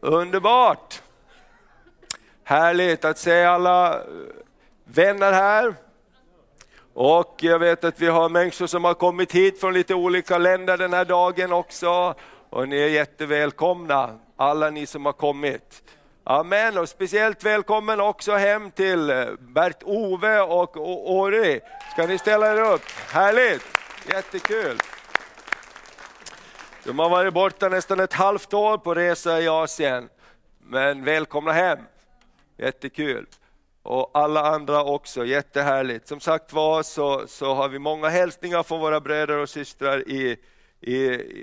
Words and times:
Underbart! 0.00 1.02
Härligt 2.44 3.04
att 3.04 3.18
se 3.18 3.44
alla 3.44 3.94
eh, 3.94 4.04
vänner 4.84 5.32
här. 5.32 5.74
Och 6.94 7.36
jag 7.40 7.58
vet 7.58 7.84
att 7.84 8.00
vi 8.00 8.06
har 8.06 8.28
människor 8.28 8.66
som 8.66 8.84
har 8.84 8.94
kommit 8.94 9.32
hit 9.32 9.60
från 9.60 9.74
lite 9.74 9.94
olika 9.94 10.38
länder 10.38 10.76
den 10.76 10.92
här 10.92 11.04
dagen 11.04 11.52
också. 11.52 12.14
Och 12.50 12.68
ni 12.68 12.76
är 12.76 12.88
jättevälkomna, 12.88 14.18
alla 14.36 14.70
ni 14.70 14.86
som 14.86 15.06
har 15.06 15.12
kommit. 15.12 15.82
Amen, 16.24 16.78
och 16.78 16.88
speciellt 16.88 17.44
välkommen 17.44 18.00
också 18.00 18.32
hem 18.32 18.70
till 18.70 19.10
eh, 19.10 19.26
Bert-Ove 19.38 20.40
och 20.40 20.76
Åri. 21.10 21.60
Ska 21.92 22.06
ni 22.06 22.18
ställa 22.18 22.52
er 22.52 22.72
upp? 22.72 22.82
Härligt, 23.12 23.64
jättekul. 24.08 24.78
De 26.84 26.98
har 26.98 27.10
varit 27.10 27.34
borta 27.34 27.68
nästan 27.68 28.00
ett 28.00 28.12
halvt 28.12 28.54
år 28.54 28.78
på 28.78 28.94
resa 28.94 29.40
i 29.40 29.48
Asien. 29.48 30.08
Men 30.58 31.04
välkomna 31.04 31.52
hem, 31.52 31.78
jättekul. 32.56 33.26
Och 33.82 34.10
alla 34.14 34.42
andra 34.42 34.84
också, 34.84 35.24
jättehärligt. 35.24 36.08
Som 36.08 36.20
sagt 36.20 36.52
var 36.52 36.82
så, 36.82 37.26
så 37.26 37.54
har 37.54 37.68
vi 37.68 37.78
många 37.78 38.08
hälsningar 38.08 38.62
från 38.62 38.80
våra 38.80 39.00
bröder 39.00 39.38
och 39.38 39.48
systrar 39.48 40.08
i, 40.08 40.36
i, 40.80 40.96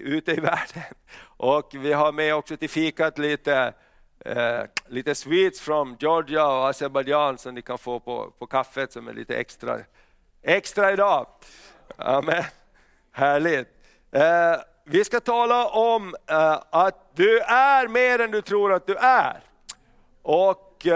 ute 0.03 0.31
i 0.31 0.35
världen. 0.39 0.83
Och 1.21 1.71
vi 1.73 1.93
har 1.93 2.11
med 2.11 2.35
också 2.35 2.57
till 2.57 2.69
fikat 2.69 3.17
lite, 3.17 3.73
eh, 4.19 4.61
lite 4.87 5.15
sweets 5.15 5.61
från 5.61 5.97
Georgia 5.99 6.47
och 6.47 6.69
Azerbajdzjan 6.69 7.37
som 7.37 7.55
ni 7.55 7.61
kan 7.61 7.77
få 7.77 7.99
på, 7.99 8.31
på 8.39 8.47
kaffet 8.47 8.91
som 8.91 9.07
är 9.07 9.13
lite 9.13 9.35
extra, 9.35 9.79
extra 10.41 10.93
idag. 10.93 11.27
Amen. 11.97 12.43
Härligt. 13.11 13.67
Eh, 14.11 14.55
vi 14.87 15.03
ska 15.03 15.19
tala 15.19 15.67
om 15.67 16.07
uh, 16.07 16.59
att 16.69 17.11
du 17.15 17.39
är 17.39 17.87
mer 17.87 18.19
än 18.19 18.31
du 18.31 18.41
tror 18.41 18.73
att 18.73 18.87
du 18.87 18.95
är. 18.95 19.43
Och 20.21 20.85
uh, 20.85 20.93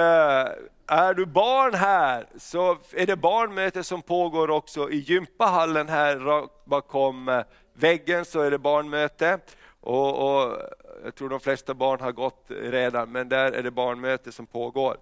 är 0.87 1.13
du 1.13 1.25
barn 1.25 1.73
här 1.73 2.25
så 2.37 2.77
är 2.93 3.05
det 3.05 3.15
barnmöte 3.15 3.83
som 3.83 4.01
pågår 4.01 4.49
också 4.49 4.91
i 4.91 4.97
gympahallen 4.97 5.89
här 5.89 6.47
bakom 6.65 7.29
eh, 7.29 7.41
väggen 7.73 8.25
så 8.25 8.41
är 8.41 8.51
det 8.51 8.57
barnmöte. 8.57 9.39
Och, 9.81 10.41
och, 10.41 10.57
jag 11.03 11.15
tror 11.15 11.29
de 11.29 11.39
flesta 11.39 11.73
barn 11.73 12.01
har 12.01 12.11
gått 12.11 12.45
redan 12.49 13.11
men 13.11 13.29
där 13.29 13.51
är 13.51 13.63
det 13.63 13.71
barnmöte 13.71 14.31
som 14.31 14.45
pågår. 14.45 14.97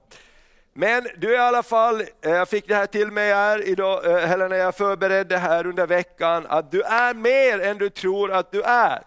Men 0.79 1.07
du 1.17 1.33
i 1.33 1.37
alla 1.37 1.63
fall, 1.63 2.01
eh, 2.01 2.31
jag 2.31 2.49
fick 2.49 2.67
det 2.67 2.75
här 2.75 2.85
till 2.85 3.11
mig 3.11 3.33
här 3.33 3.67
idag, 3.67 4.05
eh, 4.05 4.31
eller 4.31 4.49
när 4.49 4.57
jag 4.57 4.75
förberedde 4.75 5.37
här 5.37 5.67
under 5.67 5.87
veckan, 5.87 6.45
att 6.49 6.71
du 6.71 6.81
är 6.81 7.13
mer 7.13 7.59
än 7.59 7.77
du 7.77 7.89
tror 7.89 8.31
att 8.31 8.51
du 8.51 8.61
är. 8.61 9.03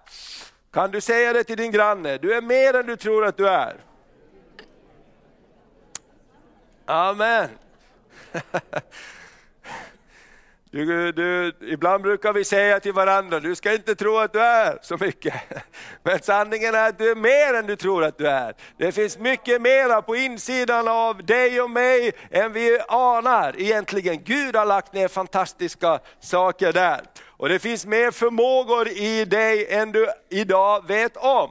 Kan 0.73 0.91
du 0.91 1.01
säga 1.01 1.33
det 1.33 1.45
till 1.45 1.57
din 1.57 1.73
granne? 1.73 2.19
Du 2.19 2.35
är 2.35 2.43
mer 2.43 2.75
än 2.75 2.87
du 2.87 2.97
tror 2.97 3.25
att 3.25 3.37
du 3.37 3.49
är. 3.49 3.77
Amen. 6.87 7.49
Du, 10.73 11.13
du, 11.13 11.53
ibland 11.61 12.03
brukar 12.03 12.33
vi 12.33 12.45
säga 12.45 12.81
till 12.81 12.93
varandra, 12.93 13.41
du 13.41 13.55
ska 13.55 13.73
inte 13.73 13.95
tro 13.95 14.17
att 14.17 14.33
du 14.33 14.41
är 14.41 14.79
så 14.83 14.97
mycket. 15.01 15.35
Men 16.03 16.19
sanningen 16.23 16.75
är 16.75 16.89
att 16.89 16.99
du 16.99 17.11
är 17.11 17.15
mer 17.15 17.59
än 17.59 17.67
du 17.67 17.77
tror 17.77 18.05
att 18.05 18.19
du 18.19 18.29
är. 18.29 18.55
Det 18.77 18.93
finns 18.93 19.19
mycket 19.19 19.63
mera 19.63 20.03
på 20.03 20.17
insidan 20.17 20.89
av 20.89 21.25
dig 21.25 21.61
och 21.61 21.71
mig 21.71 22.13
än 22.31 22.53
vi 22.53 22.81
anar 22.89 23.61
egentligen. 23.61 24.23
Gud 24.25 24.57
har 24.57 24.67
lagt 24.67 24.93
ner 24.93 25.09
fantastiska 25.09 25.99
saker 26.21 26.73
där. 26.73 27.01
Och 27.27 27.49
det 27.49 27.59
finns 27.59 27.87
mer 27.87 28.11
förmågor 28.11 28.89
i 28.89 29.25
dig 29.25 29.67
än 29.71 29.93
du 29.93 30.09
idag 30.29 30.87
vet 30.89 31.17
om. 31.17 31.51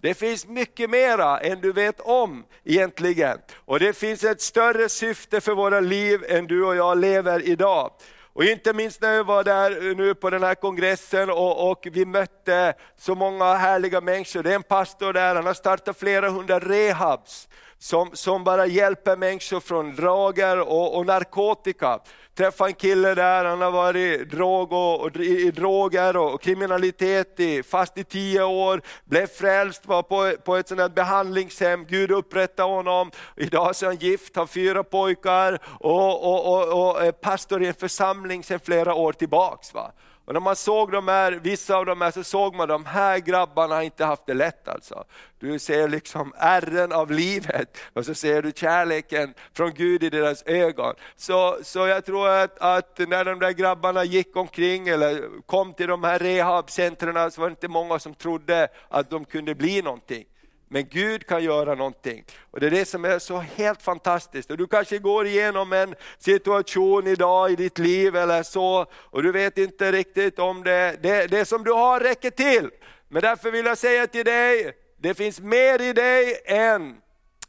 Det 0.00 0.14
finns 0.14 0.46
mycket 0.46 0.90
mera 0.90 1.40
än 1.40 1.60
du 1.60 1.72
vet 1.72 2.00
om 2.00 2.44
egentligen. 2.64 3.38
Och 3.64 3.78
det 3.78 3.92
finns 3.92 4.24
ett 4.24 4.40
större 4.40 4.88
syfte 4.88 5.40
för 5.40 5.54
våra 5.54 5.80
liv 5.80 6.24
än 6.28 6.46
du 6.46 6.64
och 6.64 6.76
jag 6.76 6.98
lever 6.98 7.48
idag. 7.48 7.90
Och 8.34 8.44
inte 8.44 8.72
minst 8.72 9.00
när 9.00 9.12
jag 9.12 9.24
var 9.24 9.44
där 9.44 9.90
eh, 9.90 9.96
nu 9.96 10.14
på 10.14 10.30
den 10.30 10.42
här 10.42 10.54
kongressen 10.54 11.30
och, 11.30 11.70
och, 11.70 11.88
vi 11.92 12.04
mötte 12.04 12.74
så 12.96 13.14
många 13.14 13.54
härliga 13.54 14.00
människor. 14.00 14.42
Det 14.42 14.50
är 14.50 14.54
en 14.54 14.62
pastor 14.62 15.12
där, 15.12 15.34
han 15.34 15.46
har 15.46 15.54
startat 15.54 15.98
flera 15.98 16.30
hundra 16.30 16.58
rehabs 16.58 17.48
som, 17.82 18.10
som 18.12 18.44
bara 18.44 18.66
hjälper 18.66 19.16
människor 19.16 19.60
från 19.60 19.96
droger 19.96 20.60
och, 20.60 20.96
och 20.96 21.06
narkotika 21.06 21.98
träffade 22.34 22.70
en 22.70 22.74
kille 22.74 23.14
där, 23.14 23.44
han 23.44 23.60
har 23.60 23.70
varit 23.70 24.30
drog 24.30 24.72
och, 24.72 25.00
och, 25.00 25.16
i 25.16 25.50
droger 25.50 26.16
och 26.16 26.42
kriminalitet 26.42 27.40
i, 27.40 27.62
fast 27.62 27.98
i 27.98 28.04
tio 28.04 28.42
år, 28.42 28.82
blev 29.04 29.26
frälst, 29.26 29.86
var 29.86 30.02
på, 30.02 30.32
på 30.44 30.56
ett 30.56 30.68
sånt 30.68 30.80
här 30.80 30.88
behandlingshem, 30.88 31.84
Gud 31.84 32.10
upprättade 32.10 32.72
honom. 32.72 33.10
Idag 33.36 33.68
är 33.82 33.86
han 33.86 33.96
gift, 33.96 34.36
har 34.36 34.46
fyra 34.46 34.84
pojkar 34.84 35.58
och, 35.80 36.24
och, 36.24 36.52
och, 36.52 36.88
och 36.88 37.04
är 37.04 37.12
pastor 37.12 37.62
i 37.62 37.66
en 37.66 37.74
församling 37.74 38.44
sedan 38.44 38.60
flera 38.60 38.94
år 38.94 39.12
tillbaks. 39.12 39.74
Va? 39.74 39.92
Och 40.24 40.32
när 40.32 40.40
man 40.40 40.56
såg 40.56 40.92
de 40.92 41.08
här, 41.08 41.32
vissa 41.32 41.76
av 41.76 41.86
de 41.86 42.00
här 42.00 42.10
så 42.10 42.24
såg 42.24 42.54
man 42.54 42.68
de 42.68 42.86
här 42.86 43.18
grabbarna 43.18 43.74
har 43.74 43.82
inte 43.82 44.04
haft 44.04 44.26
det 44.26 44.34
lätt 44.34 44.68
alltså. 44.68 45.04
Du 45.38 45.58
ser 45.58 45.88
liksom 45.88 46.32
ärren 46.36 46.92
av 46.92 47.10
livet 47.10 47.78
och 47.92 48.06
så 48.06 48.14
ser 48.14 48.42
du 48.42 48.52
kärleken 48.56 49.34
från 49.52 49.74
Gud 49.74 50.02
i 50.02 50.10
deras 50.10 50.42
ögon. 50.46 50.94
Så, 51.16 51.58
så 51.62 51.86
jag 51.86 52.04
tror 52.04 52.28
att, 52.28 52.58
att 52.58 52.98
när 52.98 53.24
de 53.24 53.38
där 53.38 53.50
grabbarna 53.50 54.04
gick 54.04 54.36
omkring 54.36 54.88
eller 54.88 55.40
kom 55.46 55.74
till 55.74 55.88
de 55.88 56.04
här 56.04 56.18
rehabcentren 56.18 57.30
så 57.30 57.40
var 57.40 57.48
det 57.48 57.52
inte 57.52 57.68
många 57.68 57.98
som 57.98 58.14
trodde 58.14 58.68
att 58.88 59.10
de 59.10 59.24
kunde 59.24 59.54
bli 59.54 59.82
någonting. 59.82 60.24
Men 60.72 60.88
Gud 60.88 61.26
kan 61.26 61.44
göra 61.44 61.74
någonting. 61.74 62.24
Och 62.50 62.60
Det 62.60 62.66
är 62.66 62.70
det 62.70 62.84
som 62.84 63.04
är 63.04 63.18
så 63.18 63.38
helt 63.38 63.82
fantastiskt. 63.82 64.50
Och 64.50 64.56
du 64.56 64.66
kanske 64.66 64.98
går 64.98 65.26
igenom 65.26 65.72
en 65.72 65.94
situation 66.18 67.06
idag 67.06 67.50
i 67.50 67.56
ditt 67.56 67.78
liv 67.78 68.16
eller 68.16 68.42
så, 68.42 68.86
och 68.92 69.22
du 69.22 69.32
vet 69.32 69.58
inte 69.58 69.92
riktigt 69.92 70.38
om 70.38 70.62
det, 70.62 70.96
det, 71.02 71.26
det 71.26 71.44
som 71.44 71.64
du 71.64 71.72
har 71.72 72.00
räcker 72.00 72.30
till. 72.30 72.70
Men 73.08 73.22
därför 73.22 73.50
vill 73.50 73.66
jag 73.66 73.78
säga 73.78 74.06
till 74.06 74.24
dig, 74.24 74.72
det 74.98 75.14
finns 75.14 75.40
mer 75.40 75.82
i 75.82 75.92
dig 75.92 76.40
än 76.44 76.96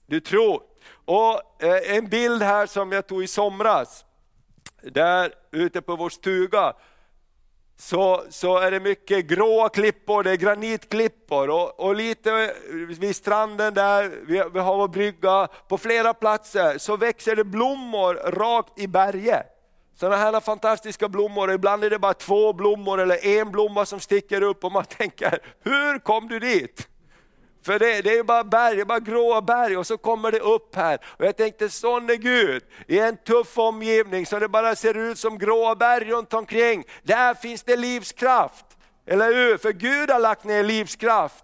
du 0.05 0.19
tror. 0.19 0.61
Och 1.05 1.63
eh, 1.63 1.97
En 1.97 2.07
bild 2.07 2.43
här 2.43 2.65
som 2.65 2.91
jag 2.91 3.07
tog 3.07 3.23
i 3.23 3.27
somras, 3.27 4.05
där 4.81 5.33
ute 5.51 5.81
på 5.81 5.95
vår 5.95 6.09
stuga, 6.09 6.73
så, 7.77 8.23
så 8.29 8.57
är 8.57 8.71
det 8.71 8.79
mycket 8.79 9.25
gråa 9.25 9.69
klippor, 9.69 10.23
det 10.23 10.31
är 10.31 10.35
granitklippor 10.35 11.49
och, 11.49 11.79
och 11.79 11.95
lite 11.95 12.53
vid 12.99 13.15
stranden 13.15 13.73
där, 13.73 14.11
vi, 14.27 14.43
vi 14.53 14.59
har 14.59 14.77
vår 14.77 14.87
brygga, 14.87 15.47
på 15.67 15.77
flera 15.77 16.13
platser 16.13 16.77
så 16.77 16.97
växer 16.97 17.35
det 17.35 17.43
blommor 17.43 18.15
rakt 18.15 18.79
i 18.79 18.87
berget. 18.87 19.45
Sådana 19.95 20.17
här 20.17 20.39
fantastiska 20.39 21.09
blommor, 21.09 21.51
ibland 21.51 21.83
är 21.83 21.89
det 21.89 21.99
bara 21.99 22.13
två 22.13 22.53
blommor 22.53 22.99
eller 22.99 23.25
en 23.25 23.51
blomma 23.51 23.85
som 23.85 23.99
sticker 23.99 24.41
upp 24.41 24.63
och 24.63 24.71
man 24.71 24.85
tänker, 24.97 25.39
hur 25.63 25.99
kom 25.99 26.27
du 26.27 26.39
dit? 26.39 26.87
För 27.65 27.79
det, 27.79 28.01
det 28.01 28.17
är 28.17 28.23
bara 28.23 28.43
berg, 28.43 28.75
det 28.75 28.81
är 28.81 28.85
bara 28.85 28.99
gråa 28.99 29.41
berg 29.41 29.77
och 29.77 29.87
så 29.87 29.97
kommer 29.97 30.31
det 30.31 30.39
upp 30.39 30.75
här. 30.75 30.99
Och 31.05 31.25
jag 31.25 31.37
tänkte, 31.37 31.69
sån 31.69 32.09
är 32.09 32.15
Gud, 32.15 32.63
i 32.87 32.99
en 32.99 33.17
tuff 33.17 33.57
omgivning 33.57 34.25
så 34.25 34.39
det 34.39 34.47
bara 34.47 34.75
ser 34.75 34.97
ut 34.97 35.19
som 35.19 35.37
gråa 35.37 35.75
berg 35.75 36.11
runt 36.11 36.33
omkring. 36.33 36.83
Där 37.03 37.33
finns 37.33 37.63
det 37.63 37.75
livskraft. 37.75 38.65
Eller 39.05 39.33
hur? 39.33 39.57
För 39.57 39.71
Gud 39.71 40.09
har 40.09 40.19
lagt 40.19 40.43
ner 40.43 40.63
livskraft. 40.63 41.43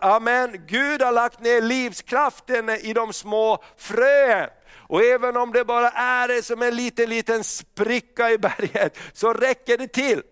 Amen. 0.00 0.64
Gud 0.66 1.02
har 1.02 1.12
lagt 1.12 1.40
ner 1.40 1.60
livskraften 1.60 2.70
i 2.70 2.92
de 2.92 3.12
små 3.12 3.58
fröen. 3.76 4.48
Och 4.90 5.02
även 5.02 5.36
om 5.36 5.52
det 5.52 5.64
bara 5.64 5.90
är 5.90 6.42
som 6.42 6.62
en 6.62 6.76
liten, 6.76 7.10
liten 7.10 7.44
spricka 7.44 8.30
i 8.30 8.38
berget, 8.38 8.98
så 9.12 9.32
räcker 9.32 9.78
det 9.78 9.88
till. 9.88 10.22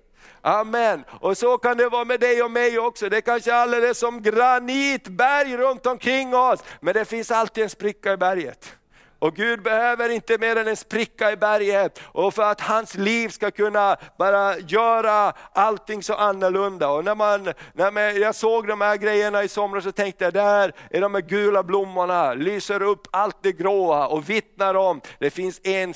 Amen. 0.49 1.05
Och 1.21 1.39
så 1.39 1.59
kan 1.59 1.77
det 1.77 1.89
vara 1.89 2.05
med 2.05 2.21
dig 2.21 2.43
och 2.43 2.51
mig 2.51 2.79
också. 2.79 3.09
Det 3.09 3.21
kanske 3.21 3.53
är 3.53 3.55
alldeles 3.55 3.99
som 3.99 4.23
granitberg 4.23 5.57
runt 5.57 5.87
omkring 5.87 6.35
oss, 6.35 6.65
men 6.81 6.95
det 6.95 7.05
finns 7.05 7.31
alltid 7.31 7.65
en 7.65 7.71
spricka 7.71 8.13
i 8.13 8.17
berget. 8.17 8.78
Och 9.19 9.35
Gud 9.35 9.63
behöver 9.63 10.09
inte 10.09 10.39
mer 10.39 10.57
än 10.57 10.69
en 10.69 10.77
spricka 10.77 11.33
i 11.33 11.37
berget 11.37 12.01
och 12.05 12.35
för 12.35 12.43
att 12.43 12.61
hans 12.61 12.95
liv 12.95 13.29
ska 13.29 13.51
kunna 13.51 13.97
bara 14.19 14.59
göra 14.59 15.33
allting 15.53 16.03
så 16.03 16.15
annorlunda. 16.15 16.89
Och 16.89 17.05
när, 17.05 17.15
man, 17.15 17.53
när 17.73 17.91
man, 17.91 18.21
jag 18.21 18.35
såg 18.35 18.67
de 18.67 18.81
här 18.81 18.97
grejerna 18.97 19.45
i 19.45 19.49
somras 19.49 19.85
så 19.85 19.93
tänkte 19.93 20.25
jag, 20.25 20.35
där 20.35 20.73
är 20.91 21.01
de 21.01 21.15
här 21.15 21.23
gula 21.23 21.63
blommorna, 21.63 22.35
lyser 22.35 22.83
upp 22.83 23.07
allt 23.11 23.37
det 23.43 23.53
gråa 23.53 24.07
och 24.07 24.31
vittnar 24.31 24.75
om, 24.75 25.01
det 25.19 25.31
finns 25.31 25.61
en 25.65 25.95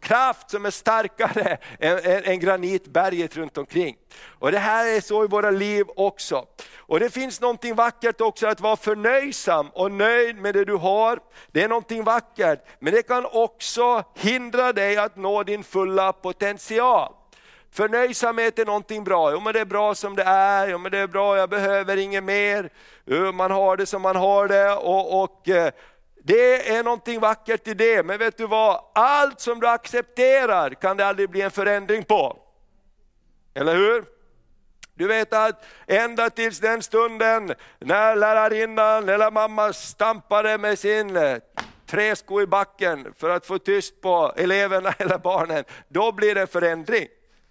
kraft 0.00 0.50
som 0.50 0.66
är 0.66 0.70
starkare 0.70 1.58
än, 1.78 1.98
än, 1.98 2.24
än 2.24 2.40
granitberget 2.40 3.36
runt 3.36 3.58
omkring. 3.58 3.96
Och 4.38 4.52
det 4.52 4.58
här 4.58 4.86
är 4.96 5.00
så 5.00 5.24
i 5.24 5.26
våra 5.26 5.50
liv 5.50 5.86
också. 5.96 6.44
Och 6.86 7.00
det 7.00 7.10
finns 7.10 7.40
någonting 7.40 7.74
vackert 7.74 8.20
också 8.20 8.46
att 8.46 8.60
vara 8.60 8.76
förnöjsam 8.76 9.68
och 9.72 9.92
nöjd 9.92 10.36
med 10.36 10.54
det 10.54 10.64
du 10.64 10.74
har. 10.74 11.18
Det 11.52 11.62
är 11.62 11.68
någonting 11.68 12.04
vackert, 12.04 12.66
men 12.78 12.92
det 12.92 13.02
kan 13.02 13.26
också 13.32 14.04
hindra 14.14 14.72
dig 14.72 14.96
att 14.96 15.16
nå 15.16 15.42
din 15.42 15.64
fulla 15.64 16.12
potential. 16.12 17.12
Förnöjsamhet 17.72 18.58
är 18.58 18.66
någonting 18.66 19.04
bra. 19.04 19.32
Jo 19.32 19.40
men 19.40 19.52
det 19.52 19.60
är 19.60 19.64
bra 19.64 19.94
som 19.94 20.16
det 20.16 20.22
är, 20.22 20.68
jo 20.68 20.78
men 20.78 20.92
det 20.92 20.98
är 20.98 21.06
bra, 21.06 21.36
jag 21.36 21.50
behöver 21.50 21.96
inget 21.96 22.24
mer. 22.24 22.70
Man 23.32 23.50
har 23.50 23.76
det 23.76 23.86
som 23.86 24.02
man 24.02 24.16
har 24.16 24.48
det. 24.48 24.72
och, 24.72 25.22
och 25.22 25.48
eh, 25.48 25.72
det 26.22 26.70
är 26.74 26.82
någonting 26.82 27.20
vackert 27.20 27.68
i 27.68 27.74
det, 27.74 28.02
men 28.02 28.18
vet 28.18 28.36
du 28.36 28.46
vad? 28.46 28.80
Allt 28.94 29.40
som 29.40 29.60
du 29.60 29.68
accepterar 29.68 30.70
kan 30.70 30.96
det 30.96 31.06
aldrig 31.06 31.30
bli 31.30 31.40
en 31.40 31.50
förändring 31.50 32.04
på. 32.04 32.38
Eller 33.54 33.74
hur? 33.74 34.13
Du 34.94 35.06
vet 35.06 35.32
att 35.32 35.64
ända 35.86 36.30
tills 36.30 36.58
den 36.58 36.82
stunden 36.82 37.54
när 37.78 38.16
lärarinnan 38.16 39.08
eller 39.08 39.30
mamma 39.30 39.72
stampade 39.72 40.58
med 40.58 40.78
sin 40.78 41.16
eh, 41.16 41.38
träsko 41.86 42.40
i 42.40 42.46
backen 42.46 43.14
för 43.18 43.30
att 43.30 43.46
få 43.46 43.58
tyst 43.58 44.00
på 44.00 44.32
eleverna 44.36 44.92
eller 44.98 45.18
barnen, 45.18 45.64
då 45.88 46.12
blir 46.12 46.34
det 46.34 46.46
förändring. 46.46 47.08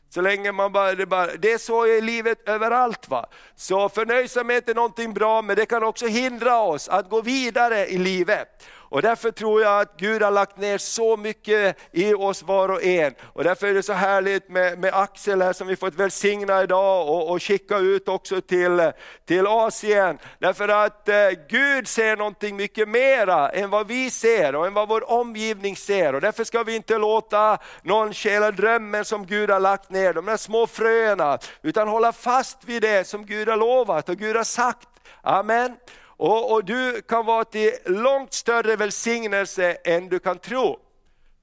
Så 0.09 0.21
länge 0.21 0.51
man 0.51 0.71
bara, 0.71 0.95
det, 0.95 1.05
bara, 1.05 1.27
det 1.35 1.51
är 1.51 1.57
så 1.57 1.87
i 1.87 2.01
livet 2.01 2.49
överallt. 2.49 3.09
Va? 3.09 3.25
Så 3.55 3.89
förnöjsamhet 3.89 4.69
är 4.69 4.75
någonting 4.75 5.13
bra, 5.13 5.41
men 5.41 5.55
det 5.55 5.65
kan 5.65 5.83
också 5.83 6.07
hindra 6.07 6.61
oss 6.61 6.89
att 6.89 7.09
gå 7.09 7.21
vidare 7.21 7.87
i 7.87 7.97
livet. 7.97 8.63
Och 8.93 9.01
därför 9.01 9.31
tror 9.31 9.61
jag 9.61 9.81
att 9.81 9.97
Gud 9.97 10.21
har 10.21 10.31
lagt 10.31 10.57
ner 10.57 10.77
så 10.77 11.17
mycket 11.17 11.77
i 11.91 12.13
oss 12.13 12.43
var 12.43 12.69
och 12.69 12.83
en. 12.83 13.13
Och 13.23 13.43
därför 13.43 13.67
är 13.67 13.73
det 13.73 13.83
så 13.83 13.93
härligt 13.93 14.49
med, 14.49 14.79
med 14.79 14.93
Axel 14.93 15.41
här 15.41 15.53
som 15.53 15.67
vi 15.67 15.75
fått 15.75 15.95
välsigna 15.95 16.63
idag 16.63 17.09
och, 17.09 17.31
och 17.31 17.43
skicka 17.43 17.77
ut 17.77 18.07
också 18.07 18.41
till, 18.41 18.91
till 19.25 19.47
Asien. 19.47 20.17
Därför 20.39 20.67
att 20.67 21.09
eh, 21.09 21.15
Gud 21.49 21.87
ser 21.87 22.17
någonting 22.17 22.55
mycket 22.55 22.89
mera 22.89 23.49
än 23.49 23.69
vad 23.69 23.87
vi 23.87 24.09
ser 24.09 24.55
och 24.55 24.67
än 24.67 24.73
vad 24.73 24.87
vår 24.87 25.11
omgivning 25.11 25.75
ser. 25.75 26.15
Och 26.15 26.21
därför 26.21 26.43
ska 26.43 26.63
vi 26.63 26.75
inte 26.75 26.97
låta 26.97 27.57
någon 27.81 28.13
stjäla 28.13 28.51
drömmen 28.51 29.05
som 29.05 29.25
Gud 29.25 29.49
har 29.49 29.59
lagt 29.59 29.89
ner, 29.89 30.13
de 30.13 30.25
där 30.25 30.37
små 30.37 30.67
fröna, 30.67 31.39
utan 31.61 31.87
hålla 31.87 32.11
fast 32.11 32.57
vid 32.65 32.81
det 32.81 33.07
som 33.07 33.25
Gud 33.25 33.49
har 33.49 33.57
lovat 33.57 34.09
och 34.09 34.17
Gud 34.17 34.35
har 34.35 34.43
sagt. 34.43 34.87
Amen. 35.21 35.75
Och, 36.17 36.51
och, 36.51 36.65
du 36.65 37.01
kan 37.01 37.25
vara 37.25 37.45
till 37.45 37.71
långt 37.85 38.33
större 38.33 38.75
välsignelse 38.75 39.77
än 39.83 40.09
du 40.09 40.19
kan 40.19 40.39
tro. 40.39 40.79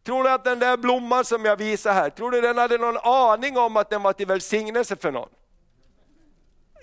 Tror 0.06 0.24
du 0.24 0.30
att 0.30 0.44
den 0.44 0.58
där 0.58 0.76
blomman 0.76 1.24
som 1.24 1.44
jag 1.44 1.56
visar 1.56 1.92
här, 1.92 2.10
tror 2.10 2.30
du 2.30 2.40
den 2.40 2.58
hade 2.58 2.78
någon 2.78 2.96
aning 2.96 3.58
om 3.58 3.76
att 3.76 3.90
den 3.90 4.02
var 4.02 4.12
till 4.12 4.26
välsignelse 4.26 4.96
för 4.96 5.12
någon? 5.12 5.28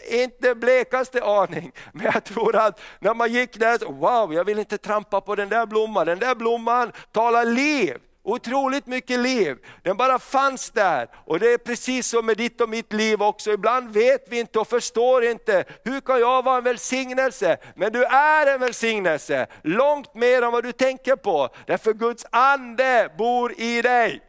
Inte 0.09 0.55
blekaste 0.55 1.23
aning, 1.23 1.71
men 1.93 2.05
jag 2.05 2.23
tror 2.23 2.55
att 2.55 2.79
när 2.99 3.13
man 3.13 3.33
gick 3.33 3.59
där, 3.59 3.77
så, 3.77 3.91
wow, 3.91 4.33
jag 4.33 4.43
vill 4.43 4.59
inte 4.59 4.77
trampa 4.77 5.21
på 5.21 5.35
den 5.35 5.49
där 5.49 5.65
blomman, 5.65 6.05
den 6.05 6.19
där 6.19 6.35
blomman 6.35 6.91
talar 7.11 7.45
liv 7.45 7.97
Otroligt 8.27 8.87
mycket 8.87 9.19
liv. 9.19 9.57
Den 9.83 9.97
bara 9.97 10.19
fanns 10.19 10.69
där. 10.69 11.07
Och 11.25 11.39
det 11.39 11.53
är 11.53 11.57
precis 11.57 12.07
som 12.07 12.25
med 12.25 12.37
ditt 12.37 12.61
och 12.61 12.69
mitt 12.69 12.93
liv 12.93 13.21
också. 13.21 13.51
Ibland 13.51 13.93
vet 13.93 14.25
vi 14.29 14.39
inte 14.39 14.59
och 14.59 14.67
förstår 14.67 15.23
inte, 15.23 15.65
hur 15.83 16.01
kan 16.01 16.19
jag 16.19 16.43
vara 16.43 16.57
en 16.57 16.63
välsignelse? 16.63 17.57
Men 17.75 17.91
du 17.91 18.03
är 18.05 18.53
en 18.53 18.59
välsignelse, 18.59 19.47
långt 19.61 20.15
mer 20.15 20.41
än 20.41 20.51
vad 20.51 20.63
du 20.63 20.71
tänker 20.71 21.15
på. 21.15 21.49
Därför 21.65 21.93
Guds 21.93 22.25
ande 22.29 23.11
bor 23.17 23.53
i 23.57 23.81
dig. 23.81 24.21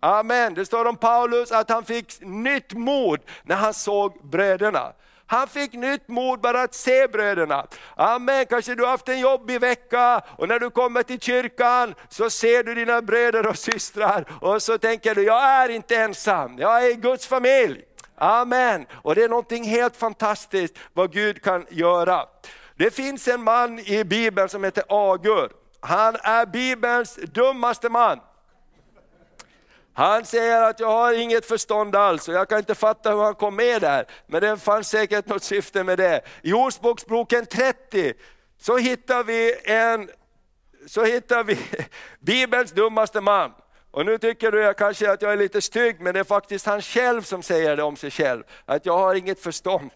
Amen. 0.00 0.54
Det 0.54 0.66
står 0.66 0.84
om 0.84 0.96
Paulus 0.96 1.52
att 1.52 1.70
han 1.70 1.84
fick 1.84 2.20
nytt 2.20 2.72
mod 2.72 3.20
när 3.42 3.56
han 3.56 3.74
såg 3.74 4.30
bröderna. 4.30 4.92
Han 5.30 5.48
fick 5.48 5.72
nytt 5.72 6.08
mod 6.08 6.40
bara 6.40 6.62
att 6.62 6.74
se 6.74 7.08
bröderna. 7.08 7.66
Amen, 7.96 8.46
kanske 8.46 8.74
du 8.74 8.82
har 8.82 8.90
haft 8.90 9.08
en 9.08 9.20
jobbig 9.20 9.60
vecka 9.60 10.22
och 10.36 10.48
när 10.48 10.58
du 10.58 10.70
kommer 10.70 11.02
till 11.02 11.20
kyrkan 11.20 11.94
så 12.08 12.30
ser 12.30 12.62
du 12.62 12.74
dina 12.74 13.02
bröder 13.02 13.46
och 13.46 13.58
systrar 13.58 14.24
och 14.40 14.62
så 14.62 14.78
tänker 14.78 15.14
du, 15.14 15.22
jag 15.22 15.42
är 15.42 15.68
inte 15.68 15.96
ensam, 15.96 16.58
jag 16.58 16.84
är 16.84 16.90
i 16.90 16.94
Guds 16.94 17.26
familj. 17.26 17.84
Amen, 18.16 18.86
och 19.02 19.14
det 19.14 19.24
är 19.24 19.28
någonting 19.28 19.64
helt 19.64 19.96
fantastiskt 19.96 20.78
vad 20.92 21.12
Gud 21.12 21.42
kan 21.42 21.66
göra. 21.70 22.26
Det 22.76 22.90
finns 22.90 23.28
en 23.28 23.42
man 23.42 23.78
i 23.78 24.04
Bibeln 24.04 24.48
som 24.48 24.64
heter 24.64 24.84
Agur. 24.88 25.52
Han 25.80 26.16
är 26.22 26.46
Bibelns 26.46 27.16
dummaste 27.16 27.88
man. 27.88 28.18
Han 29.98 30.24
säger 30.24 30.62
att 30.62 30.80
jag 30.80 30.88
har 30.88 31.12
inget 31.12 31.46
förstånd 31.46 31.96
alls 31.96 32.28
och 32.28 32.34
jag 32.34 32.48
kan 32.48 32.58
inte 32.58 32.74
fatta 32.74 33.10
hur 33.10 33.22
han 33.22 33.34
kom 33.34 33.56
med 33.56 33.80
där. 33.80 34.06
Men 34.26 34.40
det 34.40 34.56
fanns 34.56 34.88
säkert 34.88 35.26
något 35.26 35.42
syfte 35.42 35.84
med 35.84 35.98
det. 35.98 36.20
I 36.42 36.52
Ordspråksboken 36.52 37.46
30 37.46 38.14
så 38.60 38.76
hittar 38.76 39.24
vi, 39.24 39.54
en, 39.64 40.10
så 40.86 41.04
hittar 41.04 41.44
vi 41.44 41.58
Bibelns 42.20 42.72
dummaste 42.72 43.20
man. 43.20 43.52
Och 43.90 44.06
nu 44.06 44.18
tycker 44.18 44.52
du 44.52 44.74
kanske 44.74 45.12
att 45.12 45.22
jag 45.22 45.32
är 45.32 45.36
lite 45.36 45.60
stygg, 45.60 46.00
men 46.00 46.14
det 46.14 46.20
är 46.20 46.24
faktiskt 46.24 46.66
han 46.66 46.82
själv 46.82 47.22
som 47.22 47.42
säger 47.42 47.76
det 47.76 47.82
om 47.82 47.96
sig 47.96 48.10
själv. 48.10 48.42
Att 48.64 48.86
jag 48.86 48.98
har 48.98 49.14
inget 49.14 49.40
förstånd. 49.40 49.90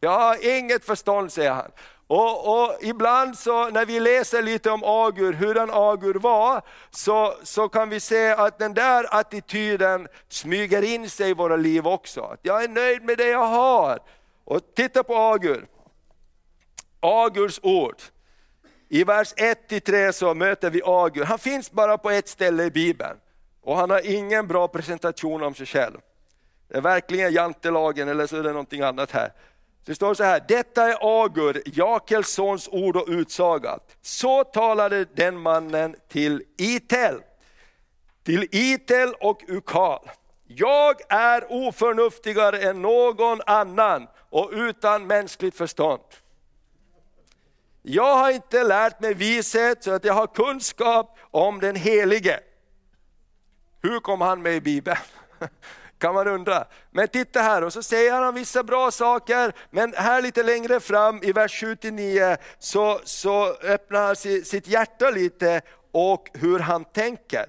Jag 0.00 0.18
har 0.18 0.58
inget 0.58 0.84
förstånd, 0.84 1.32
säger 1.32 1.52
han. 1.52 1.70
Och, 2.06 2.62
och, 2.62 2.76
ibland 2.80 3.38
så 3.38 3.70
när 3.70 3.86
vi 3.86 4.00
läser 4.00 4.42
lite 4.42 4.70
om 4.70 4.84
Agur, 4.84 5.32
hur 5.32 5.54
den 5.54 5.70
Agur 5.72 6.14
var, 6.14 6.62
så, 6.90 7.34
så 7.42 7.68
kan 7.68 7.90
vi 7.90 8.00
se 8.00 8.30
att 8.30 8.58
den 8.58 8.74
där 8.74 9.06
attityden 9.10 10.08
smyger 10.28 10.82
in 10.82 11.10
sig 11.10 11.30
i 11.30 11.34
våra 11.34 11.56
liv 11.56 11.86
också. 11.86 12.20
Att 12.20 12.40
jag 12.42 12.64
är 12.64 12.68
nöjd 12.68 13.02
med 13.02 13.18
det 13.18 13.28
jag 13.28 13.46
har. 13.46 13.98
Och 14.44 14.60
titta 14.74 15.02
på 15.02 15.16
Agur. 15.16 15.66
Agurs 17.00 17.60
ord. 17.62 17.96
I 18.88 19.04
vers 19.04 19.34
1-3 19.34 20.12
så 20.12 20.34
möter 20.34 20.70
vi 20.70 20.82
Agur. 20.84 21.24
Han 21.24 21.38
finns 21.38 21.70
bara 21.70 21.98
på 21.98 22.10
ett 22.10 22.28
ställe 22.28 22.64
i 22.64 22.70
Bibeln. 22.70 23.16
Och 23.62 23.76
han 23.76 23.90
har 23.90 24.10
ingen 24.10 24.46
bra 24.46 24.68
presentation 24.68 25.42
om 25.42 25.54
sig 25.54 25.66
själv. 25.66 25.98
Det 26.68 26.76
är 26.76 26.80
verkligen 26.80 27.32
jantelagen 27.32 28.08
eller 28.08 28.26
så 28.26 28.36
är 28.36 28.42
det 28.42 28.50
någonting 28.50 28.80
annat 28.80 29.10
här. 29.10 29.32
Det 29.84 29.94
står 29.94 30.14
så 30.14 30.24
här, 30.24 30.44
detta 30.48 30.88
är 30.88 31.24
Agur, 31.24 31.62
Jakels 31.66 32.28
sons 32.28 32.68
ord 32.72 32.96
och 32.96 33.08
utsaga. 33.08 33.78
Så 34.02 34.44
talade 34.44 35.04
den 35.04 35.38
mannen 35.40 35.96
till 36.08 36.42
Itel, 36.58 37.20
till 38.22 38.48
Itel 38.52 39.14
och 39.20 39.44
Ukal. 39.48 40.10
Jag 40.46 40.96
är 41.08 41.52
oförnuftigare 41.52 42.58
än 42.58 42.82
någon 42.82 43.40
annan 43.46 44.06
och 44.30 44.50
utan 44.52 45.06
mänskligt 45.06 45.56
förstånd. 45.56 46.02
Jag 47.82 48.16
har 48.16 48.30
inte 48.30 48.64
lärt 48.64 49.00
mig 49.00 49.14
vishet 49.14 49.84
så 49.84 49.90
att 49.90 50.04
jag 50.04 50.14
har 50.14 50.26
kunskap 50.26 51.18
om 51.30 51.60
den 51.60 51.76
Helige. 51.76 52.40
Hur 53.82 54.00
kom 54.00 54.20
han 54.20 54.42
med 54.42 54.54
i 54.54 54.60
Bibeln? 54.60 54.98
kan 56.04 56.14
man 56.14 56.28
undra. 56.28 56.64
Men 56.90 57.08
titta 57.08 57.40
här, 57.40 57.64
och 57.64 57.72
så 57.72 57.82
säger 57.82 58.12
han 58.12 58.34
vissa 58.34 58.62
bra 58.62 58.90
saker, 58.90 59.52
men 59.70 59.94
här 59.96 60.22
lite 60.22 60.42
längre 60.42 60.80
fram 60.80 61.22
i 61.22 61.32
vers 61.32 61.62
7-9 61.62 62.36
så, 62.58 63.00
så 63.04 63.46
öppnar 63.46 64.06
han 64.06 64.16
sitt 64.44 64.68
hjärta 64.68 65.10
lite 65.10 65.60
och 65.92 66.30
hur 66.34 66.58
han 66.58 66.84
tänker. 66.84 67.46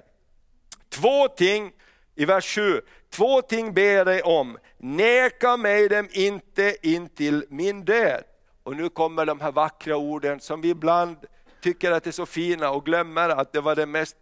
Två 0.88 1.28
ting 1.28 1.72
i 2.14 2.24
vers 2.24 2.54
7, 2.54 2.80
två 3.10 3.42
ting 3.42 3.74
ber 3.74 3.82
jag 3.82 4.06
dig 4.06 4.22
om, 4.22 4.58
neka 4.78 5.56
mig 5.56 5.88
dem 5.88 6.08
inte 6.12 6.76
in 6.82 7.08
till 7.08 7.44
min 7.48 7.84
död. 7.84 8.24
Och 8.62 8.76
nu 8.76 8.88
kommer 8.88 9.26
de 9.26 9.40
här 9.40 9.52
vackra 9.52 9.96
orden 9.96 10.40
som 10.40 10.60
vi 10.60 10.68
ibland 10.68 11.16
tycker 11.60 11.92
att 11.92 12.06
är 12.06 12.10
så 12.10 12.26
fina 12.26 12.70
och 12.70 12.84
glömmer 12.84 13.28
att 13.28 13.52
det 13.52 13.60
var 13.60 13.74
den 13.74 13.90
mest 13.90 14.16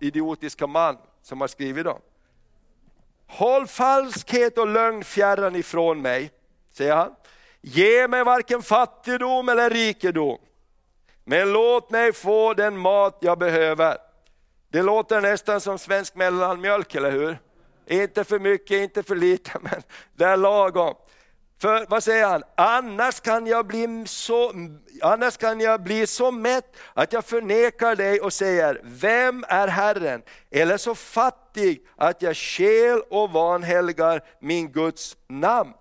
idiotiska 0.00 0.66
man 0.66 0.96
som 1.22 1.40
har 1.40 1.48
skrivit 1.48 1.84
dem. 1.84 2.00
Håll 3.34 3.66
falskhet 3.66 4.58
och 4.58 4.66
lögn 4.66 5.04
fjärran 5.04 5.56
ifrån 5.56 6.02
mig, 6.02 6.30
säger 6.72 6.96
han. 6.96 7.14
Ge 7.60 8.08
mig 8.08 8.24
varken 8.24 8.62
fattigdom 8.62 9.48
eller 9.48 9.70
rikedom, 9.70 10.38
men 11.24 11.52
låt 11.52 11.90
mig 11.90 12.12
få 12.12 12.54
den 12.54 12.78
mat 12.78 13.18
jag 13.20 13.38
behöver. 13.38 13.96
Det 14.68 14.82
låter 14.82 15.20
nästan 15.20 15.60
som 15.60 15.78
svensk 15.78 16.14
mellanmjölk, 16.14 16.94
eller 16.94 17.10
hur? 17.10 17.38
Inte 17.86 18.24
för 18.24 18.38
mycket, 18.38 18.76
inte 18.82 19.02
för 19.02 19.16
lite, 19.16 19.50
men 19.60 19.82
det 20.14 20.24
är 20.24 20.36
lagom. 20.36 20.94
För 21.62 21.86
vad 21.88 22.04
säger 22.04 22.26
han? 22.26 22.42
Annars 22.54 23.20
kan, 23.20 23.46
jag 23.46 23.66
bli 23.66 24.04
så, 24.06 24.52
annars 25.02 25.36
kan 25.36 25.60
jag 25.60 25.82
bli 25.82 26.06
så 26.06 26.30
mätt 26.30 26.76
att 26.94 27.12
jag 27.12 27.24
förnekar 27.24 27.96
dig 27.96 28.20
och 28.20 28.32
säger, 28.32 28.80
vem 28.84 29.44
är 29.48 29.68
Herren? 29.68 30.22
Eller 30.50 30.76
så 30.76 30.94
fattig 30.94 31.86
att 31.96 32.22
jag 32.22 32.36
skäl 32.36 33.02
och 33.10 33.30
vanhelgar 33.30 34.24
min 34.40 34.72
Guds 34.72 35.16
namn. 35.28 35.72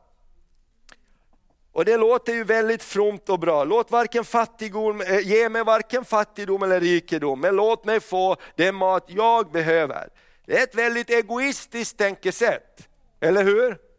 Och 1.71 1.85
det 1.85 1.97
låter 1.97 2.33
ju 2.33 2.43
väldigt 2.43 2.83
fromt 2.83 3.29
och 3.29 3.39
bra. 3.39 3.63
Låt 3.63 3.91
varken 3.91 4.25
fattigdom, 4.25 5.01
eh, 5.01 5.19
ge 5.19 5.49
mig 5.49 5.63
varken 5.63 6.05
fattigdom 6.05 6.63
eller 6.63 6.79
rikedom, 6.79 7.41
men 7.41 7.55
låt 7.55 7.85
mig 7.85 7.99
få 7.99 8.35
den 8.55 8.75
mat 8.75 9.05
jag 9.07 9.51
behöver. 9.51 10.09
Det 10.45 10.57
är 10.57 10.63
ett 10.63 10.75
väldigt 10.75 11.09
egoistiskt 11.09 11.97
tänkesätt, 11.97 12.87
eller 13.19 13.43
hur? 13.43 13.90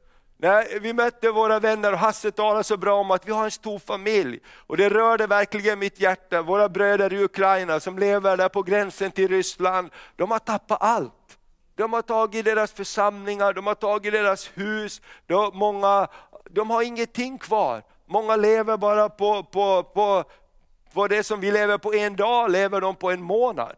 När 0.43 0.81
vi 0.81 0.93
mötte 0.93 1.31
våra 1.31 1.59
vänner 1.61 1.93
och 1.93 1.99
Hasse 1.99 2.31
talade 2.31 2.65
så 2.65 2.77
bra 2.77 3.01
om 3.01 3.11
att 3.11 3.29
vi 3.29 3.33
har 3.33 3.45
en 3.45 3.51
stor 3.51 3.79
familj. 3.79 4.41
Och 4.67 4.77
det 4.77 4.89
rörde 4.89 5.27
verkligen 5.27 5.79
mitt 5.79 6.01
hjärta. 6.01 6.43
Våra 6.43 6.69
bröder 6.69 7.13
i 7.13 7.25
Ukraina 7.25 7.81
som 7.81 7.99
lever 7.99 8.37
där 8.37 8.49
på 8.49 8.63
gränsen 8.63 9.11
till 9.11 9.29
Ryssland, 9.29 9.91
de 10.17 10.31
har 10.31 10.39
tappat 10.39 10.83
allt. 10.83 11.39
De 11.75 11.93
har 11.93 12.03
tagit 12.03 12.45
deras 12.45 12.73
församlingar, 12.73 13.53
de 13.53 13.67
har 13.67 13.75
tagit 13.75 14.13
deras 14.13 14.51
hus, 14.55 15.01
de, 15.27 15.51
många, 15.55 16.09
de 16.51 16.71
har 16.71 16.83
ingenting 16.83 17.39
kvar. 17.39 17.83
Många 18.07 18.37
lever 18.37 18.77
bara 18.77 19.09
på, 19.09 19.43
på, 19.43 19.83
på, 19.83 20.25
på 20.93 21.09
det 21.09 21.23
som 21.23 21.41
vi 21.41 21.51
lever 21.51 21.79
på 21.79 21.95
en 21.95 22.17
dag, 22.17 22.51
lever 22.51 22.81
de 22.81 22.95
på 22.95 23.11
en 23.11 23.23
månad. 23.23 23.77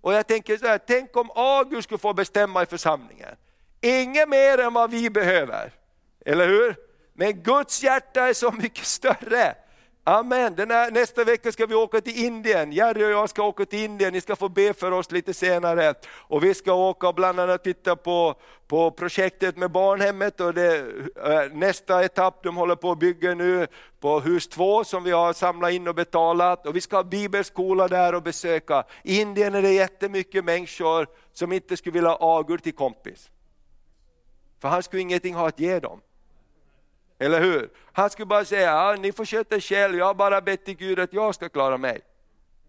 Och 0.00 0.12
jag 0.12 0.26
tänker 0.26 0.56
så 0.56 0.66
här, 0.66 0.78
tänk 0.78 1.16
om 1.16 1.30
August 1.34 1.84
skulle 1.84 1.98
få 1.98 2.12
bestämma 2.12 2.62
i 2.62 2.66
församlingen. 2.66 3.36
Inget 3.80 4.28
mer 4.28 4.60
än 4.60 4.74
vad 4.74 4.90
vi 4.90 5.10
behöver, 5.10 5.72
eller 6.24 6.48
hur? 6.48 6.76
Men 7.12 7.42
Guds 7.42 7.82
hjärta 7.82 8.28
är 8.28 8.32
så 8.32 8.52
mycket 8.52 8.84
större. 8.84 9.54
Amen. 10.06 10.54
Den 10.54 10.70
här, 10.70 10.90
nästa 10.90 11.24
vecka 11.24 11.52
ska 11.52 11.66
vi 11.66 11.74
åka 11.74 12.00
till 12.00 12.24
Indien. 12.24 12.72
Jerry 12.72 13.04
och 13.04 13.10
jag 13.10 13.30
ska 13.30 13.42
åka 13.42 13.64
till 13.66 13.78
Indien, 13.78 14.12
ni 14.12 14.20
ska 14.20 14.36
få 14.36 14.48
be 14.48 14.74
för 14.74 14.92
oss 14.92 15.12
lite 15.12 15.34
senare. 15.34 15.94
Och 16.08 16.44
vi 16.44 16.54
ska 16.54 16.72
åka 16.72 17.08
och 17.08 17.14
bland 17.14 17.40
annat 17.40 17.64
titta 17.64 17.96
på, 17.96 18.34
på 18.66 18.90
projektet 18.90 19.56
med 19.56 19.70
barnhemmet 19.70 20.40
och 20.40 20.54
det, 20.54 20.76
eh, 21.24 21.52
nästa 21.52 22.04
etapp 22.04 22.42
de 22.42 22.56
håller 22.56 22.76
på 22.76 22.90
att 22.90 22.98
bygga 22.98 23.34
nu 23.34 23.66
på 24.00 24.20
hus 24.20 24.48
två 24.48 24.84
som 24.84 25.04
vi 25.04 25.10
har 25.10 25.32
samlat 25.32 25.72
in 25.72 25.88
och 25.88 25.94
betalat. 25.94 26.66
Och 26.66 26.76
vi 26.76 26.80
ska 26.80 26.96
ha 26.96 27.04
bibelskola 27.04 27.88
där 27.88 28.14
och 28.14 28.22
besöka. 28.22 28.84
I 29.02 29.20
Indien 29.20 29.54
är 29.54 29.62
det 29.62 29.72
jättemycket 29.72 30.44
människor 30.44 31.06
som 31.32 31.52
inte 31.52 31.76
skulle 31.76 31.94
vilja 31.94 32.10
ha 32.10 32.40
Agur 32.40 32.58
till 32.58 32.74
kompis. 32.74 33.30
För 34.60 34.68
han 34.68 34.82
skulle 34.82 35.02
ingenting 35.02 35.34
ha 35.34 35.48
att 35.48 35.60
ge 35.60 35.80
dem. 35.80 36.00
Eller 37.18 37.40
hur? 37.40 37.70
Han 37.92 38.10
skulle 38.10 38.26
bara 38.26 38.44
säga, 38.44 38.70
ja, 38.70 38.96
ni 38.98 39.12
får 39.12 39.24
sköta 39.24 39.56
er 39.56 39.60
själv, 39.60 39.98
jag 39.98 40.04
har 40.04 40.14
bara 40.14 40.40
bett 40.40 40.64
till 40.64 40.76
Gud 40.76 40.98
att 40.98 41.12
jag 41.12 41.34
ska 41.34 41.48
klara 41.48 41.78
mig. 41.78 42.00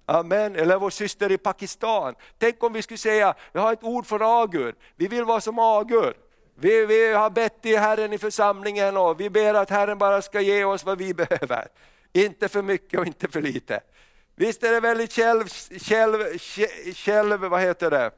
Amen. 0.05 0.55
Eller 0.55 0.77
vår 0.77 0.89
syster 0.89 1.31
i 1.31 1.37
Pakistan. 1.37 2.15
Tänk 2.37 2.63
om 2.63 2.73
vi 2.73 2.81
skulle 2.81 2.97
säga, 2.97 3.35
jag 3.51 3.61
har 3.61 3.73
ett 3.73 3.83
ord 3.83 4.05
för 4.05 4.43
Agur, 4.43 4.75
vi 4.95 5.07
vill 5.07 5.23
vara 5.23 5.41
som 5.41 5.59
Agur. 5.59 6.13
Vi, 6.55 6.85
vi 6.85 7.13
har 7.13 7.29
bett 7.29 7.61
till 7.61 7.79
Herren 7.79 8.13
i 8.13 8.17
församlingen 8.17 8.97
och 8.97 9.19
vi 9.19 9.29
ber 9.29 9.53
att 9.53 9.69
Herren 9.69 9.97
bara 9.97 10.21
ska 10.21 10.41
ge 10.41 10.63
oss 10.63 10.85
vad 10.85 10.97
vi 10.97 11.13
behöver. 11.23 11.67
Inte 12.13 12.49
för 12.49 12.61
mycket 12.61 12.99
och 12.99 13.05
inte 13.05 13.27
för 13.27 13.41
lite. 13.41 13.79
Visst 14.35 14.63
är 14.63 14.71
det 14.71 14.79
väldigt 14.79 15.13
själv, 15.13 15.47
själv, 15.79 16.37
själv 16.93 17.41
vad 17.41 17.61
heter 17.61 17.91
det? 17.91 18.11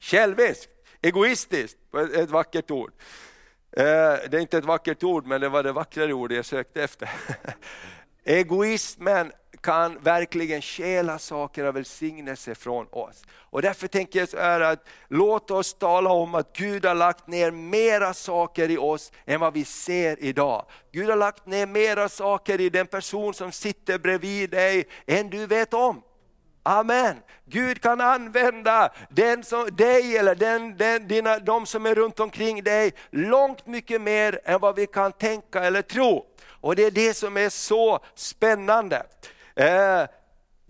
själviskt, 0.00 0.70
egoistiskt, 1.02 1.78
ett 2.14 2.30
vackert 2.30 2.70
ord. 2.70 2.92
Eh, 3.72 3.82
det 4.30 4.34
är 4.36 4.40
inte 4.40 4.58
ett 4.58 4.64
vackert 4.64 5.02
ord, 5.02 5.26
men 5.26 5.40
det 5.40 5.48
var 5.48 5.62
det 5.62 5.72
vackrare 5.72 6.12
ordet 6.12 6.36
jag 6.36 6.44
sökte 6.44 6.82
efter. 6.82 7.10
Egoismen 8.24 9.32
kan 9.60 9.98
verkligen 10.02 10.62
stjäla 10.62 11.18
saker 11.18 11.64
av 11.64 11.74
välsignelse 11.74 12.54
från 12.54 12.86
oss. 12.90 13.22
Och 13.30 13.62
därför 13.62 13.86
tänker 13.86 14.18
jag 14.18 14.28
så 14.28 14.38
här 14.38 14.60
att 14.60 14.88
låt 15.08 15.50
oss 15.50 15.74
tala 15.74 16.10
om 16.10 16.34
att 16.34 16.56
Gud 16.56 16.84
har 16.84 16.94
lagt 16.94 17.26
ner 17.26 17.50
mera 17.50 18.14
saker 18.14 18.70
i 18.70 18.78
oss 18.78 19.12
än 19.24 19.40
vad 19.40 19.54
vi 19.54 19.64
ser 19.64 20.24
idag. 20.24 20.64
Gud 20.92 21.08
har 21.08 21.16
lagt 21.16 21.46
ner 21.46 21.66
mera 21.66 22.08
saker 22.08 22.60
i 22.60 22.70
den 22.70 22.86
person 22.86 23.34
som 23.34 23.52
sitter 23.52 23.98
bredvid 23.98 24.50
dig 24.50 24.88
än 25.06 25.30
du 25.30 25.46
vet 25.46 25.74
om. 25.74 26.02
Amen. 26.62 27.16
Gud 27.44 27.82
kan 27.82 28.00
använda 28.00 28.92
den 29.08 29.44
som, 29.44 29.68
dig 29.72 30.16
eller 30.16 30.34
den, 30.34 30.76
den, 30.76 31.08
dina, 31.08 31.38
de 31.38 31.66
som 31.66 31.86
är 31.86 31.94
runt 31.94 32.20
omkring 32.20 32.64
dig 32.64 32.92
långt 33.10 33.66
mycket 33.66 34.00
mer 34.00 34.40
än 34.44 34.60
vad 34.60 34.76
vi 34.76 34.86
kan 34.86 35.12
tänka 35.12 35.64
eller 35.64 35.82
tro. 35.82 36.26
Och 36.60 36.76
det 36.76 36.84
är 36.84 36.90
det 36.90 37.14
som 37.14 37.36
är 37.36 37.48
så 37.48 37.98
spännande. 38.14 39.06
Eh, 39.56 40.02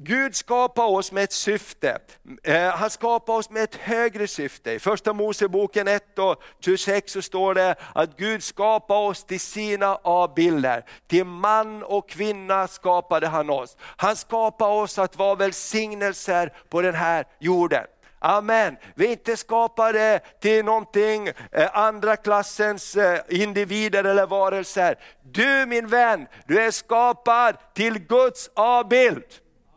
Gud 0.03 0.37
skapar 0.37 0.85
oss 0.85 1.13
med 1.13 1.25
ett 1.25 1.33
syfte. 1.33 1.99
Eh, 2.43 2.69
han 2.69 2.91
skapar 2.91 3.35
oss 3.35 3.51
med 3.51 3.63
ett 3.63 3.75
högre 3.75 4.27
syfte. 4.27 4.73
I 4.73 4.79
första 4.79 5.13
Moseboken 5.13 5.89
1 5.89 6.19
och 6.19 6.43
26 6.61 7.13
så 7.13 7.23
står 7.23 7.55
det 7.55 7.75
att 7.95 8.17
Gud 8.17 8.43
skapar 8.43 8.97
oss 8.97 9.25
till 9.25 9.41
sina 9.41 9.95
avbilder. 9.95 10.85
Till 11.07 11.25
man 11.25 11.83
och 11.83 12.09
kvinna 12.09 12.69
skapade 12.69 13.27
han 13.27 13.51
oss. 13.51 13.77
Han 13.81 14.17
skapar 14.17 14.69
oss 14.69 14.99
att 14.99 15.17
vara 15.17 15.35
välsignelser 15.35 16.53
på 16.69 16.83
den 16.83 16.95
här 16.95 17.25
jorden. 17.39 17.85
Amen. 18.19 18.77
Vi 18.95 19.07
är 19.07 19.11
inte 19.11 19.37
skapade 19.37 20.21
till 20.41 20.65
någonting 20.65 21.29
eh, 21.53 21.79
andra 21.79 22.17
klassens 22.17 22.97
eh, 22.97 23.21
individer 23.29 24.05
eller 24.05 24.27
varelser. 24.27 24.99
Du 25.23 25.67
min 25.67 25.87
vän, 25.87 26.27
du 26.47 26.61
är 26.61 26.71
skapad 26.71 27.57
till 27.75 27.99
Guds 27.99 28.51
avbild. 28.55 29.25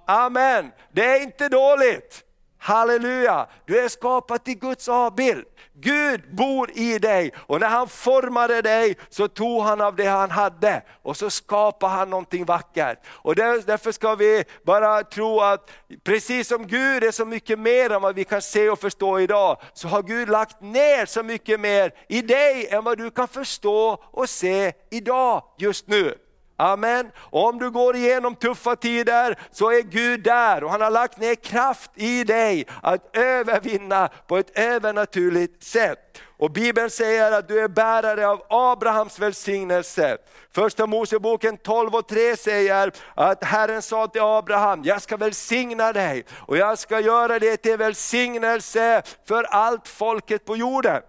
Amen. 0.06 0.72
Det 0.92 1.06
är 1.06 1.24
inte 1.24 1.50
dåligt. 1.50 2.24
Halleluja! 2.58 3.48
Du 3.66 3.80
är 3.80 3.88
skapad 3.90 4.44
till 4.44 4.60
Guds 4.60 4.90
avbild. 4.90 5.46
Gud 5.76 6.36
bor 6.36 6.72
i 6.74 7.00
dig 7.00 7.34
och 7.38 7.60
när 7.60 7.68
han 7.68 7.88
formade 7.88 8.62
dig 8.62 8.98
så 9.10 9.28
tog 9.28 9.64
han 9.64 9.82
av 9.82 9.96
det 9.96 10.06
han 10.06 10.32
hade 10.32 10.82
och 11.02 11.18
så 11.18 11.30
skapade 11.30 11.94
han 11.94 12.10
någonting 12.10 12.46
vackert. 12.46 13.00
Och 13.08 13.36
därför 13.36 13.92
ska 13.92 14.16
vi 14.16 14.44
bara 14.66 15.04
tro 15.04 15.40
att 15.40 15.72
precis 16.04 16.48
som 16.48 16.68
Gud 16.68 17.04
är 17.04 17.12
så 17.12 17.26
mycket 17.26 17.60
mer 17.60 17.90
än 17.90 18.02
vad 18.02 18.16
vi 18.16 18.24
kan 18.24 18.42
se 18.42 18.70
och 18.70 18.80
förstå 18.80 19.20
idag, 19.20 19.62
så 19.74 19.88
har 19.88 20.04
Gud 20.04 20.30
lagt 20.30 20.62
ner 20.62 21.06
så 21.06 21.24
mycket 21.24 21.60
mer 21.60 21.94
i 22.10 22.22
dig 22.22 22.68
än 22.68 22.84
vad 22.84 22.98
du 22.98 23.12
kan 23.12 23.28
förstå 23.28 24.04
och 24.12 24.30
se 24.30 24.74
idag, 24.92 25.44
just 25.58 25.88
nu. 25.88 26.18
Amen. 26.64 27.12
Om 27.18 27.60
du 27.60 27.72
går 27.72 27.96
igenom 27.96 28.36
tuffa 28.36 28.76
tider 28.76 29.40
så 29.52 29.72
är 29.72 29.82
Gud 29.82 30.24
där 30.24 30.64
och 30.64 30.72
han 30.72 30.82
har 30.82 30.92
lagt 30.92 31.18
ner 31.18 31.36
kraft 31.36 31.92
i 31.96 32.24
dig 32.24 32.68
att 32.82 33.18
övervinna 33.18 34.10
på 34.28 34.38
ett 34.38 34.60
övernaturligt 34.60 35.64
sätt. 35.64 36.00
Och 36.38 36.52
Bibeln 36.52 36.90
säger 36.90 37.32
att 37.32 37.48
du 37.48 37.60
är 37.60 37.68
bärare 37.68 38.28
av 38.28 38.42
Abrahams 38.50 39.20
välsignelse. 39.20 40.18
Första 40.56 40.88
Moseboken 40.88 41.58
12 41.58 41.96
och 41.96 42.08
3 42.08 42.38
säger 42.38 42.92
att 43.16 43.44
Herren 43.44 43.82
sa 43.82 44.08
till 44.08 44.22
Abraham, 44.22 44.84
jag 44.84 45.02
ska 45.02 45.18
välsigna 45.18 45.94
dig 45.94 46.26
och 46.48 46.58
jag 46.58 46.80
ska 46.80 47.00
göra 47.00 47.40
det 47.40 47.58
till 47.58 47.78
välsignelse 47.78 49.02
för 49.28 49.44
allt 49.44 49.88
folket 49.88 50.46
på 50.46 50.58
jorden. 50.58 51.02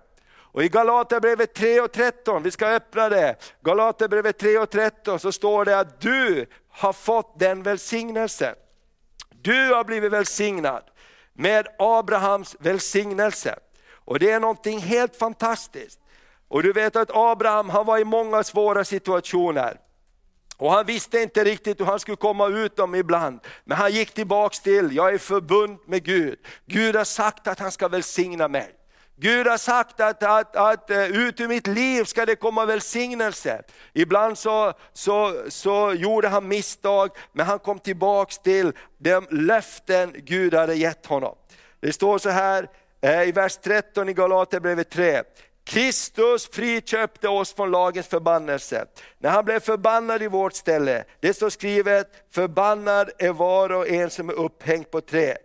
Och 0.54 0.64
i 0.64 0.68
Galaterbrevet 0.68 1.54
3 1.54 1.80
och 1.80 1.92
13, 1.92 2.42
vi 2.42 2.50
ska 2.50 2.66
öppna 2.66 3.08
det. 3.08 3.36
Galaterbrevet 3.60 4.38
3 4.38 4.58
och 4.58 4.70
13 4.70 5.20
så 5.20 5.32
står 5.32 5.64
det 5.64 5.78
att 5.78 6.00
du 6.00 6.46
har 6.68 6.92
fått 6.92 7.38
den 7.38 7.62
välsignelsen. 7.62 8.54
Du 9.30 9.74
har 9.74 9.84
blivit 9.84 10.12
välsignad 10.12 10.82
med 11.32 11.68
Abrahams 11.78 12.56
välsignelse. 12.58 13.58
Och 13.92 14.18
det 14.18 14.30
är 14.30 14.40
någonting 14.40 14.78
helt 14.78 15.16
fantastiskt. 15.16 16.00
Och 16.48 16.62
du 16.62 16.72
vet 16.72 16.96
att 16.96 17.10
Abraham 17.14 17.70
han 17.70 17.86
var 17.86 17.98
i 17.98 18.04
många 18.04 18.42
svåra 18.42 18.84
situationer. 18.84 19.80
Och 20.56 20.72
han 20.72 20.86
visste 20.86 21.18
inte 21.20 21.44
riktigt 21.44 21.80
hur 21.80 21.84
han 21.84 22.00
skulle 22.00 22.16
komma 22.16 22.48
ut 22.48 22.76
dem 22.76 22.94
ibland. 22.94 23.40
Men 23.64 23.78
han 23.78 23.92
gick 23.92 24.14
tillbaks 24.14 24.60
till, 24.60 24.96
jag 24.96 25.14
är 25.14 25.18
förbund 25.18 25.78
med 25.86 26.04
Gud. 26.04 26.38
Gud 26.66 26.96
har 26.96 27.04
sagt 27.04 27.48
att 27.48 27.58
han 27.58 27.72
ska 27.72 27.88
välsigna 27.88 28.48
mig. 28.48 28.74
Gud 29.16 29.46
har 29.46 29.58
sagt 29.58 30.00
att, 30.00 30.22
att, 30.22 30.56
att 30.56 30.90
eh, 30.90 31.04
ut 31.04 31.40
ur 31.40 31.48
mitt 31.48 31.66
liv 31.66 32.04
ska 32.04 32.26
det 32.26 32.36
komma 32.36 32.64
välsignelse. 32.64 33.62
Ibland 33.92 34.38
så, 34.38 34.72
så, 34.92 35.42
så 35.48 35.92
gjorde 35.92 36.28
han 36.28 36.48
misstag, 36.48 37.10
men 37.32 37.46
han 37.46 37.58
kom 37.58 37.78
tillbaks 37.78 38.38
till 38.38 38.72
de 38.98 39.26
löften 39.30 40.14
Gud 40.16 40.54
hade 40.54 40.74
gett 40.74 41.06
honom. 41.06 41.36
Det 41.80 41.92
står 41.92 42.18
så 42.18 42.30
här 42.30 42.68
eh, 43.00 43.22
i 43.22 43.32
vers 43.32 43.56
13 43.56 44.08
i 44.08 44.12
Galaterbrevet 44.12 44.90
3. 44.90 45.22
Kristus 45.64 46.48
friköpte 46.52 47.28
oss 47.28 47.54
från 47.54 47.70
lagens 47.70 48.06
förbannelse, 48.06 48.86
när 49.18 49.30
han 49.30 49.44
blev 49.44 49.60
förbannad 49.60 50.22
i 50.22 50.28
vårt 50.28 50.54
ställe. 50.54 51.04
Det 51.20 51.34
står 51.34 51.50
skrivet, 51.50 52.08
förbannad 52.30 53.10
är 53.18 53.32
var 53.32 53.72
och 53.72 53.88
en 53.88 54.10
som 54.10 54.28
är 54.28 54.34
upphängd 54.34 54.90
på 54.90 55.00
träd. 55.00 55.36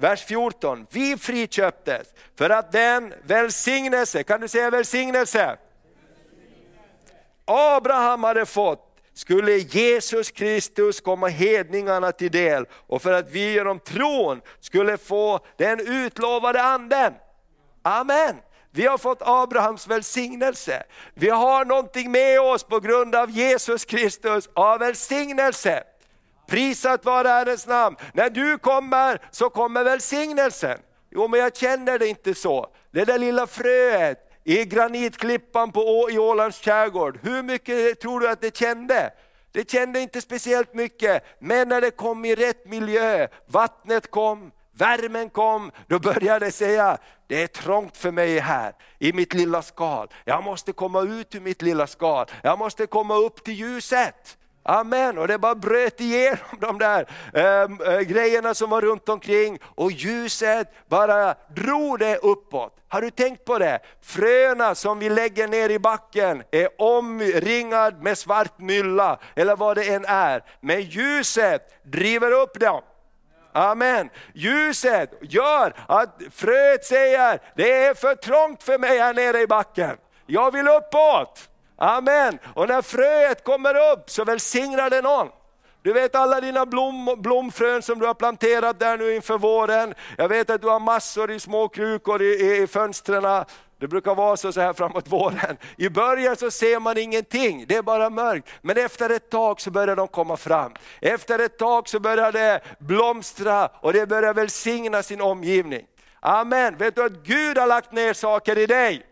Vers 0.00 0.24
14, 0.24 0.86
vi 0.90 1.16
friköptes 1.16 2.08
för 2.36 2.50
att 2.50 2.72
den 2.72 3.14
välsignelse, 3.22 4.22
kan 4.22 4.40
du 4.40 4.48
säga 4.48 4.70
välsignelse? 4.70 5.56
Abraham 7.44 8.24
hade 8.24 8.46
fått 8.46 9.00
skulle 9.14 9.52
Jesus 9.52 10.30
Kristus 10.30 11.00
komma 11.00 11.28
hedningarna 11.28 12.12
till 12.12 12.30
del 12.30 12.66
och 12.72 13.02
för 13.02 13.12
att 13.12 13.30
vi 13.30 13.52
genom 13.52 13.80
tron 13.80 14.40
skulle 14.60 14.96
få 14.96 15.40
den 15.56 15.80
utlovade 15.80 16.62
anden. 16.62 17.14
Amen. 17.82 18.36
Vi 18.70 18.86
har 18.86 18.98
fått 18.98 19.18
Abrahams 19.20 19.86
välsignelse. 19.86 20.82
Vi 21.14 21.30
har 21.30 21.64
någonting 21.64 22.10
med 22.10 22.40
oss 22.40 22.64
på 22.64 22.80
grund 22.80 23.14
av 23.14 23.30
Jesus 23.30 23.84
Kristus 23.84 24.48
av 24.54 24.78
välsignelse. 24.78 25.84
Prisat 26.48 27.04
vare 27.04 27.28
Herrens 27.28 27.66
namn. 27.66 27.96
När 28.12 28.30
du 28.30 28.58
kommer 28.58 29.18
så 29.30 29.50
kommer 29.50 29.84
välsignelsen. 29.84 30.78
Jo 31.10 31.28
men 31.28 31.40
jag 31.40 31.56
känner 31.56 31.98
det 31.98 32.08
inte 32.08 32.34
så. 32.34 32.66
Det 32.90 33.04
där 33.04 33.18
lilla 33.18 33.46
fröet 33.46 34.18
i 34.44 34.64
granitklippan 34.64 35.72
på, 35.72 36.08
i 36.10 36.18
Ålands 36.18 36.60
skärgård, 36.60 37.18
hur 37.22 37.42
mycket 37.42 38.00
tror 38.00 38.20
du 38.20 38.28
att 38.28 38.40
det 38.40 38.56
kände? 38.56 39.12
Det 39.52 39.70
kände 39.70 40.00
inte 40.00 40.20
speciellt 40.20 40.74
mycket, 40.74 41.24
men 41.38 41.68
när 41.68 41.80
det 41.80 41.90
kom 41.90 42.24
i 42.24 42.34
rätt 42.34 42.66
miljö, 42.66 43.28
vattnet 43.46 44.10
kom, 44.10 44.50
värmen 44.72 45.30
kom, 45.30 45.70
då 45.86 45.98
började 45.98 46.46
jag 46.46 46.52
säga, 46.52 46.98
det 47.26 47.42
är 47.42 47.46
trångt 47.46 47.96
för 47.96 48.10
mig 48.10 48.38
här 48.38 48.72
i 48.98 49.12
mitt 49.12 49.34
lilla 49.34 49.62
skal. 49.62 50.08
Jag 50.24 50.44
måste 50.44 50.72
komma 50.72 51.02
ut 51.02 51.34
ur 51.34 51.40
mitt 51.40 51.62
lilla 51.62 51.86
skal, 51.86 52.26
jag 52.42 52.58
måste 52.58 52.86
komma 52.86 53.14
upp 53.16 53.44
till 53.44 53.54
ljuset. 53.54 54.38
Amen, 54.70 55.18
och 55.18 55.28
det 55.28 55.38
bara 55.38 55.54
bröt 55.54 56.00
igenom 56.00 56.58
de 56.60 56.78
där 56.78 57.06
äh, 57.32 58.00
grejerna 58.00 58.54
som 58.54 58.70
var 58.70 58.80
runt 58.80 59.08
omkring 59.08 59.58
och 59.64 59.92
ljuset 59.92 60.72
bara 60.88 61.34
drog 61.54 61.98
det 61.98 62.16
uppåt. 62.16 62.76
Har 62.88 63.00
du 63.00 63.10
tänkt 63.10 63.44
på 63.44 63.58
det? 63.58 63.80
Fröna 64.02 64.74
som 64.74 64.98
vi 64.98 65.10
lägger 65.10 65.48
ner 65.48 65.70
i 65.70 65.78
backen 65.78 66.42
är 66.50 66.68
omringad 66.78 68.02
med 68.02 68.18
svart 68.18 68.58
mylla, 68.58 69.18
eller 69.36 69.56
vad 69.56 69.76
det 69.76 69.94
än 69.94 70.04
är. 70.04 70.44
Men 70.60 70.80
ljuset 70.80 71.62
driver 71.82 72.32
upp 72.32 72.60
dem. 72.60 72.82
Amen. 73.52 74.10
Ljuset 74.34 75.10
gör 75.20 75.74
att 75.86 76.20
fröet 76.32 76.84
säger, 76.84 77.40
det 77.56 77.72
är 77.72 77.94
för 77.94 78.14
trångt 78.14 78.62
för 78.62 78.78
mig 78.78 78.98
här 78.98 79.14
nere 79.14 79.40
i 79.40 79.46
backen. 79.46 79.96
Jag 80.26 80.52
vill 80.52 80.68
uppåt. 80.68 81.48
Amen. 81.78 82.38
Och 82.54 82.68
när 82.68 82.82
fröet 82.82 83.44
kommer 83.44 83.92
upp 83.92 84.10
så 84.10 84.24
välsignar 84.24 84.90
det 84.90 85.02
någon. 85.02 85.28
Du 85.82 85.92
vet 85.92 86.14
alla 86.14 86.40
dina 86.40 86.66
blom, 86.66 87.14
blomfrön 87.18 87.82
som 87.82 87.98
du 87.98 88.06
har 88.06 88.14
planterat 88.14 88.80
där 88.80 88.98
nu 88.98 89.14
inför 89.14 89.38
våren. 89.38 89.94
Jag 90.16 90.28
vet 90.28 90.50
att 90.50 90.60
du 90.62 90.68
har 90.68 90.80
massor 90.80 91.30
i 91.30 91.40
små 91.40 91.68
krukor 91.68 92.22
i, 92.22 92.26
i, 92.26 92.62
i 92.62 92.66
fönstren. 92.66 93.44
Det 93.80 93.88
brukar 93.88 94.14
vara 94.14 94.36
så, 94.36 94.52
så 94.52 94.60
här 94.60 94.72
framåt 94.72 95.08
våren. 95.08 95.56
I 95.76 95.88
början 95.88 96.36
så 96.36 96.50
ser 96.50 96.80
man 96.80 96.98
ingenting, 96.98 97.64
det 97.68 97.76
är 97.76 97.82
bara 97.82 98.10
mörkt. 98.10 98.48
Men 98.62 98.76
efter 98.76 99.10
ett 99.10 99.30
tag 99.30 99.60
så 99.60 99.70
börjar 99.70 99.96
de 99.96 100.08
komma 100.08 100.36
fram. 100.36 100.72
Efter 101.00 101.38
ett 101.38 101.58
tag 101.58 101.88
så 101.88 102.00
börjar 102.00 102.32
det 102.32 102.60
blomstra 102.78 103.66
och 103.66 103.92
det 103.92 104.06
börjar 104.06 104.34
välsigna 104.34 105.02
sin 105.02 105.20
omgivning. 105.20 105.86
Amen. 106.20 106.76
Vet 106.76 106.94
du 106.94 107.04
att 107.04 107.12
Gud 107.12 107.58
har 107.58 107.66
lagt 107.66 107.92
ner 107.92 108.12
saker 108.12 108.58
i 108.58 108.66
dig? 108.66 109.02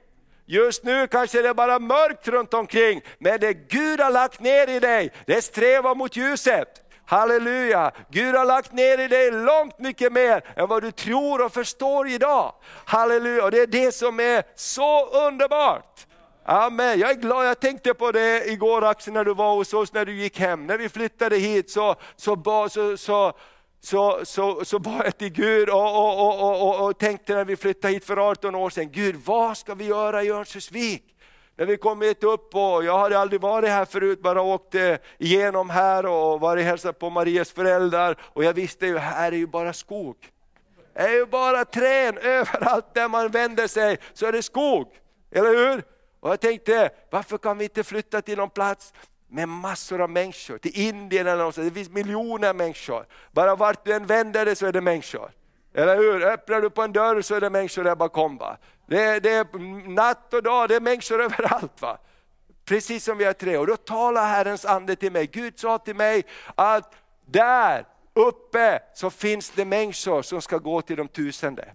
Just 0.46 0.84
nu 0.84 1.06
kanske 1.06 1.42
det 1.42 1.48
är 1.48 1.54
bara 1.54 1.78
mörkt 1.78 2.28
runt 2.28 2.54
omkring, 2.54 3.02
men 3.18 3.40
det 3.40 3.52
Gud 3.52 4.00
har 4.00 4.10
lagt 4.10 4.40
ner 4.40 4.70
i 4.70 4.80
dig, 4.80 5.12
det 5.26 5.42
strävar 5.42 5.94
mot 5.94 6.16
ljuset. 6.16 6.68
Halleluja! 7.06 7.92
Gud 8.10 8.34
har 8.34 8.44
lagt 8.44 8.72
ner 8.72 8.98
i 8.98 9.08
dig 9.08 9.30
långt 9.30 9.78
mycket 9.78 10.12
mer 10.12 10.42
än 10.56 10.68
vad 10.68 10.82
du 10.82 10.90
tror 10.90 11.44
och 11.44 11.52
förstår 11.52 12.08
idag. 12.08 12.54
Halleluja! 12.84 13.44
Och 13.44 13.50
det 13.50 13.60
är 13.60 13.66
det 13.66 13.92
som 13.92 14.20
är 14.20 14.42
så 14.54 15.06
underbart. 15.06 16.06
Amen, 16.44 16.98
jag 16.98 17.10
är 17.10 17.14
glad, 17.14 17.46
jag 17.46 17.60
tänkte 17.60 17.94
på 17.94 18.12
det 18.12 18.50
igår 18.50 18.84
Axel 18.84 19.12
när 19.12 19.24
du 19.24 19.34
var 19.34 19.54
hos 19.54 19.74
oss, 19.74 19.92
när 19.92 20.04
du 20.04 20.14
gick 20.14 20.38
hem. 20.38 20.66
När 20.66 20.78
vi 20.78 20.88
flyttade 20.88 21.36
hit 21.36 21.70
så, 21.70 21.94
så, 22.16 22.68
så, 22.70 22.96
så 22.96 23.32
så, 23.86 24.20
så, 24.24 24.64
så 24.64 24.78
bad 24.78 25.02
jag 25.04 25.18
till 25.18 25.32
Gud 25.32 25.68
och, 25.68 25.96
och, 25.96 26.40
och, 26.42 26.62
och, 26.62 26.86
och 26.86 26.98
tänkte 26.98 27.34
när 27.34 27.44
vi 27.44 27.56
flyttade 27.56 27.94
hit 27.94 28.04
för 28.04 28.30
18 28.30 28.54
år 28.54 28.70
sedan, 28.70 28.90
Gud 28.92 29.16
vad 29.24 29.56
ska 29.56 29.74
vi 29.74 29.84
göra 29.84 30.22
i 30.22 30.30
Örnsköldsvik? 30.30 31.04
När 31.56 31.66
vi 31.66 31.76
kom 31.76 32.02
hit 32.02 32.24
upp 32.24 32.54
och 32.54 32.84
jag 32.84 32.98
hade 32.98 33.18
aldrig 33.18 33.40
varit 33.40 33.70
här 33.70 33.84
förut, 33.84 34.22
bara 34.22 34.42
åkt 34.42 34.74
igenom 35.18 35.70
här 35.70 36.06
och 36.06 36.40
varit 36.40 36.64
hälsat 36.64 36.98
på 36.98 37.10
Marias 37.10 37.50
föräldrar 37.50 38.16
och 38.22 38.44
jag 38.44 38.52
visste 38.52 38.86
ju, 38.86 38.98
här 38.98 39.32
är 39.32 39.36
ju 39.36 39.46
bara 39.46 39.72
skog. 39.72 40.16
Det 40.94 41.00
är 41.00 41.14
ju 41.14 41.26
bara 41.26 41.64
träd 41.64 42.18
överallt 42.18 42.94
där 42.94 43.08
man 43.08 43.28
vänder 43.28 43.66
sig 43.66 43.98
så 44.12 44.26
är 44.26 44.32
det 44.32 44.42
skog, 44.42 44.92
eller 45.30 45.48
hur? 45.48 45.82
Och 46.20 46.30
jag 46.30 46.40
tänkte, 46.40 46.90
varför 47.10 47.38
kan 47.38 47.58
vi 47.58 47.64
inte 47.64 47.84
flytta 47.84 48.22
till 48.22 48.38
någon 48.38 48.50
plats 48.50 48.92
med 49.28 49.48
massor 49.48 50.00
av 50.00 50.10
människor, 50.10 50.58
till 50.58 50.80
Indien 50.80 51.26
eller 51.26 51.38
någonstans. 51.38 51.68
Det 51.68 51.74
finns 51.74 51.90
miljoner 51.90 52.54
människor. 52.54 53.06
Bara 53.32 53.56
vart 53.56 53.84
du 53.84 53.92
än 53.92 54.06
vänder 54.06 54.44
dig 54.44 54.56
så 54.56 54.66
är 54.66 54.72
det 54.72 54.80
människor. 54.80 55.30
Eller 55.74 55.96
hur? 55.96 56.26
Öppnar 56.26 56.60
du 56.60 56.70
på 56.70 56.82
en 56.82 56.92
dörr 56.92 57.22
så 57.22 57.34
är 57.34 57.40
det 57.40 57.50
människor 57.50 57.84
där 57.84 57.94
bakom. 57.94 58.38
Va? 58.38 58.56
Det, 58.86 59.20
det 59.20 59.30
är 59.30 59.58
natt 59.88 60.34
och 60.34 60.42
dag, 60.42 60.68
det 60.68 60.76
är 60.76 60.80
människor 60.80 61.22
överallt. 61.22 61.82
Va? 61.82 61.98
Precis 62.64 63.04
som 63.04 63.18
vi 63.18 63.24
är 63.24 63.32
tre. 63.32 63.58
Och 63.58 63.66
då 63.66 63.76
talar 63.76 64.28
Herrens 64.28 64.64
ande 64.64 64.96
till 64.96 65.12
mig. 65.12 65.26
Gud 65.26 65.58
sa 65.58 65.78
till 65.78 65.96
mig 65.96 66.24
att 66.54 66.94
där 67.26 67.86
uppe 68.14 68.80
så 68.94 69.10
finns 69.10 69.50
det 69.50 69.64
människor 69.64 70.22
som 70.22 70.42
ska 70.42 70.58
gå 70.58 70.82
till 70.82 70.96
de 70.96 71.08
tusende. 71.08 71.74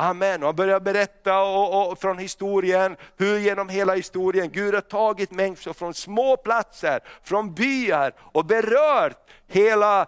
Amen. 0.00 0.42
Och 0.42 0.46
han 0.46 0.56
börjar 0.56 0.80
berätta 0.80 1.42
och, 1.42 1.92
och, 1.92 2.00
från 2.00 2.18
historien, 2.18 2.96
hur 3.16 3.38
genom 3.38 3.68
hela 3.68 3.94
historien 3.94 4.50
Gud 4.52 4.74
har 4.74 4.80
tagit 4.80 5.30
människor 5.30 5.72
från 5.72 5.94
små 5.94 6.36
platser, 6.36 7.00
från 7.22 7.54
byar 7.54 8.12
och 8.18 8.44
berört 8.44 9.30
hela 9.46 10.06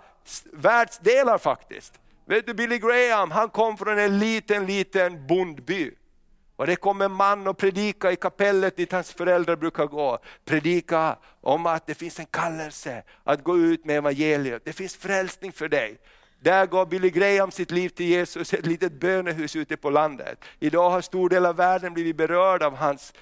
världsdelar 0.53 1.39
faktiskt. 1.39 2.01
Vet 2.27 2.47
du 2.47 2.55
Billy 2.55 2.79
Graham, 2.79 3.31
han 3.31 3.49
kom 3.49 3.77
från 3.77 3.99
en 3.99 4.19
liten, 4.19 4.67
liten 4.67 5.27
bondby. 5.27 5.91
Och 6.57 6.67
det 6.67 6.77
kom 6.77 7.01
en 7.01 7.13
man 7.13 7.47
och 7.47 7.59
predika 7.59 8.13
i 8.13 8.17
kapellet 8.17 8.77
dit 8.77 8.93
hans 8.93 9.13
föräldrar 9.13 9.57
brukar 9.57 9.87
gå. 9.87 10.19
Predika 10.45 11.17
om 11.41 11.67
att 11.67 11.87
det 11.87 11.95
finns 11.95 12.19
en 12.19 12.27
kallelse 12.27 13.03
att 13.25 13.45
gå 13.45 13.59
ut 13.59 13.85
med 13.85 13.97
evangeliet. 13.97 14.65
Det 14.65 14.73
finns 14.73 14.97
frälsning 14.97 15.53
för 15.53 15.69
dig. 15.69 15.99
Där 16.43 16.67
gav 16.67 16.89
Billy 16.89 17.11
Graham 17.11 17.51
sitt 17.51 17.71
liv 17.71 17.89
till 17.89 18.07
Jesus, 18.07 18.55
ett 18.55 18.67
litet 18.67 18.93
bönehus 18.93 19.57
ute 19.57 19.77
på 19.77 19.91
landet. 19.91 20.45
Idag 20.61 20.91
har 20.91 21.01
stor 21.01 21.29
del 21.29 21.47
av 21.47 21.57
världen 21.57 21.95
blivit 21.95 22.17
berörd 22.17 22.63
av, 22.63 22.77
hans 22.77 23.13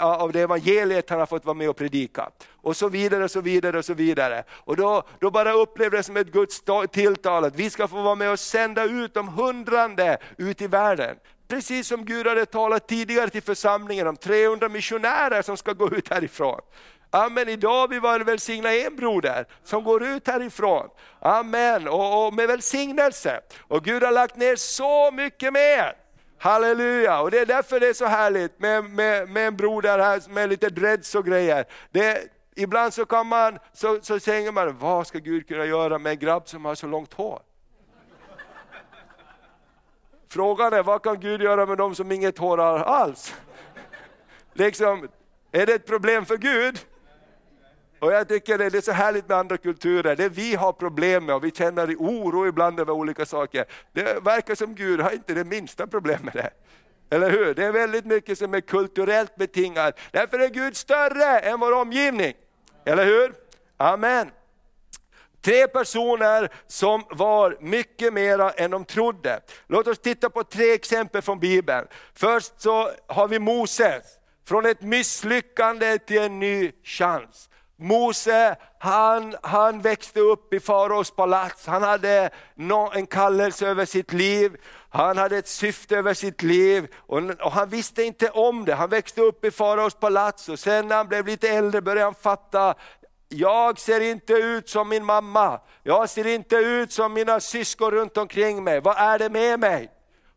av 0.00 0.32
det 0.32 0.40
evangeliet 0.40 1.10
han 1.10 1.18
har 1.18 1.26
fått 1.26 1.44
vara 1.44 1.54
med 1.54 1.70
och 1.70 1.76
predika. 1.76 2.30
Och 2.52 2.76
så 2.76 2.88
vidare, 2.88 3.24
och 3.24 3.30
så 3.30 3.40
vidare, 3.40 3.78
och 3.78 3.84
så 3.84 3.94
vidare. 3.94 4.44
Och 4.50 4.76
då, 4.76 5.02
då 5.18 5.30
bara 5.30 5.52
upplevde 5.52 5.96
det 5.96 6.02
som 6.02 6.16
ett 6.16 6.32
Guds 6.32 6.62
tilltal 6.92 7.44
att 7.44 7.56
vi 7.56 7.70
ska 7.70 7.88
få 7.88 8.02
vara 8.02 8.14
med 8.14 8.30
och 8.30 8.40
sända 8.40 8.84
ut 8.84 9.14
de 9.14 9.28
hundrande 9.28 10.18
ut 10.38 10.60
i 10.62 10.66
världen. 10.66 11.16
Precis 11.48 11.88
som 11.88 12.04
Gud 12.04 12.26
hade 12.26 12.46
talat 12.46 12.88
tidigare 12.88 13.30
till 13.30 13.42
församlingen 13.42 14.06
om 14.06 14.16
300 14.16 14.68
missionärer 14.68 15.42
som 15.42 15.56
ska 15.56 15.72
gå 15.72 15.88
ut 15.90 16.08
härifrån. 16.08 16.60
Amen, 17.14 17.48
idag 17.48 17.88
vi 17.88 17.98
välsigna 17.98 18.74
en 18.74 18.96
broder 18.96 19.46
som 19.64 19.84
går 19.84 20.04
ut 20.04 20.26
härifrån. 20.26 20.88
Amen, 21.20 21.88
och, 21.88 22.26
och 22.26 22.34
med 22.34 22.48
välsignelse. 22.48 23.40
Och 23.60 23.84
Gud 23.84 24.02
har 24.02 24.12
lagt 24.12 24.36
ner 24.36 24.56
så 24.56 25.10
mycket 25.10 25.52
mer. 25.52 25.96
Halleluja! 26.38 27.20
Och 27.20 27.30
det 27.30 27.38
är 27.38 27.46
därför 27.46 27.80
det 27.80 27.88
är 27.88 27.92
så 27.92 28.06
härligt 28.06 28.58
med, 28.58 28.84
med, 28.84 29.28
med 29.28 29.46
en 29.46 29.56
broder 29.56 29.98
här 29.98 30.22
med 30.28 30.48
lite 30.48 30.70
dreads 30.70 31.14
och 31.14 31.26
grejer. 31.26 31.64
Det, 31.90 32.22
ibland 32.54 32.94
så 32.94 33.06
kan 33.06 33.26
man, 33.26 33.58
så, 33.72 33.98
så 34.02 34.20
säger 34.20 34.52
man, 34.52 34.78
vad 34.78 35.06
ska 35.06 35.18
Gud 35.18 35.48
kunna 35.48 35.64
göra 35.64 35.98
med 35.98 36.10
en 36.10 36.18
grabb 36.18 36.48
som 36.48 36.64
har 36.64 36.74
så 36.74 36.86
långt 36.86 37.12
hår? 37.12 37.42
Frågan 40.28 40.72
är, 40.72 40.82
vad 40.82 41.02
kan 41.02 41.20
Gud 41.20 41.42
göra 41.42 41.66
med 41.66 41.78
de 41.78 41.94
som 41.94 42.12
inget 42.12 42.38
hår 42.38 42.58
har 42.58 42.78
alls? 42.78 43.34
Liksom, 44.52 45.08
är 45.52 45.66
det 45.66 45.74
ett 45.74 45.86
problem 45.86 46.24
för 46.24 46.36
Gud? 46.36 46.78
Och 48.04 48.12
jag 48.12 48.28
tycker 48.28 48.58
det 48.58 48.78
är 48.78 48.80
så 48.80 48.92
härligt 48.92 49.28
med 49.28 49.38
andra 49.38 49.56
kulturer, 49.56 50.16
det 50.16 50.28
vi 50.28 50.54
har 50.54 50.72
problem 50.72 51.24
med 51.24 51.34
och 51.34 51.44
vi 51.44 51.50
känner 51.50 51.94
oro 51.98 52.46
ibland 52.46 52.80
över 52.80 52.92
olika 52.92 53.26
saker. 53.26 53.64
Det 53.92 54.24
verkar 54.24 54.54
som 54.54 54.74
Gud 54.74 55.00
har 55.00 55.10
inte 55.10 55.34
det 55.34 55.44
minsta 55.44 55.86
problem 55.86 56.18
med 56.22 56.32
det. 56.34 56.50
Eller 57.16 57.30
hur? 57.30 57.54
Det 57.54 57.64
är 57.64 57.72
väldigt 57.72 58.04
mycket 58.04 58.38
som 58.38 58.54
är 58.54 58.60
kulturellt 58.60 59.36
betingat. 59.36 59.98
Därför 60.10 60.38
är 60.38 60.48
Gud 60.48 60.76
större 60.76 61.38
än 61.38 61.60
vår 61.60 61.72
omgivning. 61.72 62.34
Eller 62.84 63.04
hur? 63.04 63.34
Amen. 63.76 64.30
Tre 65.40 65.68
personer 65.68 66.52
som 66.66 67.04
var 67.10 67.56
mycket 67.60 68.12
mera 68.12 68.50
än 68.50 68.70
de 68.70 68.84
trodde. 68.84 69.40
Låt 69.66 69.86
oss 69.86 69.98
titta 69.98 70.30
på 70.30 70.44
tre 70.44 70.72
exempel 70.72 71.22
från 71.22 71.40
Bibeln. 71.40 71.86
Först 72.14 72.60
så 72.60 72.90
har 73.06 73.28
vi 73.28 73.38
Moses, 73.38 74.04
från 74.46 74.66
ett 74.66 74.82
misslyckande 74.82 75.98
till 75.98 76.18
en 76.18 76.38
ny 76.38 76.72
chans. 76.82 77.48
Mose, 77.84 78.56
han, 78.78 79.34
han 79.42 79.80
växte 79.80 80.20
upp 80.20 80.54
i 80.54 80.60
faraos 80.60 81.10
palats, 81.10 81.66
han 81.66 81.82
hade 81.82 82.30
en 82.92 83.06
kallelse 83.06 83.66
över 83.66 83.84
sitt 83.84 84.12
liv, 84.12 84.56
han 84.88 85.18
hade 85.18 85.36
ett 85.36 85.48
syfte 85.48 85.96
över 85.96 86.14
sitt 86.14 86.42
liv. 86.42 86.86
Och, 86.96 87.18
och 87.18 87.52
han 87.52 87.68
visste 87.68 88.02
inte 88.02 88.30
om 88.30 88.64
det. 88.64 88.74
Han 88.74 88.90
växte 88.90 89.20
upp 89.20 89.44
i 89.44 89.50
faraos 89.50 89.94
palats 89.94 90.48
och 90.48 90.58
sen 90.58 90.88
när 90.88 90.96
han 90.96 91.08
blev 91.08 91.26
lite 91.26 91.48
äldre 91.48 91.80
började 91.80 92.04
han 92.04 92.14
fatta, 92.14 92.74
jag 93.28 93.80
ser 93.80 94.00
inte 94.00 94.32
ut 94.32 94.68
som 94.68 94.88
min 94.88 95.04
mamma, 95.04 95.60
jag 95.82 96.10
ser 96.10 96.26
inte 96.26 96.56
ut 96.56 96.92
som 96.92 97.12
mina 97.12 97.40
syskon 97.40 97.90
runt 97.90 98.16
omkring 98.16 98.64
mig, 98.64 98.80
vad 98.80 98.96
är 98.98 99.18
det 99.18 99.30
med 99.30 99.60
mig? 99.60 99.90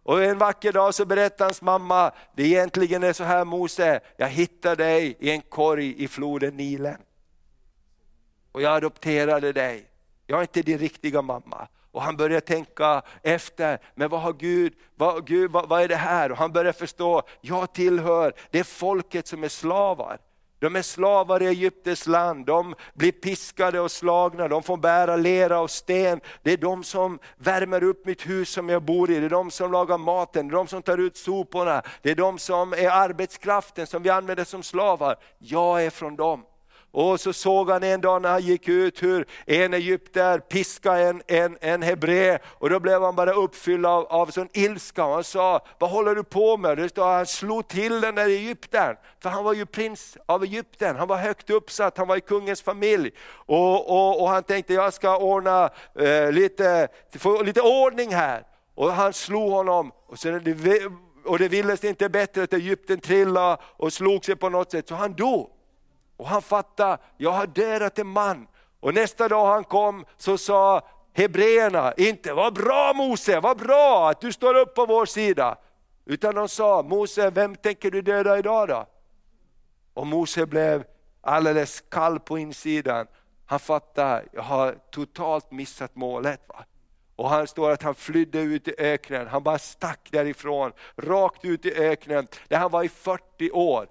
Och 0.03 0.23
en 0.23 0.37
vacker 0.37 0.71
dag 0.71 0.93
så 0.93 1.05
berättar 1.05 1.45
hans 1.45 1.61
mamma, 1.61 2.11
det 2.35 2.43
egentligen 2.43 3.03
är 3.03 3.13
så 3.13 3.23
här 3.23 3.45
Mose, 3.45 3.99
jag 4.17 4.27
hittade 4.27 4.83
dig 4.83 5.17
i 5.19 5.31
en 5.31 5.41
korg 5.41 6.03
i 6.03 6.07
floden 6.07 6.57
Nilen 6.57 6.97
och 8.57 8.63
jag 8.63 8.75
adopterade 8.75 9.53
dig. 9.53 9.85
Jag 10.27 10.37
är 10.37 10.41
inte 10.41 10.61
din 10.61 10.77
riktiga 10.77 11.21
mamma. 11.21 11.67
Och 11.91 12.01
han 12.01 12.17
börjar 12.17 12.39
tänka 12.39 13.01
efter, 13.23 13.79
men 13.95 14.09
vad 14.09 14.21
har 14.21 14.33
Gud, 14.33 14.73
vad, 14.95 15.27
Gud 15.27 15.51
vad, 15.51 15.69
vad 15.69 15.81
är 15.81 15.87
det 15.87 15.95
här? 15.95 16.31
Och 16.31 16.37
han 16.37 16.51
börjar 16.51 16.71
förstå, 16.71 17.21
jag 17.41 17.73
tillhör 17.73 18.33
det 18.51 18.63
folket 18.63 19.27
som 19.27 19.43
är 19.43 19.49
slavar. 19.49 20.19
De 20.59 20.75
är 20.75 20.81
slavar 20.81 21.41
i 21.41 21.47
Egyptens 21.47 22.07
land, 22.07 22.45
de 22.45 22.75
blir 22.93 23.11
piskade 23.11 23.79
och 23.79 23.91
slagna, 23.91 24.47
de 24.47 24.63
får 24.63 24.77
bära 24.77 25.15
lera 25.15 25.59
och 25.59 25.71
sten. 25.71 26.21
Det 26.43 26.51
är 26.51 26.57
de 26.57 26.83
som 26.83 27.19
värmer 27.35 27.83
upp 27.83 28.05
mitt 28.05 28.27
hus 28.27 28.49
som 28.49 28.69
jag 28.69 28.83
bor 28.83 29.11
i, 29.11 29.19
det 29.19 29.25
är 29.25 29.29
de 29.29 29.51
som 29.51 29.71
lagar 29.71 29.97
maten, 29.97 30.47
det 30.47 30.51
är 30.53 30.57
de 30.57 30.67
som 30.67 30.81
tar 30.81 30.97
ut 30.97 31.17
soporna, 31.17 31.81
det 32.01 32.11
är 32.11 32.15
de 32.15 32.39
som 32.39 32.73
är 32.73 32.89
arbetskraften 32.89 33.87
som 33.87 34.03
vi 34.03 34.09
använder 34.09 34.43
som 34.43 34.63
slavar. 34.63 35.15
Jag 35.37 35.85
är 35.85 35.89
från 35.89 36.15
dem. 36.15 36.43
Och 36.91 37.19
så 37.19 37.33
såg 37.33 37.69
han 37.69 37.83
en 37.83 38.01
dag 38.01 38.21
när 38.21 38.29
han 38.29 38.41
gick 38.41 38.67
ut 38.67 39.03
hur 39.03 39.25
en 39.45 39.73
egypter 39.73 40.39
piskade 40.39 41.01
en, 41.01 41.21
en, 41.27 41.57
en 41.61 41.81
hebré 41.81 42.37
och 42.43 42.69
då 42.69 42.79
blev 42.79 43.01
han 43.01 43.15
bara 43.15 43.33
uppfylld 43.33 43.85
av, 43.85 44.05
av 44.05 44.25
sån 44.25 44.49
ilska. 44.53 45.05
Och 45.05 45.13
han 45.13 45.23
sa, 45.23 45.65
vad 45.79 45.89
håller 45.89 46.15
du 46.15 46.23
på 46.23 46.57
med? 46.57 46.77
Det 46.77 46.89
står, 46.89 47.05
han 47.05 47.25
slog 47.25 47.67
till 47.67 48.01
den 48.01 48.15
där 48.15 48.27
egyptern, 48.27 48.95
för 49.19 49.29
han 49.29 49.43
var 49.43 49.53
ju 49.53 49.65
prins 49.65 50.17
av 50.25 50.43
Egypten, 50.43 50.95
han 50.95 51.07
var 51.07 51.17
högt 51.17 51.49
uppsatt, 51.49 51.97
han 51.97 52.07
var 52.07 52.17
i 52.17 52.21
kungens 52.21 52.61
familj. 52.61 53.11
Och, 53.29 53.89
och, 53.89 54.21
och 54.21 54.29
han 54.29 54.43
tänkte, 54.43 54.73
jag 54.73 54.93
ska 54.93 55.17
ordna 55.17 55.69
eh, 55.99 56.31
lite, 56.31 56.87
få 57.19 57.43
lite 57.43 57.61
ordning 57.61 58.13
här. 58.13 58.43
Och 58.75 58.91
han 58.91 59.13
slog 59.13 59.51
honom, 59.51 59.91
och, 60.07 60.19
sen 60.19 60.43
det, 60.43 60.81
och 61.25 61.39
det 61.39 61.47
ville 61.47 61.77
sig 61.77 61.89
inte 61.89 62.09
bättre 62.09 62.43
att 62.43 62.53
Egypten 62.53 62.99
trillade 62.99 63.57
och 63.63 63.93
slog 63.93 64.25
sig 64.25 64.35
på 64.35 64.49
något 64.49 64.71
sätt, 64.71 64.87
så 64.87 64.95
han 64.95 65.13
dog. 65.13 65.49
Och 66.17 66.27
han 66.27 66.41
fattade, 66.41 66.97
jag 67.17 67.31
har 67.31 67.47
dödat 67.47 67.99
en 67.99 68.07
man. 68.07 68.47
Och 68.79 68.93
nästa 68.93 69.27
dag 69.27 69.45
han 69.45 69.63
kom 69.63 70.05
så 70.17 70.37
sa 70.37 70.87
hebreerna 71.13 71.93
inte, 71.93 72.33
vad 72.33 72.53
bra 72.53 72.93
Mose, 72.93 73.39
vad 73.39 73.57
bra 73.57 74.09
att 74.09 74.21
du 74.21 74.33
står 74.33 74.55
upp 74.55 74.75
på 74.75 74.85
vår 74.85 75.05
sida. 75.05 75.57
Utan 76.05 76.35
de 76.35 76.49
sa, 76.49 76.83
Mose 76.83 77.29
vem 77.29 77.55
tänker 77.55 77.91
du 77.91 78.01
döda 78.01 78.37
idag 78.37 78.67
då? 78.67 78.85
Och 79.93 80.07
Mose 80.07 80.45
blev 80.45 80.83
alldeles 81.21 81.83
kall 81.89 82.19
på 82.19 82.37
insidan. 82.37 83.07
Han 83.45 83.59
fattade, 83.59 84.23
jag 84.31 84.41
har 84.41 84.75
totalt 84.91 85.51
missat 85.51 85.95
målet. 85.95 86.41
Va? 86.47 86.65
Och 87.15 87.29
han 87.29 87.47
står 87.47 87.71
att 87.71 87.83
han 87.83 87.95
flydde 87.95 88.39
ut 88.39 88.67
i 88.67 88.73
öknen, 88.77 89.27
han 89.27 89.43
bara 89.43 89.59
stack 89.59 90.09
därifrån, 90.11 90.71
rakt 90.95 91.45
ut 91.45 91.65
i 91.65 91.73
öknen, 91.73 92.27
där 92.47 92.57
han 92.57 92.71
var 92.71 92.83
i 92.83 92.89
40 92.89 93.51
år 93.51 93.87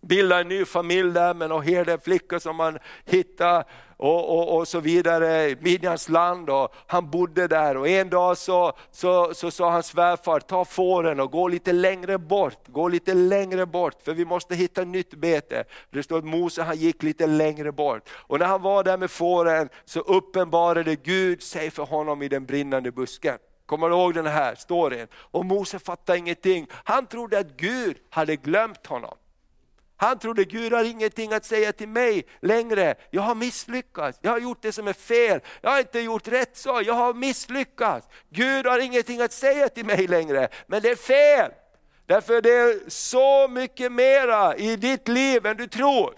bilda 0.00 0.40
en 0.40 0.48
ny 0.48 0.64
familj 0.64 1.12
där 1.12 1.34
med 1.34 1.48
några 1.48 1.62
herdeflickor 1.62 2.38
som 2.38 2.56
man 2.56 2.78
hittade 3.04 3.64
och, 3.96 4.38
och, 4.38 4.58
och, 4.58 4.68
så 4.68 4.80
vidare, 4.80 5.56
Midjans 5.60 6.08
land 6.08 6.50
och 6.50 6.74
han 6.86 7.10
bodde 7.10 7.48
där 7.48 7.76
och 7.76 7.88
en 7.88 8.10
dag 8.10 8.38
så, 8.38 8.72
så, 8.90 9.34
så 9.34 9.50
sa 9.50 9.70
hans 9.70 9.86
svärfar, 9.86 10.40
ta 10.40 10.64
fåren 10.64 11.20
och 11.20 11.30
gå 11.30 11.48
lite 11.48 11.72
längre 11.72 12.18
bort, 12.18 12.68
gå 12.68 12.88
lite 12.88 13.14
längre 13.14 13.66
bort 13.66 14.02
för 14.02 14.14
vi 14.14 14.24
måste 14.24 14.54
hitta 14.54 14.84
nytt 14.84 15.14
bete. 15.14 15.64
Det 15.90 16.02
står 16.02 16.18
att 16.18 16.24
Mose 16.24 16.62
han 16.62 16.76
gick 16.76 17.02
lite 17.02 17.26
längre 17.26 17.72
bort 17.72 18.08
och 18.12 18.38
när 18.38 18.46
han 18.46 18.62
var 18.62 18.84
där 18.84 18.96
med 18.96 19.10
fåren 19.10 19.68
så 19.84 20.00
uppenbarade 20.00 20.96
Gud 20.96 21.42
sig 21.42 21.70
för 21.70 21.84
honom 21.84 22.22
i 22.22 22.28
den 22.28 22.46
brinnande 22.46 22.92
busken. 22.92 23.38
Kommer 23.66 23.88
du 23.88 23.94
ihåg 23.94 24.14
den 24.14 24.26
här 24.26 24.54
storyn? 24.54 25.06
Och 25.14 25.44
Mose 25.44 25.78
fattade 25.78 26.18
ingenting. 26.18 26.66
Han 26.72 27.06
trodde 27.06 27.38
att 27.38 27.56
Gud 27.56 27.96
hade 28.10 28.36
glömt 28.36 28.86
honom. 28.86 29.14
Han 30.00 30.18
trodde 30.18 30.44
Gud 30.44 30.72
har 30.72 30.84
ingenting 30.84 31.32
att 31.32 31.44
säga 31.44 31.72
till 31.72 31.88
mig 31.88 32.24
längre. 32.42 32.94
Jag 33.10 33.22
har 33.22 33.34
misslyckats, 33.34 34.18
jag 34.22 34.30
har 34.30 34.38
gjort 34.38 34.62
det 34.62 34.72
som 34.72 34.88
är 34.88 34.92
fel, 34.92 35.40
jag 35.60 35.70
har 35.70 35.78
inte 35.78 36.00
gjort 36.00 36.28
rätt 36.28 36.56
så, 36.56 36.82
jag 36.84 36.94
har 36.94 37.14
misslyckats. 37.14 38.08
Gud 38.30 38.66
har 38.66 38.78
ingenting 38.78 39.20
att 39.20 39.32
säga 39.32 39.68
till 39.68 39.84
mig 39.84 40.06
längre, 40.06 40.48
men 40.66 40.82
det 40.82 40.90
är 40.90 40.96
fel. 40.96 41.52
Därför 42.06 42.42
det 42.42 42.52
är 42.52 42.90
så 42.90 43.48
mycket 43.48 43.92
mera 43.92 44.56
i 44.56 44.76
ditt 44.76 45.08
liv 45.08 45.46
än 45.46 45.56
du 45.56 45.66
tror. 45.66 46.14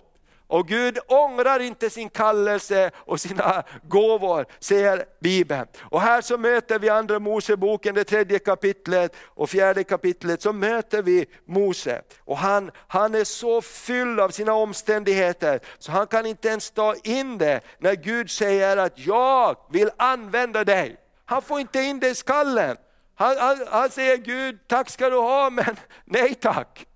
Och 0.53 0.69
Gud 0.69 0.99
ångrar 1.09 1.61
inte 1.61 1.91
sin 1.91 2.09
kallelse 2.09 2.91
och 2.97 3.21
sina 3.21 3.63
gåvor, 3.89 4.47
säger 4.59 5.05
Bibeln. 5.21 5.67
Och 5.81 6.01
här 6.01 6.21
så 6.21 6.39
möter 6.39 6.79
vi 6.79 6.89
andra 6.89 7.19
Moseboken, 7.19 7.95
det 7.95 8.05
tredje 8.05 8.39
kapitlet 8.39 9.17
och 9.25 9.51
fjärde 9.51 9.85
kapitlet, 9.85 10.43
så 10.43 10.53
möter 10.53 11.03
vi 11.03 11.27
Mose. 11.45 12.03
Och 12.25 12.39
han, 12.39 12.71
han 12.89 13.15
är 13.15 13.25
så 13.25 13.63
fylld 13.63 14.21
av 14.21 14.29
sina 14.29 14.55
omständigheter, 14.55 15.61
så 15.79 15.93
han 15.93 16.07
kan 16.07 16.27
inte 16.27 16.49
ens 16.49 16.71
ta 16.71 16.95
in 17.05 17.39
det 17.39 17.61
när 17.79 17.95
Gud 17.95 18.31
säger 18.31 18.77
att 18.77 18.99
jag 18.99 19.57
vill 19.71 19.91
använda 19.97 20.65
dig. 20.65 20.97
Han 21.25 21.43
får 21.43 21.61
inte 21.61 21.81
in 21.81 22.01
det 22.01 22.09
i 22.09 22.15
skallen. 22.15 22.77
Han, 23.15 23.37
han, 23.39 23.67
han 23.71 23.91
säger 23.91 24.17
Gud, 24.17 24.59
tack 24.67 24.91
ska 24.91 25.11
du 25.11 25.17
ha, 25.17 25.51
men 25.51 25.77
nej 26.05 26.35
tack. 26.35 26.87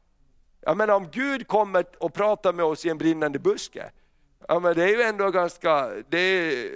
Jag 0.66 0.76
menar 0.76 0.94
om 0.94 1.08
Gud 1.10 1.48
kommer 1.48 1.84
och 1.98 2.14
pratar 2.14 2.52
med 2.52 2.64
oss 2.64 2.86
i 2.86 2.88
en 2.88 2.98
brinnande 2.98 3.38
buske, 3.38 3.90
ja, 4.48 4.58
men 4.58 4.74
det 4.74 4.82
är 4.82 4.88
ju 4.88 5.02
ändå 5.02 5.30
ganska, 5.30 5.90
det 6.08 6.18
är, 6.18 6.70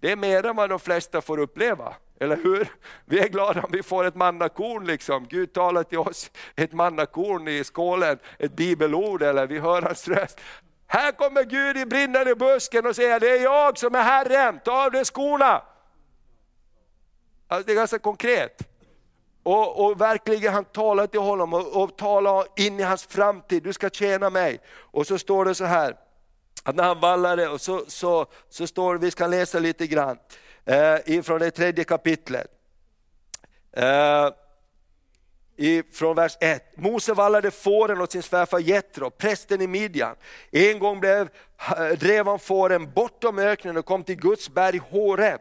det 0.00 0.12
är 0.12 0.16
mer 0.16 0.46
än 0.46 0.56
vad 0.56 0.70
de 0.70 0.80
flesta 0.80 1.20
får 1.20 1.38
uppleva. 1.38 1.94
Eller 2.20 2.36
hur? 2.36 2.68
Vi 3.04 3.20
är 3.20 3.28
glada 3.28 3.62
om 3.62 3.70
vi 3.72 3.82
får 3.82 4.04
ett 4.04 4.14
mannakorn, 4.14 4.86
liksom. 4.86 5.26
Gud 5.28 5.52
talar 5.52 5.82
till 5.82 5.98
oss, 5.98 6.30
ett 6.56 6.72
mannakorn 6.72 7.48
i 7.48 7.64
skålen, 7.64 8.18
ett 8.38 8.52
bibelord, 8.52 9.22
eller 9.22 9.46
vi 9.46 9.58
hör 9.58 9.82
hans 9.82 10.08
röst. 10.08 10.40
Här 10.86 11.12
kommer 11.12 11.44
Gud 11.44 11.76
i 11.76 11.86
brinnande 11.86 12.34
busken 12.34 12.86
och 12.86 12.96
säger, 12.96 13.20
det 13.20 13.30
är 13.30 13.42
jag 13.42 13.78
som 13.78 13.94
är 13.94 14.02
Herren, 14.02 14.60
ta 14.64 14.84
av 14.84 14.90
dig 14.90 15.04
skorna. 15.04 15.62
Alltså, 17.48 17.66
det 17.66 17.72
är 17.72 17.76
ganska 17.76 17.98
konkret. 17.98 18.75
Och, 19.46 19.84
och, 19.84 20.00
verkligen 20.00 20.54
han 20.54 20.64
talar 20.64 21.06
till 21.06 21.20
honom 21.20 21.54
och, 21.54 21.82
och 21.82 21.96
talar 21.96 22.46
in 22.56 22.80
i 22.80 22.82
hans 22.82 23.04
framtid, 23.04 23.62
du 23.62 23.72
ska 23.72 23.90
tjäna 23.90 24.30
mig. 24.30 24.60
Och 24.68 25.06
så 25.06 25.18
står 25.18 25.44
det 25.44 25.54
så 25.54 25.64
här, 25.64 25.96
att 26.62 26.76
när 26.76 26.84
han 26.84 27.00
vallade, 27.00 27.48
och 27.48 27.60
så, 27.60 27.84
så, 27.88 28.26
så 28.48 28.66
står 28.66 28.94
det, 28.94 29.00
vi 29.00 29.10
ska 29.10 29.26
läsa 29.26 29.58
lite 29.58 29.86
grann, 29.86 30.18
eh, 30.64 30.96
ifrån 31.06 31.40
det 31.40 31.50
tredje 31.50 31.84
kapitlet. 31.84 32.46
Eh, 33.72 34.28
från 35.92 36.16
vers 36.16 36.36
1. 36.40 36.76
Mose 36.76 37.12
vallade 37.12 37.50
fåren 37.50 38.00
åt 38.00 38.12
sin 38.12 38.22
svärfar 38.22 38.58
Jetro, 38.58 39.10
prästen 39.10 39.60
i 39.60 39.66
Midjan. 39.66 40.16
En 40.50 40.78
gång 40.78 41.00
blev, 41.00 41.28
eh, 41.76 41.98
drev 41.98 42.26
han 42.26 42.38
fåren 42.38 42.92
bortom 42.94 43.38
öknen 43.38 43.76
och 43.76 43.86
kom 43.86 44.04
till 44.04 44.16
Guds 44.16 44.48
berg 44.48 44.80
Horeb. 44.90 45.40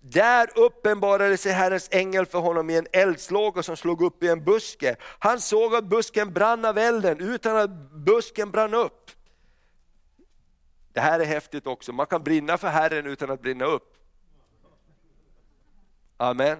Där 0.00 0.58
uppenbarade 0.58 1.36
sig 1.36 1.52
Herrens 1.52 1.88
ängel 1.92 2.26
för 2.26 2.38
honom 2.38 2.70
i 2.70 2.76
en 2.76 2.86
eldslåga 2.92 3.62
som 3.62 3.76
slog 3.76 4.02
upp 4.02 4.22
i 4.22 4.28
en 4.28 4.44
buske. 4.44 4.96
Han 5.18 5.40
såg 5.40 5.74
att 5.74 5.84
busken 5.84 6.32
brann 6.32 6.64
av 6.64 6.78
elden 6.78 7.20
utan 7.20 7.56
att 7.56 7.70
busken 7.92 8.50
brann 8.50 8.74
upp. 8.74 9.10
Det 10.92 11.00
här 11.00 11.20
är 11.20 11.24
häftigt 11.24 11.66
också, 11.66 11.92
man 11.92 12.06
kan 12.06 12.22
brinna 12.22 12.58
för 12.58 12.68
Herren 12.68 13.06
utan 13.06 13.30
att 13.30 13.42
brinna 13.42 13.64
upp. 13.64 13.96
Amen. 16.16 16.58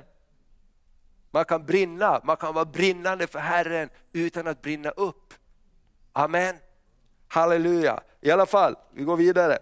Man 1.30 1.44
kan 1.44 1.66
brinna, 1.66 2.20
man 2.24 2.36
kan 2.36 2.54
vara 2.54 2.64
brinnande 2.64 3.26
för 3.26 3.38
Herren 3.38 3.90
utan 4.12 4.46
att 4.46 4.62
brinna 4.62 4.90
upp. 4.90 5.34
Amen. 6.12 6.56
Halleluja. 7.28 8.00
I 8.20 8.30
alla 8.30 8.46
fall, 8.46 8.76
vi 8.92 9.04
går 9.04 9.16
vidare. 9.16 9.58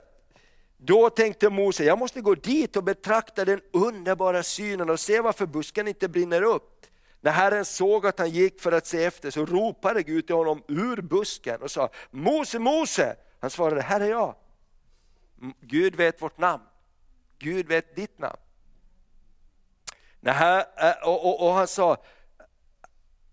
Då 0.81 1.11
tänkte 1.11 1.51
Mose, 1.51 1.85
jag 1.85 1.99
måste 1.99 2.21
gå 2.21 2.35
dit 2.35 2.77
och 2.77 2.85
betrakta 2.85 3.45
den 3.45 3.61
underbara 3.73 4.43
synen 4.43 4.91
och 4.91 5.01
se 5.01 5.21
varför 5.21 5.47
busken 5.47 5.89
inte 5.89 6.09
brinner 6.09 6.43
upp. 6.43 6.87
När 7.21 7.33
Herren 7.33 7.65
såg 7.65 8.07
att 8.07 8.19
han 8.19 8.31
gick 8.31 8.61
för 8.61 8.73
att 8.73 8.87
se 8.87 9.05
efter 9.05 9.31
så 9.31 9.47
ropade 9.47 10.03
Gud 10.03 10.27
till 10.27 10.37
honom 10.37 10.63
ur 10.69 11.03
busken 11.03 11.63
och 11.63 11.71
sa, 11.71 11.91
Mose, 12.11 12.59
Mose! 12.59 13.17
Han 13.41 13.51
svarade, 13.51 13.81
här 13.81 14.01
är 14.01 14.11
jag. 14.11 14.35
Gud 15.61 15.97
vet 15.97 16.23
vårt 16.23 16.39
namn. 16.39 16.63
Gud 17.39 17.67
vet 17.67 17.97
ditt 17.97 18.19
namn. 18.19 18.39
När 20.21 20.59
eh, 20.59 21.09
och, 21.09 21.25
och, 21.25 21.49
och 21.49 21.55
han 21.55 21.69
sa, 21.69 21.97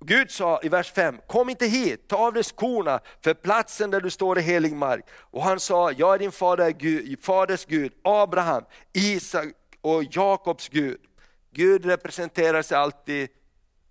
Gud 0.08 0.32
sa 0.32 0.60
i 0.64 0.70
vers 0.70 0.92
5, 0.92 1.20
kom 1.28 1.50
inte 1.50 1.66
hit, 1.66 2.08
ta 2.08 2.18
av 2.18 2.34
dig 2.34 2.44
skorna, 2.44 3.00
för 3.24 3.34
platsen 3.34 3.92
där 3.92 4.02
du 4.02 4.10
står 4.10 4.38
är 4.38 4.42
helig 4.42 4.74
mark. 4.74 5.06
Och 5.12 5.44
han 5.44 5.60
sa, 5.60 5.92
jag 5.92 6.14
är 6.14 6.20
din 6.20 6.32
fader 6.32 6.72
Gud, 6.72 7.24
faders 7.24 7.66
Gud, 7.66 7.94
Abraham, 8.04 8.64
Isak 8.94 9.54
och 9.82 10.04
Jakobs 10.04 10.70
Gud. 10.70 11.00
Gud 11.52 11.86
representerar 11.86 12.62
sig 12.62 12.78
alltid 12.78 13.30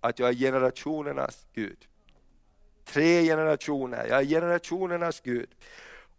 att 0.01 0.19
jag 0.19 0.29
är 0.29 0.33
generationernas 0.33 1.47
Gud. 1.53 1.77
Tre 2.85 3.23
generationer, 3.23 4.05
jag 4.09 4.19
är 4.19 4.25
generationernas 4.25 5.21
Gud. 5.21 5.49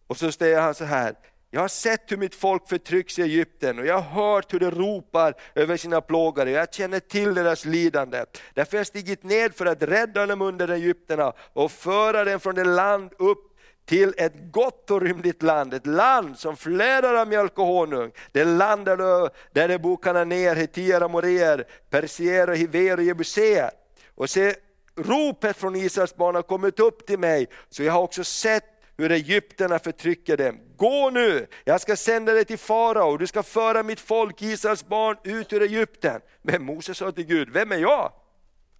Och 0.06 0.16
så 0.16 0.32
säger 0.32 0.60
han 0.60 0.74
så 0.74 0.84
här, 0.84 1.14
jag 1.50 1.60
har 1.60 1.68
sett 1.68 2.12
hur 2.12 2.16
mitt 2.16 2.34
folk 2.34 2.68
förtrycks 2.68 3.18
i 3.18 3.22
Egypten 3.22 3.78
och 3.78 3.86
jag 3.86 3.98
har 3.98 4.24
hört 4.24 4.54
hur 4.54 4.60
de 4.60 4.70
ropar 4.70 5.34
över 5.54 5.76
sina 5.76 6.00
plågare. 6.00 6.50
Jag 6.50 6.74
känner 6.74 7.00
till 7.00 7.34
deras 7.34 7.64
lidande. 7.64 8.24
Därför 8.54 8.72
har 8.72 8.78
jag 8.78 8.86
stigit 8.86 9.22
ned 9.22 9.54
för 9.54 9.66
att 9.66 9.82
rädda 9.82 10.26
dem 10.26 10.42
under 10.42 10.68
Egypterna 10.68 11.32
och 11.52 11.72
föra 11.72 12.24
dem 12.24 12.40
från 12.40 12.54
det 12.54 12.64
land 12.64 13.12
upp 13.18 13.52
till 13.84 14.14
ett 14.16 14.52
gott 14.52 14.90
och 14.90 15.02
rymligt 15.02 15.42
land, 15.42 15.74
ett 15.74 15.86
land 15.86 16.38
som 16.38 16.56
flödar 16.56 17.14
av 17.14 17.28
mjölk 17.28 17.58
och 17.58 17.66
honung. 17.66 18.10
Det 18.32 18.44
land 18.44 18.84
där, 18.84 18.96
det, 18.96 19.30
där 19.52 19.68
det 19.68 19.78
bor 19.78 19.96
kananéer, 19.96 20.56
hetier, 20.56 21.00
amoréer, 21.00 21.66
persier, 21.90 22.48
hiver 22.48 22.96
och 22.96 23.04
jebuséer. 23.04 23.70
Och 24.14 24.30
se, 24.30 24.54
ropet 24.96 25.56
från 25.56 25.76
Israels 25.76 26.16
barn 26.16 26.34
har 26.34 26.42
kommit 26.42 26.80
upp 26.80 27.06
till 27.06 27.18
mig, 27.18 27.48
så 27.70 27.82
jag 27.82 27.92
har 27.92 28.02
också 28.02 28.24
sett 28.24 28.75
hur 28.98 29.12
egyptierna 29.12 29.78
förtrycker 29.78 30.36
dem. 30.36 30.60
Gå 30.76 31.10
nu, 31.10 31.46
jag 31.64 31.80
ska 31.80 31.96
sända 31.96 32.32
dig 32.32 32.44
till 32.44 32.58
farao, 32.58 33.16
du 33.16 33.26
ska 33.26 33.42
föra 33.42 33.82
mitt 33.82 34.00
folk, 34.00 34.42
Israels 34.42 34.86
barn, 34.86 35.16
ut 35.24 35.52
ur 35.52 35.62
Egypten. 35.62 36.20
Men 36.42 36.64
Moses 36.64 36.98
sa 36.98 37.12
till 37.12 37.26
Gud, 37.26 37.50
vem 37.50 37.72
är 37.72 37.78
jag? 37.78 38.12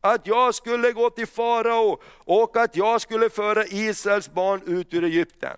Att 0.00 0.26
jag 0.26 0.54
skulle 0.54 0.92
gå 0.92 1.10
till 1.10 1.26
farao 1.26 2.00
och 2.24 2.56
att 2.56 2.76
jag 2.76 3.00
skulle 3.00 3.30
föra 3.30 3.64
Israels 3.64 4.30
barn 4.32 4.62
ut 4.66 4.94
ur 4.94 5.04
Egypten. 5.04 5.56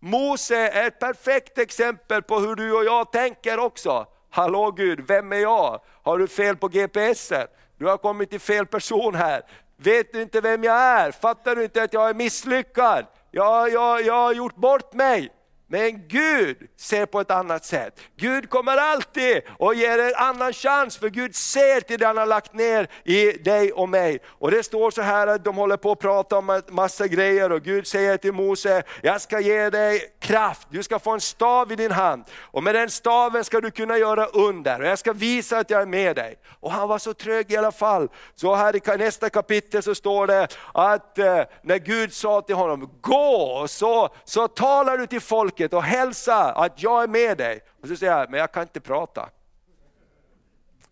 Mose 0.00 0.56
är 0.56 0.86
ett 0.86 0.98
perfekt 0.98 1.58
exempel 1.58 2.22
på 2.22 2.38
hur 2.38 2.54
du 2.54 2.72
och 2.72 2.84
jag 2.84 3.12
tänker 3.12 3.58
också. 3.58 4.06
Hallå 4.30 4.70
Gud, 4.70 5.00
vem 5.08 5.32
är 5.32 5.36
jag? 5.36 5.80
Har 6.02 6.18
du 6.18 6.28
fel 6.28 6.56
på 6.56 6.68
GPSen? 6.68 7.46
Du 7.78 7.86
har 7.86 7.96
kommit 7.96 8.30
till 8.30 8.40
fel 8.40 8.66
person 8.66 9.14
här. 9.14 9.42
Vet 9.76 10.12
du 10.12 10.22
inte 10.22 10.40
vem 10.40 10.64
jag 10.64 10.76
är? 10.76 11.10
Fattar 11.10 11.56
du 11.56 11.64
inte 11.64 11.82
att 11.82 11.92
jag 11.92 12.10
är 12.10 12.14
misslyckad? 12.14 13.06
Jag, 13.30 13.70
jag, 13.72 14.02
jag 14.02 14.14
har 14.14 14.32
gjort 14.32 14.56
bort 14.56 14.92
mig. 14.92 15.30
Men 15.70 16.08
Gud 16.08 16.56
ser 16.76 17.06
på 17.06 17.20
ett 17.20 17.30
annat 17.30 17.64
sätt. 17.64 18.00
Gud 18.16 18.50
kommer 18.50 18.76
alltid 18.76 19.40
och 19.58 19.74
ger 19.74 19.98
en 19.98 20.14
annan 20.16 20.52
chans, 20.52 20.96
för 20.96 21.08
Gud 21.08 21.34
ser 21.34 21.80
till 21.80 21.98
det 21.98 22.06
han 22.06 22.16
har 22.16 22.26
lagt 22.26 22.54
ner 22.54 22.88
i 23.04 23.32
dig 23.32 23.72
och 23.72 23.88
mig. 23.88 24.18
Och 24.26 24.50
det 24.50 24.62
står 24.62 24.90
så 24.90 25.02
här 25.02 25.26
att 25.26 25.44
de 25.44 25.56
håller 25.56 25.76
på 25.76 25.92
att 25.92 25.98
prata 25.98 26.38
om 26.38 26.50
en 26.50 26.62
massa 26.68 27.06
grejer 27.06 27.52
och 27.52 27.62
Gud 27.62 27.86
säger 27.86 28.16
till 28.16 28.32
Mose, 28.32 28.82
jag 29.02 29.20
ska 29.20 29.40
ge 29.40 29.70
dig 29.70 30.00
kraft, 30.20 30.68
du 30.70 30.82
ska 30.82 30.98
få 30.98 31.10
en 31.10 31.20
stav 31.20 31.72
i 31.72 31.76
din 31.76 31.92
hand. 31.92 32.24
Och 32.38 32.62
med 32.62 32.74
den 32.74 32.90
staven 32.90 33.44
ska 33.44 33.60
du 33.60 33.70
kunna 33.70 33.98
göra 33.98 34.26
under 34.26 34.80
och 34.80 34.86
jag 34.86 34.98
ska 34.98 35.12
visa 35.12 35.58
att 35.58 35.70
jag 35.70 35.82
är 35.82 35.86
med 35.86 36.16
dig. 36.16 36.36
Och 36.60 36.72
han 36.72 36.88
var 36.88 36.98
så 36.98 37.14
trög 37.14 37.52
i 37.52 37.56
alla 37.56 37.72
fall. 37.72 38.08
Så 38.34 38.54
här 38.54 38.94
i 38.94 38.98
nästa 38.98 39.30
kapitel 39.30 39.82
så 39.82 39.94
står 39.94 40.26
det 40.26 40.48
att 40.74 41.18
eh, 41.18 41.42
när 41.62 41.78
Gud 41.78 42.12
sa 42.12 42.40
till 42.40 42.54
honom, 42.54 42.90
gå 43.00 43.66
så, 43.68 44.08
så 44.24 44.48
talar 44.48 44.98
du 44.98 45.06
till 45.06 45.20
folk 45.20 45.57
folket 45.58 45.72
och 45.72 45.82
hälsa 45.82 46.52
att 46.52 46.82
jag 46.82 47.02
är 47.02 47.08
med 47.08 47.38
dig. 47.38 47.60
Och 47.82 47.88
så 47.88 47.96
säger 47.96 48.18
jag, 48.18 48.30
men 48.30 48.40
jag 48.40 48.52
kan 48.52 48.62
inte 48.62 48.80
prata. 48.80 49.28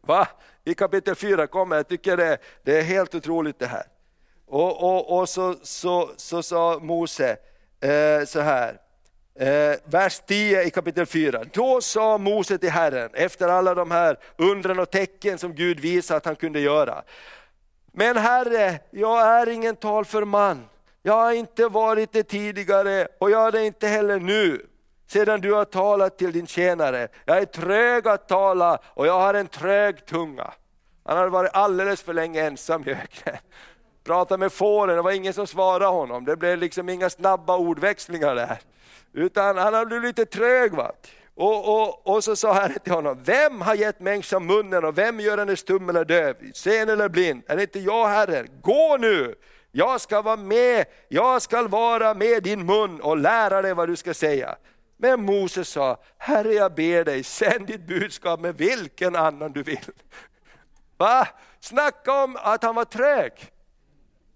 Va? 0.00 0.28
I 0.64 0.74
kapitel 0.74 1.14
4 1.14 1.46
kommer, 1.46 1.76
jag 1.76 1.88
tycker 1.88 2.16
det, 2.16 2.38
det 2.64 2.78
är 2.78 2.82
helt 2.82 3.14
otroligt 3.14 3.58
det 3.58 3.66
här. 3.66 3.86
Och, 4.46 4.82
och, 4.82 5.18
och 5.18 5.28
så, 5.28 5.54
så, 5.62 6.10
så 6.16 6.42
sa 6.42 6.78
Mose 6.82 7.36
eh, 7.80 8.24
så 8.26 8.40
här, 8.40 8.80
eh, 9.34 9.76
vers 9.84 10.20
10 10.26 10.62
i 10.62 10.70
kapitel 10.70 11.06
4. 11.06 11.44
Då 11.52 11.80
sa 11.80 12.18
Mose 12.18 12.58
till 12.58 12.70
Herren, 12.70 13.10
efter 13.14 13.48
alla 13.48 13.74
de 13.74 13.90
här 13.90 14.18
undren 14.38 14.78
och 14.78 14.90
tecken 14.90 15.38
som 15.38 15.54
Gud 15.54 15.80
visade 15.80 16.16
att 16.16 16.24
han 16.24 16.36
kunde 16.36 16.60
göra. 16.60 17.02
Men 17.92 18.16
Herre, 18.16 18.80
jag 18.90 19.20
är 19.20 19.48
ingen 19.48 19.76
talför 19.76 20.24
man 20.24 20.68
jag 21.06 21.14
har 21.14 21.32
inte 21.32 21.68
varit 21.68 22.12
det 22.12 22.22
tidigare 22.22 23.08
och 23.18 23.30
jag 23.30 23.46
är 23.46 23.52
det 23.52 23.66
inte 23.66 23.88
heller 23.88 24.20
nu 24.20 24.66
sedan 25.08 25.40
du 25.40 25.52
har 25.52 25.64
talat 25.64 26.18
till 26.18 26.32
din 26.32 26.46
tjänare. 26.46 27.08
Jag 27.24 27.38
är 27.38 27.44
trög 27.44 28.08
att 28.08 28.28
tala 28.28 28.78
och 28.84 29.06
jag 29.06 29.20
har 29.20 29.34
en 29.34 29.46
trög 29.46 30.06
tunga. 30.06 30.52
Han 31.04 31.16
hade 31.16 31.30
varit 31.30 31.50
alldeles 31.54 32.02
för 32.02 32.12
länge 32.12 32.46
ensam 32.46 32.82
i 32.86 32.90
öknen. 32.90 33.36
Pratade 34.04 34.38
med 34.38 34.52
fåren, 34.52 34.96
det 34.96 35.02
var 35.02 35.10
ingen 35.10 35.32
som 35.32 35.46
svarade 35.46 35.86
honom. 35.86 36.24
Det 36.24 36.36
blev 36.36 36.58
liksom 36.58 36.88
inga 36.88 37.10
snabba 37.10 37.56
ordväxlingar 37.56 38.34
där. 38.34 38.58
Utan 39.12 39.58
han 39.58 39.74
hade 39.74 39.86
blivit 39.86 40.18
lite 40.18 40.26
trög. 40.38 40.74
Va? 40.74 40.92
Och, 41.34 41.82
och, 41.82 42.06
och 42.06 42.24
så 42.24 42.36
sa 42.36 42.52
Herren 42.52 42.78
till 42.84 42.92
honom, 42.92 43.22
vem 43.22 43.60
har 43.60 43.74
gett 43.74 44.00
människan 44.00 44.46
munnen 44.46 44.84
och 44.84 44.98
vem 44.98 45.20
gör 45.20 45.38
henne 45.38 45.56
stum 45.56 45.88
eller 45.88 46.04
döv, 46.04 46.36
sen 46.54 46.88
eller 46.88 47.08
blind? 47.08 47.42
Är 47.46 47.56
det 47.56 47.62
inte 47.62 47.80
jag 47.80 48.08
Herren? 48.08 48.48
Gå 48.62 48.96
nu! 49.00 49.34
Jag 49.76 50.00
ska 50.00 50.22
vara 50.22 50.36
med, 50.36 50.84
jag 51.08 51.42
ska 51.42 51.68
vara 51.68 52.14
med 52.14 52.42
din 52.42 52.66
mun 52.66 53.00
och 53.00 53.16
lära 53.16 53.62
dig 53.62 53.74
vad 53.74 53.88
du 53.88 53.96
ska 53.96 54.14
säga. 54.14 54.56
Men 54.96 55.22
Moses 55.22 55.68
sa, 55.68 55.98
Herre 56.18 56.52
jag 56.52 56.74
ber 56.74 57.04
dig, 57.04 57.22
sänd 57.22 57.66
ditt 57.66 57.86
budskap 57.86 58.40
med 58.40 58.56
vilken 58.56 59.16
annan 59.16 59.52
du 59.52 59.62
vill. 59.62 59.84
Va? 60.96 61.28
Snacka 61.60 62.24
om 62.24 62.36
att 62.40 62.62
han 62.62 62.74
var 62.74 62.84
trög. 62.84 63.32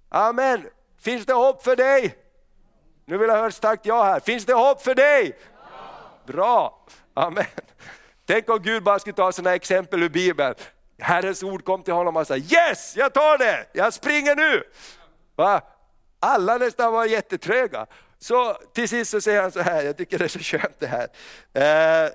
Amen. 0.08 0.66
Finns 1.00 1.26
det 1.26 1.32
hopp 1.32 1.62
för 1.62 1.76
dig? 1.76 2.16
Nu 3.04 3.18
vill 3.18 3.28
jag 3.28 3.36
höra 3.36 3.48
ett 3.48 3.54
starkt 3.54 3.86
ja 3.86 4.02
här. 4.04 4.20
Finns 4.20 4.46
det 4.46 4.54
hopp 4.54 4.82
för 4.82 4.94
dig? 4.94 5.38
Ja. 5.52 6.32
Bra. 6.32 6.86
Amen. 7.14 7.44
Tänk 8.26 8.50
om 8.50 8.62
Gud 8.62 8.82
bara 8.82 8.98
skulle 8.98 9.16
ta 9.16 9.32
sådana 9.32 9.54
exempel 9.54 10.02
ur 10.02 10.08
Bibeln. 10.08 10.54
Herrens 10.98 11.42
ord 11.42 11.64
kom 11.64 11.82
till 11.82 11.94
honom 11.94 12.16
och 12.16 12.26
sa, 12.26 12.36
yes, 12.36 12.96
jag 12.96 13.12
tar 13.12 13.38
det, 13.38 13.66
jag 13.72 13.94
springer 13.94 14.36
nu. 14.36 14.62
Va? 15.40 15.60
Alla 16.20 16.58
nästan 16.58 16.92
var 16.92 17.04
jättetröga. 17.04 17.86
Så 18.18 18.54
till 18.54 18.88
sist 18.88 19.10
så 19.10 19.20
säger 19.20 19.42
han 19.42 19.52
så 19.52 19.60
här, 19.60 19.82
jag 19.82 19.96
tycker 19.96 20.18
det 20.18 20.24
är 20.24 20.28
så 20.28 20.38
skönt 20.38 20.80
det 20.80 20.86
här. 20.86 21.08
Eh, 21.52 22.10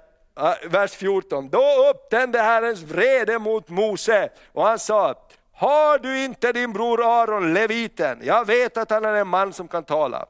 vers 0.69 0.91
14, 0.91 1.49
då 1.49 1.89
upptände 1.89 2.41
Herrens 2.41 2.81
vrede 2.81 3.39
mot 3.39 3.69
Mose 3.69 4.29
och 4.51 4.65
han 4.65 4.79
sa, 4.79 5.15
har 5.53 5.97
du 5.97 6.23
inte 6.23 6.51
din 6.51 6.73
bror 6.73 7.21
Aron, 7.21 7.53
leviten, 7.53 8.19
jag 8.23 8.45
vet 8.45 8.77
att 8.77 8.89
han 8.89 9.05
är 9.05 9.13
en 9.13 9.27
man 9.27 9.53
som 9.53 9.67
kan 9.67 9.83
tala. 9.83 10.25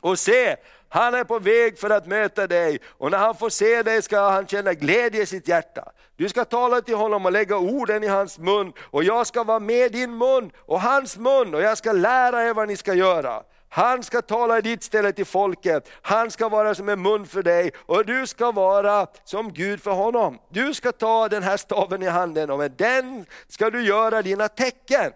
Och 0.00 0.18
se, 0.18 0.56
han 0.94 1.14
är 1.14 1.24
på 1.24 1.38
väg 1.38 1.78
för 1.78 1.90
att 1.90 2.06
möta 2.06 2.46
dig 2.46 2.80
och 2.88 3.10
när 3.10 3.18
han 3.18 3.34
får 3.34 3.50
se 3.50 3.82
dig 3.82 4.02
ska 4.02 4.30
han 4.30 4.46
känna 4.46 4.74
glädje 4.74 5.22
i 5.22 5.26
sitt 5.26 5.48
hjärta. 5.48 5.92
Du 6.16 6.28
ska 6.28 6.44
tala 6.44 6.80
till 6.80 6.94
honom 6.94 7.26
och 7.26 7.32
lägga 7.32 7.56
orden 7.56 8.04
i 8.04 8.06
hans 8.06 8.38
mun 8.38 8.72
och 8.80 9.04
jag 9.04 9.26
ska 9.26 9.44
vara 9.44 9.58
med 9.58 9.92
din 9.92 10.18
mun 10.18 10.50
och 10.56 10.80
hans 10.80 11.16
mun 11.16 11.54
och 11.54 11.62
jag 11.62 11.78
ska 11.78 11.92
lära 11.92 12.48
er 12.48 12.54
vad 12.54 12.68
ni 12.68 12.76
ska 12.76 12.94
göra. 12.94 13.42
Han 13.68 14.02
ska 14.02 14.22
tala 14.22 14.58
i 14.58 14.60
ditt 14.60 14.82
ställe 14.82 15.12
till 15.12 15.24
folket, 15.24 15.88
han 16.02 16.30
ska 16.30 16.48
vara 16.48 16.74
som 16.74 16.88
en 16.88 17.02
mun 17.02 17.26
för 17.26 17.42
dig 17.42 17.72
och 17.76 18.06
du 18.06 18.26
ska 18.26 18.52
vara 18.52 19.06
som 19.24 19.52
Gud 19.52 19.82
för 19.82 19.92
honom. 19.92 20.38
Du 20.50 20.74
ska 20.74 20.92
ta 20.92 21.28
den 21.28 21.42
här 21.42 21.56
staven 21.56 22.02
i 22.02 22.08
handen 22.08 22.50
och 22.50 22.58
med 22.58 22.72
den 22.72 23.26
ska 23.48 23.70
du 23.70 23.86
göra 23.86 24.22
dina 24.22 24.48
tecken. 24.48 25.12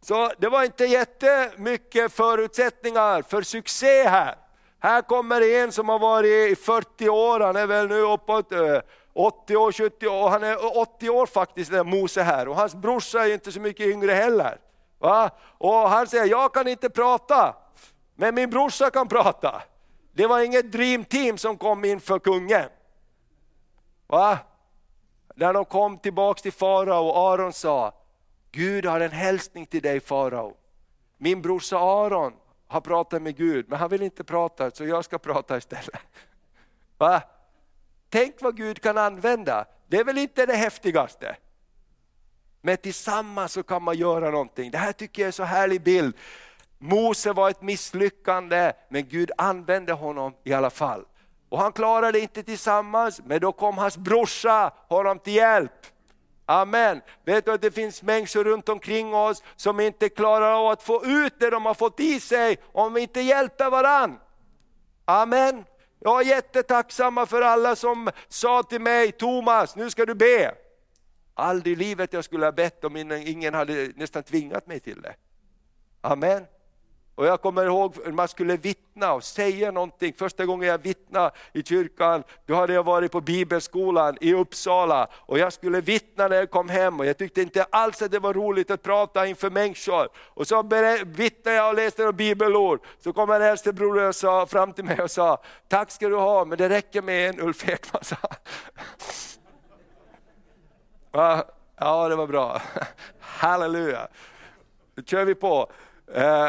Så 0.00 0.32
det 0.38 0.48
var 0.48 0.64
inte 0.64 0.84
jättemycket 0.84 2.12
förutsättningar 2.12 3.22
för 3.22 3.42
succé 3.42 4.08
här. 4.08 4.45
Här 4.86 5.02
kommer 5.02 5.40
en 5.40 5.72
som 5.72 5.88
har 5.88 5.98
varit 5.98 6.52
i 6.52 6.56
40 6.56 7.08
år, 7.08 7.40
han 7.40 7.56
är 7.56 7.66
väl 7.66 7.88
nu 7.88 8.00
uppåt 8.00 8.52
eh, 8.52 8.78
80 9.12 9.56
år, 9.56 9.72
70 9.72 10.08
år, 10.08 10.28
han 10.28 10.44
är 10.44 10.52
eh, 10.52 10.78
80 10.78 11.10
år 11.10 11.26
faktiskt, 11.26 11.70
den 11.70 11.90
Mose 11.90 12.22
här. 12.22 12.48
Och 12.48 12.56
hans 12.56 12.74
brorsa 12.74 13.26
är 13.26 13.34
inte 13.34 13.52
så 13.52 13.60
mycket 13.60 13.86
yngre 13.86 14.12
heller. 14.12 14.58
Va? 14.98 15.30
Och 15.58 15.74
han 15.74 16.06
säger, 16.06 16.24
jag 16.26 16.54
kan 16.54 16.68
inte 16.68 16.90
prata, 16.90 17.56
men 18.14 18.34
min 18.34 18.50
brorsa 18.50 18.90
kan 18.90 19.08
prata. 19.08 19.62
Det 20.12 20.26
var 20.26 20.40
inget 20.40 20.72
dream 20.72 21.04
team 21.04 21.38
som 21.38 21.58
kom 21.58 21.84
inför 21.84 22.18
kungen. 22.18 22.68
Va? 24.06 24.38
När 25.34 25.52
de 25.52 25.64
kom 25.64 25.98
tillbaks 25.98 26.42
till 26.42 26.52
farao 26.52 27.06
och 27.06 27.32
Aron 27.32 27.52
sa, 27.52 27.92
Gud 28.52 28.86
har 28.86 29.00
en 29.00 29.12
hälsning 29.12 29.66
till 29.66 29.82
dig 29.82 30.00
farao. 30.00 30.56
Min 31.18 31.42
brorsa 31.42 31.78
Aron 31.78 32.32
har 32.68 32.80
pratat 32.80 33.22
med 33.22 33.36
Gud, 33.36 33.68
men 33.68 33.78
han 33.78 33.88
vill 33.88 34.02
inte 34.02 34.24
prata 34.24 34.70
så 34.70 34.84
jag 34.84 35.04
ska 35.04 35.18
prata 35.18 35.56
istället. 35.56 36.00
Va? 36.98 37.22
Tänk 38.10 38.34
vad 38.42 38.56
Gud 38.56 38.82
kan 38.82 38.98
använda, 38.98 39.64
det 39.86 39.96
är 39.96 40.04
väl 40.04 40.18
inte 40.18 40.46
det 40.46 40.56
häftigaste? 40.56 41.36
Men 42.60 42.76
tillsammans 42.76 43.52
så 43.52 43.62
kan 43.62 43.82
man 43.82 43.96
göra 43.96 44.30
någonting. 44.30 44.70
Det 44.70 44.78
här 44.78 44.92
tycker 44.92 45.22
jag 45.22 45.24
är 45.24 45.28
en 45.28 45.32
så 45.32 45.44
härlig 45.44 45.82
bild. 45.82 46.16
Mose 46.78 47.32
var 47.32 47.50
ett 47.50 47.62
misslyckande, 47.62 48.72
men 48.88 49.08
Gud 49.08 49.30
använde 49.38 49.92
honom 49.92 50.34
i 50.44 50.52
alla 50.52 50.70
fall. 50.70 51.04
Och 51.48 51.58
han 51.58 51.72
klarade 51.72 52.12
det 52.12 52.20
inte 52.20 52.42
tillsammans, 52.42 53.20
men 53.24 53.40
då 53.40 53.52
kom 53.52 53.78
hans 53.78 53.96
brorsa 53.96 54.72
honom 54.88 55.18
till 55.18 55.34
hjälp. 55.34 55.86
Amen. 56.46 57.00
Vet 57.24 57.44
du 57.44 57.52
att 57.52 57.62
det 57.62 57.70
finns 57.70 58.02
människor 58.02 58.44
runt 58.44 58.68
omkring 58.68 59.14
oss 59.14 59.42
som 59.56 59.80
inte 59.80 60.08
klarar 60.08 60.52
av 60.52 60.66
att 60.66 60.82
få 60.82 61.04
ut 61.04 61.34
det 61.38 61.50
de 61.50 61.66
har 61.66 61.74
fått 61.74 62.00
i 62.00 62.20
sig 62.20 62.58
om 62.72 62.94
vi 62.94 63.00
inte 63.00 63.20
hjälper 63.20 63.70
varann. 63.70 64.18
Amen. 65.04 65.64
Jag 66.00 66.20
är 66.20 66.24
jättetacksamma 66.24 67.26
för 67.26 67.42
alla 67.42 67.76
som 67.76 68.10
sa 68.28 68.62
till 68.62 68.80
mig, 68.80 69.12
Thomas 69.12 69.76
nu 69.76 69.90
ska 69.90 70.06
du 70.06 70.14
be. 70.14 70.54
Aldrig 71.34 71.72
i 71.72 71.76
livet 71.76 72.12
jag 72.12 72.24
skulle 72.24 72.46
ha 72.46 72.52
bett 72.52 72.84
om 72.84 72.96
ingen 72.96 73.54
hade 73.54 73.92
nästan 73.96 74.22
tvingat 74.22 74.66
mig 74.66 74.80
till 74.80 75.02
det. 75.02 75.14
Amen. 76.00 76.44
Och 77.16 77.26
jag 77.26 77.42
kommer 77.42 77.66
ihåg 77.66 77.96
när 78.04 78.12
man 78.12 78.28
skulle 78.28 78.56
vittna 78.56 79.12
och 79.12 79.24
säga 79.24 79.70
någonting. 79.70 80.14
Första 80.16 80.46
gången 80.46 80.68
jag 80.68 80.78
vittnade 80.78 81.30
i 81.52 81.62
kyrkan, 81.62 82.24
då 82.46 82.54
hade 82.54 82.72
jag 82.72 82.82
varit 82.82 83.12
på 83.12 83.20
bibelskolan 83.20 84.16
i 84.20 84.34
Uppsala 84.34 85.08
och 85.12 85.38
jag 85.38 85.52
skulle 85.52 85.80
vittna 85.80 86.28
när 86.28 86.36
jag 86.36 86.50
kom 86.50 86.68
hem 86.68 87.00
och 87.00 87.06
jag 87.06 87.18
tyckte 87.18 87.42
inte 87.42 87.64
alls 87.64 88.02
att 88.02 88.10
det 88.10 88.18
var 88.18 88.34
roligt 88.34 88.70
att 88.70 88.82
prata 88.82 89.26
inför 89.26 89.50
människor. 89.50 90.08
Och 90.16 90.46
så 90.46 90.62
vittnade 91.06 91.56
jag 91.56 91.68
och 91.68 91.74
läste 91.74 92.02
några 92.02 92.12
bibelord. 92.12 92.80
Så 93.00 93.12
kom 93.12 93.30
en 93.30 93.42
äldste 93.42 93.72
bror 93.72 94.08
och 94.08 94.14
sa, 94.14 94.46
fram 94.46 94.72
till 94.72 94.84
mig 94.84 95.00
och 95.00 95.10
sa, 95.10 95.42
tack 95.68 95.90
ska 95.90 96.08
du 96.08 96.16
ha 96.16 96.44
men 96.44 96.58
det 96.58 96.68
räcker 96.68 97.02
med 97.02 97.28
en 97.30 97.40
Ulf 97.40 97.68
Ekman. 97.68 98.02
Ja, 101.78 102.08
det 102.08 102.16
var 102.16 102.26
bra. 102.26 102.62
Halleluja. 103.20 104.08
Nu 104.94 105.02
kör 105.06 105.24
vi 105.24 105.34
på. 105.34 105.70
Eh, 106.14 106.48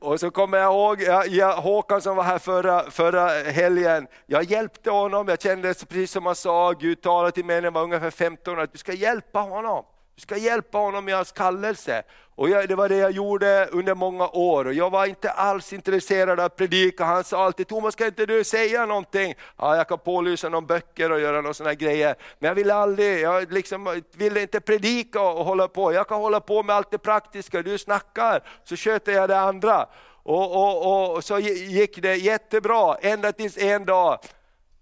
och 0.00 0.20
så 0.20 0.30
kommer 0.30 0.58
jag 0.58 0.72
ihåg 0.72 1.02
jag, 1.02 1.28
jag, 1.28 1.56
Håkan 1.56 2.02
som 2.02 2.16
var 2.16 2.24
här 2.24 2.38
förra, 2.38 2.90
förra 2.90 3.28
helgen, 3.28 4.06
jag 4.26 4.44
hjälpte 4.44 4.90
honom, 4.90 5.28
jag 5.28 5.42
kände 5.42 5.74
precis 5.74 6.12
som 6.12 6.26
han 6.26 6.36
sa, 6.36 6.72
Gud 6.72 7.00
talade 7.00 7.32
till 7.32 7.44
mig 7.44 7.56
när 7.56 7.66
jag 7.66 7.72
var 7.72 7.82
ungefär 7.82 8.10
15 8.10 8.58
år, 8.58 8.62
att 8.62 8.72
du 8.72 8.78
ska 8.78 8.92
hjälpa 8.92 9.40
honom. 9.40 9.84
Du 10.20 10.22
ska 10.22 10.36
hjälpa 10.36 10.78
honom 10.78 11.08
i 11.08 11.12
hans 11.12 11.32
kallelse. 11.32 12.02
Och 12.34 12.50
jag, 12.50 12.68
det 12.68 12.74
var 12.74 12.88
det 12.88 12.96
jag 12.96 13.10
gjorde 13.10 13.68
under 13.72 13.94
många 13.94 14.28
år. 14.28 14.64
Och 14.64 14.74
jag 14.74 14.90
var 14.90 15.06
inte 15.06 15.30
alls 15.30 15.72
intresserad 15.72 16.40
av 16.40 16.46
att 16.46 16.56
predika. 16.56 17.04
Han 17.04 17.24
sa 17.24 17.44
alltid, 17.44 17.68
Thomas 17.68 17.94
ska 17.94 18.06
inte 18.06 18.26
du 18.26 18.44
säga 18.44 18.86
någonting? 18.86 19.34
Ja, 19.58 19.76
jag 19.76 19.88
kan 19.88 19.98
pålysa 19.98 20.48
några 20.48 20.66
böcker 20.66 21.12
och 21.12 21.20
göra 21.20 21.40
några 21.40 21.54
sådana 21.54 21.74
grejer. 21.74 22.14
Men 22.38 22.48
jag 22.48 22.54
ville 22.54 22.74
aldrig, 22.74 23.20
jag 23.20 23.52
liksom 23.52 24.02
ville 24.16 24.42
inte 24.42 24.60
predika 24.60 25.22
och 25.22 25.44
hålla 25.44 25.68
på. 25.68 25.92
Jag 25.92 26.08
kan 26.08 26.20
hålla 26.20 26.40
på 26.40 26.62
med 26.62 26.76
allt 26.76 26.90
det 26.90 26.98
praktiska, 26.98 27.62
du 27.62 27.78
snackar, 27.78 28.42
så 28.64 28.76
sköter 28.76 29.12
jag 29.12 29.28
det 29.28 29.40
andra. 29.40 29.86
Och, 30.22 30.56
och, 30.56 31.16
och 31.16 31.24
så 31.24 31.38
gick 31.38 32.02
det 32.02 32.16
jättebra, 32.16 32.96
ända 33.00 33.32
tills 33.32 33.58
en 33.58 33.84
dag 33.84 34.18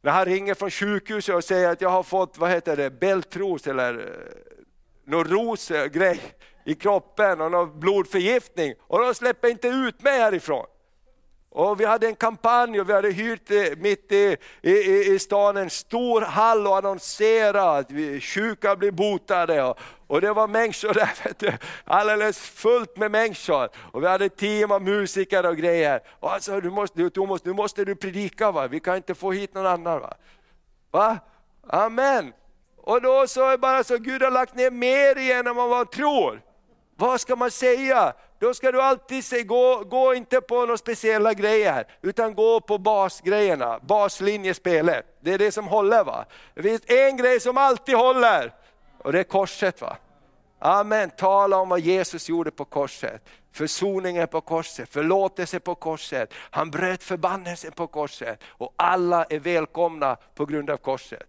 när 0.01 0.12
han 0.12 0.24
ringer 0.24 0.55
från 0.55 0.70
sjukhuset 0.70 1.35
och 1.35 1.44
säger 1.44 1.68
att 1.68 1.81
jag 1.81 1.88
har 1.88 2.03
fått, 2.03 2.38
vad 2.38 2.51
heter 2.51 2.77
det, 2.77 2.90
bältros 2.90 3.66
eller 3.66 3.98
eh, 3.98 4.48
någon 5.09 5.25
rosgrej 5.25 6.21
eh, 6.64 6.73
i 6.73 6.75
kroppen 6.75 7.40
och 7.40 7.51
någon 7.51 7.81
blodförgiftning 7.81 8.75
och 8.81 9.01
de 9.01 9.14
släpper 9.14 9.49
inte 9.49 9.68
ut 9.68 10.03
mig 10.03 10.18
härifrån. 10.18 10.66
Och 11.51 11.81
vi 11.81 11.85
hade 11.85 12.07
en 12.07 12.14
kampanj 12.14 12.81
och 12.81 12.88
vi 12.88 12.92
hade 12.92 13.11
hyrt 13.11 13.51
eh, 13.51 13.77
mitt 13.77 14.12
i, 14.12 14.37
i, 14.62 15.14
i 15.14 15.18
stan 15.18 15.57
en 15.57 15.71
stor 15.71 16.21
hall 16.21 16.66
och 16.66 16.77
annonserat 16.77 17.79
att 17.79 17.92
sjuka 18.23 18.77
blir 18.77 18.90
botade. 18.90 19.62
Och, 19.62 19.79
och 20.07 20.21
det 20.21 20.33
var 20.33 20.49
människor 20.49 20.94
där, 20.94 21.11
vet 21.25 21.38
du, 21.38 21.53
alldeles 21.85 22.38
fullt 22.38 22.97
med 22.97 23.11
människor. 23.11 23.68
Och 23.92 24.03
vi 24.03 24.07
hade 24.07 24.29
team 24.29 24.73
av 24.73 24.83
musiker 24.83 25.47
och 25.47 25.57
grejer. 25.57 26.01
Och 26.21 26.31
han 26.31 26.40
sa, 26.40 26.61
du 26.61 26.71
måste, 26.71 26.99
du, 26.99 27.11
Thomas, 27.11 27.44
nu 27.44 27.53
måste 27.53 27.85
du 27.85 27.94
predika, 27.94 28.51
va? 28.51 28.66
vi 28.66 28.81
kan 28.81 28.97
inte 28.97 29.14
få 29.14 29.33
hit 29.33 29.55
någon 29.55 29.66
annan. 29.66 30.01
Va? 30.01 30.16
va? 30.90 31.18
Amen. 31.66 32.33
Och 32.88 33.03
då 33.03 33.27
så 33.27 33.46
är 33.46 33.51
det 33.51 33.59
bara 33.59 33.85
så, 33.85 33.98
Gud 33.98 34.22
har 34.22 34.31
lagt 34.31 34.55
ner 34.55 34.70
mer 34.70 35.18
igen 35.18 35.46
än 35.46 35.57
vad 35.57 35.70
man 35.70 35.87
tror. 35.87 36.40
Vad 36.96 37.20
ska 37.20 37.37
man 37.37 37.51
säga? 37.51 38.12
Då 38.38 38.55
ska 38.55 38.72
du 38.72 38.83
alltid 38.83 39.24
säga, 39.24 39.42
gå, 39.42 39.85
gå 39.85 40.14
inte 40.14 40.40
på 40.40 40.55
några 40.61 40.77
speciella 40.77 41.35
grejer, 41.35 41.87
utan 42.03 42.35
gå 42.35 42.61
på 42.61 42.79
basgrejerna, 42.79 43.79
baslinjespelet. 43.83 45.07
Det 45.20 45.35
är 45.35 45.38
det 45.38 45.53
som 45.53 45.68
håller. 45.68 46.05
va. 46.05 46.24
Det 46.55 46.62
finns 46.62 46.83
en 46.87 47.16
grej 47.16 47.40
som 47.40 47.59
alltid 47.59 47.94
håller, 47.94 48.55
och 48.98 49.12
det 49.12 49.20
är 49.20 49.24
korset. 49.24 49.81
va. 49.81 49.96
Amen, 50.59 51.11
tala 51.11 51.57
om 51.57 51.68
vad 51.68 51.81
Jesus 51.81 52.29
gjorde 52.29 52.51
på 52.51 52.64
korset. 52.64 53.22
Försoningen 53.53 54.29
på 54.29 54.40
korset, 54.40 54.88
förlåtelse 54.88 55.61
på 55.61 55.74
korset. 55.74 56.35
Han 56.51 56.70
bröt 56.70 57.03
förbannelsen 57.03 57.72
på 57.72 57.87
korset 57.87 58.42
och 58.48 58.74
alla 58.77 59.24
är 59.24 59.38
välkomna 59.38 60.16
på 60.35 60.46
grund 60.46 60.70
av 60.70 60.77
korset. 60.77 61.22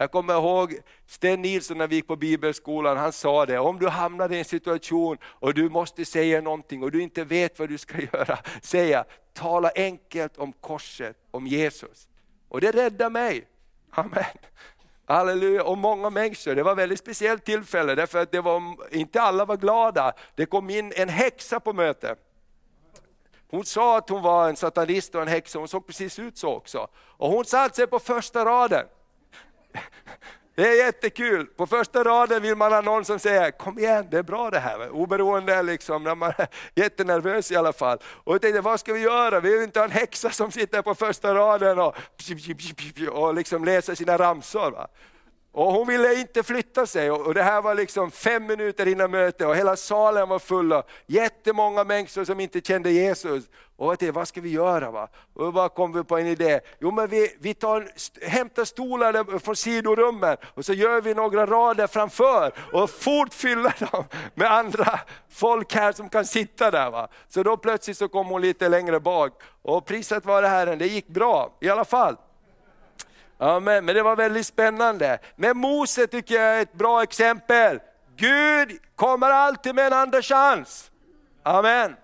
Jag 0.00 0.10
kommer 0.10 0.34
ihåg 0.34 0.78
Sten 1.06 1.42
Nilsson 1.42 1.78
när 1.78 1.86
vi 1.86 1.94
gick 1.94 2.06
på 2.06 2.16
bibelskolan, 2.16 2.96
han 2.96 3.12
sa 3.12 3.46
det, 3.46 3.58
om 3.58 3.78
du 3.78 3.88
hamnar 3.88 4.32
i 4.32 4.38
en 4.38 4.44
situation 4.44 5.18
och 5.24 5.54
du 5.54 5.68
måste 5.68 6.04
säga 6.04 6.40
någonting 6.40 6.82
och 6.82 6.90
du 6.90 7.02
inte 7.02 7.24
vet 7.24 7.58
vad 7.58 7.68
du 7.68 7.78
ska 7.78 8.00
göra, 8.12 8.38
säga, 8.62 9.04
tala 9.32 9.70
enkelt 9.74 10.38
om 10.38 10.52
korset, 10.52 11.16
om 11.30 11.46
Jesus. 11.46 12.08
Och 12.48 12.60
det 12.60 12.70
räddade 12.70 13.10
mig. 13.10 13.48
Amen. 13.90 14.24
Halleluja, 15.06 15.64
och 15.64 15.78
många 15.78 16.10
människor. 16.10 16.54
Det 16.54 16.62
var 16.62 16.72
ett 16.72 16.78
väldigt 16.78 17.00
speciellt 17.00 17.44
tillfälle, 17.44 17.94
därför 17.94 18.18
att 18.18 18.32
det 18.32 18.40
var, 18.40 18.62
inte 18.90 19.22
alla 19.22 19.44
var 19.44 19.56
glada. 19.56 20.12
Det 20.34 20.46
kom 20.46 20.70
in 20.70 20.92
en 20.96 21.08
häxa 21.08 21.60
på 21.60 21.72
mötet. 21.72 22.18
Hon 23.50 23.64
sa 23.64 23.98
att 23.98 24.08
hon 24.08 24.22
var 24.22 24.48
en 24.48 24.56
satanist 24.56 25.14
och 25.14 25.22
en 25.22 25.28
häxa, 25.28 25.58
hon 25.58 25.68
såg 25.68 25.86
precis 25.86 26.18
ut 26.18 26.38
så 26.38 26.54
också. 26.54 26.88
Och 26.96 27.30
hon 27.30 27.44
satte 27.44 27.76
sig 27.76 27.86
på 27.86 27.98
första 27.98 28.44
raden. 28.44 28.86
Det 30.54 30.68
är 30.68 30.84
jättekul. 30.84 31.46
På 31.46 31.66
första 31.66 32.04
raden 32.04 32.42
vill 32.42 32.56
man 32.56 32.72
ha 32.72 32.80
någon 32.80 33.04
som 33.04 33.18
säger, 33.18 33.50
kom 33.50 33.78
igen, 33.78 34.06
det 34.10 34.18
är 34.18 34.22
bra 34.22 34.50
det 34.50 34.58
här. 34.58 34.90
Oberoende 34.90 35.62
liksom, 35.62 36.04
när 36.04 36.14
man 36.14 36.32
är 36.38 36.46
jättenervös 36.74 37.50
i 37.50 37.56
alla 37.56 37.72
fall. 37.72 37.98
Och 38.04 38.34
jag 38.34 38.42
tänkte, 38.42 38.60
vad 38.60 38.80
ska 38.80 38.92
vi 38.92 39.00
göra? 39.00 39.40
Vi 39.40 39.52
vill 39.52 39.62
inte 39.62 39.78
ha 39.78 39.84
en 39.84 39.90
häxa 39.90 40.30
som 40.30 40.52
sitter 40.52 40.82
på 40.82 40.94
första 40.94 41.34
raden 41.34 41.78
och, 41.78 41.96
och 43.10 43.34
liksom 43.34 43.64
läser 43.64 43.94
sina 43.94 44.18
ramsor. 44.18 44.70
Va? 44.70 44.88
Och 45.52 45.72
hon 45.72 45.86
ville 45.86 46.14
inte 46.14 46.42
flytta 46.42 46.86
sig 46.86 47.10
och 47.10 47.34
det 47.34 47.42
här 47.42 47.62
var 47.62 47.74
liksom 47.74 48.10
fem 48.10 48.46
minuter 48.46 48.88
innan 48.88 49.10
mötet 49.10 49.46
och 49.46 49.56
hela 49.56 49.76
salen 49.76 50.28
var 50.28 50.38
full 50.38 50.72
av 50.72 50.84
jättemånga 51.06 51.84
människor 51.84 52.24
som 52.24 52.40
inte 52.40 52.60
kände 52.60 52.90
Jesus. 52.90 53.44
Och 53.76 53.90
jag 53.90 53.98
tänkte, 53.98 54.12
vad 54.12 54.28
ska 54.28 54.40
vi 54.40 54.50
göra? 54.50 54.90
Va? 54.90 55.08
Och 55.34 55.52
då 55.52 55.68
kom 55.68 55.92
vi 55.92 56.04
på 56.04 56.18
en 56.18 56.26
idé, 56.26 56.60
jo 56.78 56.90
men 56.90 57.08
vi, 57.08 57.36
vi 57.40 57.54
tar, 57.54 57.90
hämtar 58.22 58.64
stolar 58.64 59.38
från 59.38 59.56
sidorummen 59.56 60.36
och 60.54 60.64
så 60.64 60.72
gör 60.72 61.00
vi 61.00 61.14
några 61.14 61.46
rader 61.46 61.86
framför 61.86 62.52
och 62.72 62.90
fort 62.90 63.34
fyller 63.34 63.90
dem 63.92 64.04
med 64.34 64.52
andra 64.52 65.00
folk 65.28 65.74
här 65.74 65.92
som 65.92 66.08
kan 66.08 66.26
sitta 66.26 66.70
där. 66.70 66.90
Va? 66.90 67.08
Så 67.28 67.42
då 67.42 67.56
plötsligt 67.56 67.96
så 67.96 68.08
kom 68.08 68.26
hon 68.26 68.42
lite 68.42 68.68
längre 68.68 69.00
bak 69.00 69.42
och 69.62 69.86
priset 69.86 70.24
var 70.24 70.42
det 70.42 70.48
här, 70.48 70.76
det 70.76 70.86
gick 70.86 71.08
bra 71.08 71.56
i 71.60 71.68
alla 71.68 71.84
fall. 71.84 72.16
Amen. 73.40 73.84
Men 73.84 73.94
det 73.94 74.02
var 74.02 74.16
väldigt 74.16 74.46
spännande. 74.46 75.18
Men 75.36 75.56
Mose 75.56 76.06
tycker 76.06 76.34
jag 76.34 76.44
är 76.44 76.62
ett 76.62 76.72
bra 76.72 77.02
exempel. 77.02 77.80
Gud 78.16 78.78
kommer 78.96 79.30
alltid 79.30 79.74
med 79.74 79.86
en 79.86 79.92
andra 79.92 80.22
chans. 80.22 80.90
Amen. 81.42 81.96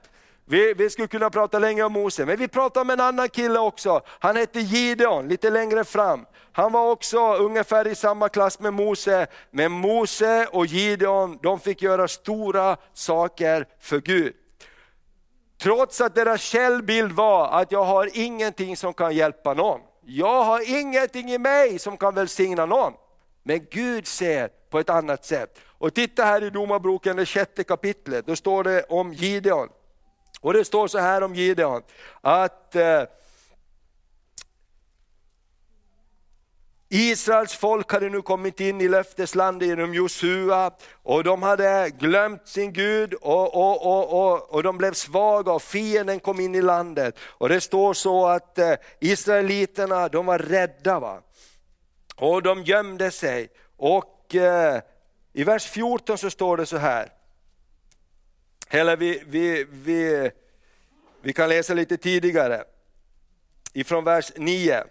Vi, 0.44 0.74
vi 0.74 0.90
skulle 0.90 1.08
kunna 1.08 1.30
prata 1.30 1.58
länge 1.58 1.82
om 1.82 1.92
Mose, 1.92 2.26
men 2.26 2.36
vi 2.36 2.48
pratar 2.48 2.80
om 2.80 2.90
en 2.90 3.00
annan 3.00 3.28
kille 3.28 3.58
också. 3.58 4.00
Han 4.06 4.36
hette 4.36 4.60
Gideon, 4.60 5.28
lite 5.28 5.50
längre 5.50 5.84
fram. 5.84 6.26
Han 6.52 6.72
var 6.72 6.90
också 6.90 7.34
ungefär 7.34 7.86
i 7.86 7.94
samma 7.94 8.28
klass 8.28 8.60
med 8.60 8.74
Mose, 8.74 9.26
men 9.50 9.72
Mose 9.72 10.46
och 10.52 10.66
Gideon 10.66 11.38
de 11.42 11.60
fick 11.60 11.82
göra 11.82 12.08
stora 12.08 12.76
saker 12.92 13.66
för 13.80 14.00
Gud. 14.00 14.34
Trots 15.62 16.00
att 16.00 16.14
deras 16.14 16.40
källbild 16.40 17.12
var 17.12 17.48
att 17.60 17.72
jag 17.72 17.84
har 17.84 18.10
ingenting 18.12 18.76
som 18.76 18.94
kan 18.94 19.14
hjälpa 19.14 19.54
någon. 19.54 19.80
Jag 20.08 20.44
har 20.44 20.78
ingenting 20.80 21.30
i 21.30 21.38
mig 21.38 21.78
som 21.78 21.96
kan 21.96 22.14
välsigna 22.14 22.66
någon. 22.66 22.92
Men 23.42 23.66
Gud 23.70 24.06
ser 24.06 24.48
på 24.48 24.78
ett 24.78 24.90
annat 24.90 25.24
sätt. 25.24 25.58
Och 25.64 25.94
titta 25.94 26.24
här 26.24 26.44
i 26.44 26.50
Domarboken, 26.50 27.16
det 27.16 27.26
sjätte 27.26 27.64
kapitlet, 27.64 28.26
då 28.26 28.36
står 28.36 28.64
det 28.64 28.82
om 28.82 29.12
Gideon. 29.12 29.68
Och 30.40 30.52
det 30.52 30.64
står 30.64 30.88
så 30.88 30.98
här 30.98 31.22
om 31.22 31.34
Gideon, 31.34 31.82
att 32.20 32.74
eh, 32.74 33.02
Israels 36.96 37.54
folk 37.54 37.92
hade 37.92 38.08
nu 38.08 38.22
kommit 38.22 38.60
in 38.60 38.80
i 38.80 38.88
löfteslandet 38.88 39.68
genom 39.68 39.94
Josua 39.94 40.70
och 41.02 41.24
de 41.24 41.42
hade 41.42 41.90
glömt 41.98 42.48
sin 42.48 42.72
Gud 42.72 43.14
och, 43.14 43.54
och, 43.54 43.86
och, 43.86 44.32
och, 44.32 44.54
och 44.54 44.62
de 44.62 44.78
blev 44.78 44.92
svaga 44.92 45.52
och 45.52 45.62
fienden 45.62 46.20
kom 46.20 46.40
in 46.40 46.54
i 46.54 46.62
landet. 46.62 47.18
Och 47.20 47.48
det 47.48 47.60
står 47.60 47.94
så 47.94 48.26
att 48.26 48.58
eh, 48.58 48.74
Israeliterna 49.00 50.08
de 50.08 50.26
var 50.26 50.38
rädda 50.38 51.00
va? 51.00 51.22
och 52.16 52.42
de 52.42 52.62
gömde 52.62 53.10
sig. 53.10 53.48
Och 53.76 54.34
eh, 54.34 54.82
i 55.32 55.44
vers 55.44 55.66
14 55.66 56.18
så 56.18 56.30
står 56.30 56.56
det 56.56 56.66
så 56.66 56.76
här, 56.76 57.12
eller 58.68 58.96
vi, 58.96 59.22
vi, 59.26 59.66
vi, 59.70 60.30
vi 61.22 61.32
kan 61.32 61.48
läsa 61.48 61.74
lite 61.74 61.96
tidigare, 61.96 62.64
ifrån 63.72 64.04
vers 64.04 64.32
9. 64.36 64.84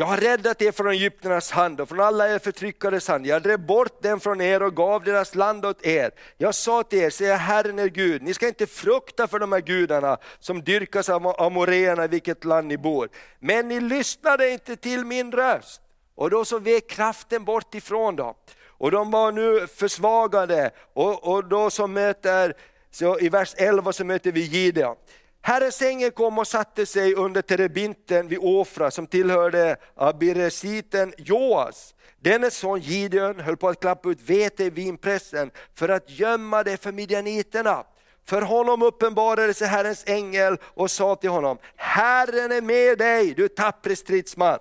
Jag 0.00 0.06
har 0.06 0.16
räddat 0.16 0.62
er 0.62 0.72
från 0.72 0.90
Egypternas 0.90 1.50
hand 1.50 1.80
och 1.80 1.88
från 1.88 2.00
alla 2.00 2.34
er 2.34 2.38
förtryckares 2.38 3.08
hand. 3.08 3.26
Jag 3.26 3.42
drev 3.42 3.66
bort 3.66 4.02
dem 4.02 4.20
från 4.20 4.40
er 4.40 4.62
och 4.62 4.76
gav 4.76 5.04
deras 5.04 5.34
land 5.34 5.66
åt 5.66 5.86
er. 5.86 6.10
Jag 6.36 6.54
sa 6.54 6.82
till 6.82 6.98
er, 6.98 7.10
säger 7.10 7.36
Herren 7.36 7.78
er 7.78 7.86
Gud, 7.86 8.22
ni 8.22 8.34
ska 8.34 8.48
inte 8.48 8.66
frukta 8.66 9.26
för 9.26 9.38
de 9.38 9.52
här 9.52 9.60
gudarna 9.60 10.18
som 10.38 10.62
dyrkas 10.62 11.08
av 11.08 11.26
amoréerna 11.26 12.04
i 12.04 12.08
vilket 12.08 12.44
land 12.44 12.66
ni 12.66 12.76
bor. 12.76 13.08
Men 13.38 13.68
ni 13.68 13.80
lyssnade 13.80 14.50
inte 14.50 14.76
till 14.76 15.04
min 15.04 15.32
röst. 15.32 15.82
Och 16.14 16.30
då 16.30 16.44
så 16.44 16.58
vek 16.58 16.90
kraften 16.90 17.44
bort 17.44 17.74
ifrån 17.74 18.16
dem. 18.16 18.34
Och 18.66 18.90
de 18.90 19.10
var 19.10 19.32
nu 19.32 19.66
försvagade 19.66 20.70
och, 20.92 21.34
och 21.34 21.44
då 21.44 21.70
så 21.70 21.86
möter, 21.86 22.54
så 22.90 23.18
i 23.18 23.28
vers 23.28 23.54
11 23.56 23.92
så 23.92 24.04
möter 24.04 24.32
vi 24.32 24.40
Gideon. 24.40 24.96
Herrens 25.42 25.82
ängel 25.82 26.10
kom 26.10 26.38
och 26.38 26.46
satte 26.46 26.86
sig 26.86 27.14
under 27.14 27.42
terebinten 27.42 28.28
vid 28.28 28.38
Ofra 28.42 28.90
som 28.90 29.06
tillhörde 29.06 29.76
abiresiten 29.94 31.14
Joas. 31.18 31.94
Denne 32.18 32.50
son 32.50 32.80
Gideon 32.80 33.40
höll 33.40 33.56
på 33.56 33.68
att 33.68 33.80
klappa 33.80 34.08
ut 34.08 34.20
vete 34.20 34.64
i 34.64 34.70
vinpressen 34.70 35.50
för 35.74 35.88
att 35.88 36.10
gömma 36.10 36.62
det 36.62 36.76
för 36.76 36.92
midjaniterna. 36.92 37.84
För 38.26 38.42
honom 38.42 38.82
uppenbarade 38.82 39.54
sig 39.54 39.68
Herrens 39.68 40.04
ängel 40.06 40.56
och 40.62 40.90
sa 40.90 41.14
till 41.14 41.30
honom, 41.30 41.58
Herren 41.76 42.52
är 42.52 42.62
med 42.62 42.98
dig, 42.98 43.34
du 43.34 43.48
tappre 43.48 43.96
stridsman. 43.96 44.58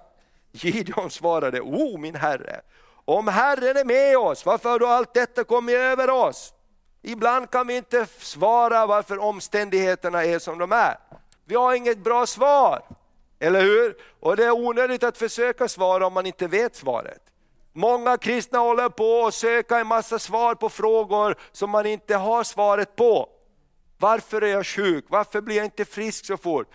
Gideon 0.52 1.12
svarade, 1.12 1.62
O 1.62 1.98
min 1.98 2.16
herre, 2.16 2.62
om 3.06 3.28
Herren 3.28 3.78
är 3.78 3.86
med 3.86 4.18
oss, 4.18 4.46
varför 4.46 4.70
har 4.70 4.80
då 4.80 4.88
allt 4.88 5.14
detta 5.14 5.44
kommit 5.44 5.76
över 5.76 6.10
oss? 6.10 6.54
Ibland 7.02 7.52
kan 7.52 7.68
vi 7.68 7.78
inte 7.78 8.08
svara 8.18 8.86
varför 8.86 9.18
omständigheterna 9.18 10.26
är 10.26 10.40
som 10.40 10.58
de 10.58 10.72
är. 10.72 10.98
Vi 11.46 11.56
har 11.56 11.74
inget 11.74 11.98
bra 11.98 12.26
svar, 12.26 12.82
eller 13.40 13.62
hur? 13.62 13.98
Och 14.20 14.36
det 14.36 14.46
är 14.46 14.52
onödigt 14.52 15.04
att 15.04 15.18
försöka 15.18 15.68
svara 15.68 16.08
om 16.08 16.14
man 16.14 16.26
inte 16.26 16.48
vet 16.48 16.76
svaret. 16.76 17.22
Många 17.74 18.18
kristna 18.18 18.60
håller 18.60 18.90
på 18.90 19.28
att 19.28 19.34
söka 19.34 19.80
en 19.80 19.88
massa 19.88 20.20
svar 20.20 20.56
på 20.56 20.70
frågor 20.70 21.36
som 21.52 21.70
man 21.70 21.86
inte 21.86 22.16
har 22.16 22.44
svaret 22.44 22.96
på. 22.96 23.30
Varför 23.98 24.42
är 24.42 24.48
jag 24.48 24.66
sjuk? 24.66 25.06
Varför 25.10 25.42
blir 25.42 25.56
jag 25.56 25.66
inte 25.66 25.86
frisk 25.86 26.26
så 26.26 26.38
fort? 26.38 26.68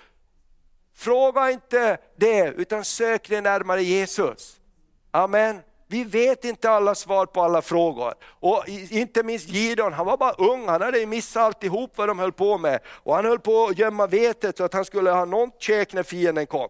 Fråga 0.96 1.50
inte 1.50 1.98
det, 2.16 2.48
utan 2.48 2.84
sök 2.84 3.28
dig 3.28 3.40
närmare 3.40 3.82
Jesus. 3.82 4.60
Amen. 5.10 5.60
Vi 5.86 6.04
vet 6.04 6.44
inte 6.44 6.70
alla 6.70 6.94
svar 6.94 7.26
på 7.26 7.42
alla 7.42 7.62
frågor. 7.62 8.14
Och 8.40 8.64
inte 8.90 9.22
minst 9.22 9.48
Gideon, 9.48 9.92
han 9.92 10.06
var 10.06 10.16
bara 10.16 10.32
ung, 10.32 10.68
han 10.68 10.82
hade 10.82 11.06
missat 11.06 11.42
alltihop 11.42 11.92
vad 11.96 12.08
de 12.08 12.18
höll 12.18 12.32
på 12.32 12.58
med. 12.58 12.80
Och 12.86 13.14
han 13.14 13.24
höll 13.24 13.40
på 13.40 13.64
att 13.64 13.78
gömma 13.78 14.06
vetet 14.06 14.56
så 14.56 14.64
att 14.64 14.74
han 14.74 14.84
skulle 14.84 15.10
ha 15.10 15.24
något 15.24 15.62
käk 15.62 15.92
när 15.92 16.02
fienden 16.02 16.46
kom. 16.46 16.68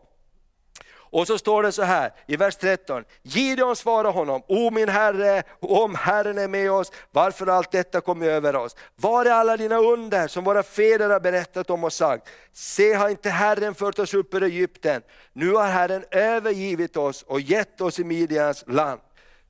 Och 1.15 1.27
så 1.27 1.39
står 1.39 1.63
det 1.63 1.73
så 1.73 1.83
här 1.83 2.13
i 2.27 2.37
vers 2.37 2.57
13. 2.57 3.05
Gideon 3.23 3.77
svarar 3.77 4.13
honom, 4.13 4.43
O 4.49 4.71
min 4.71 4.89
Herre, 4.89 5.43
om 5.61 5.95
Herren 5.95 6.39
är 6.39 6.49
med 6.49 6.73
oss, 6.73 6.93
varför 7.11 7.47
allt 7.47 7.73
detta 7.73 8.01
kommer 8.01 8.27
över 8.27 8.57
oss? 8.57 8.77
Var 8.97 9.25
är 9.25 9.31
alla 9.31 9.57
dina 9.57 9.79
under 9.79 10.29
som 10.29 10.45
våra 10.45 10.63
fäder 10.63 11.11
har 11.11 11.21
berättat 11.21 11.71
om 11.71 11.85
och 11.85 11.93
sagt? 11.93 12.29
Se, 12.53 12.95
har 12.95 13.09
inte 13.09 13.31
Herren 13.31 13.75
fört 13.75 13.99
oss 13.99 14.15
upp 14.15 14.35
ur 14.35 14.43
Egypten? 14.43 15.03
Nu 15.33 15.53
har 15.53 15.67
Herren 15.67 16.05
övergivit 16.11 16.97
oss 16.97 17.23
och 17.23 17.41
gett 17.41 17.81
oss 17.81 17.99
i 17.99 18.05
Midjans 18.05 18.65
land. 18.67 19.01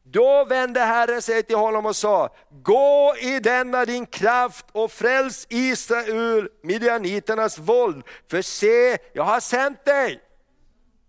Då 0.03 0.45
vände 0.45 0.81
Herren 0.81 1.23
sig 1.23 1.43
till 1.43 1.57
honom 1.57 1.87
och 1.87 1.97
sa, 1.97 2.35
gå 2.51 3.15
i 3.21 3.41
denna 3.41 3.85
din 3.85 4.07
kraft 4.07 4.67
och 4.73 4.93
fräls 4.93 5.47
Israel 5.51 6.09
ur 6.09 6.49
midjaniternas 6.62 7.59
våld, 7.59 8.05
för 8.31 8.43
se, 8.43 8.99
jag 9.12 9.25
har 9.25 9.41
sänt 9.41 9.85
dig. 9.85 10.24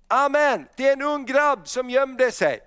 Amen, 0.08 0.68
det 0.76 0.88
är 0.88 0.94
en 0.94 1.02
ung 1.02 1.26
grabb 1.26 1.68
som 1.68 1.90
gömde 1.90 2.32
sig. 2.32 2.60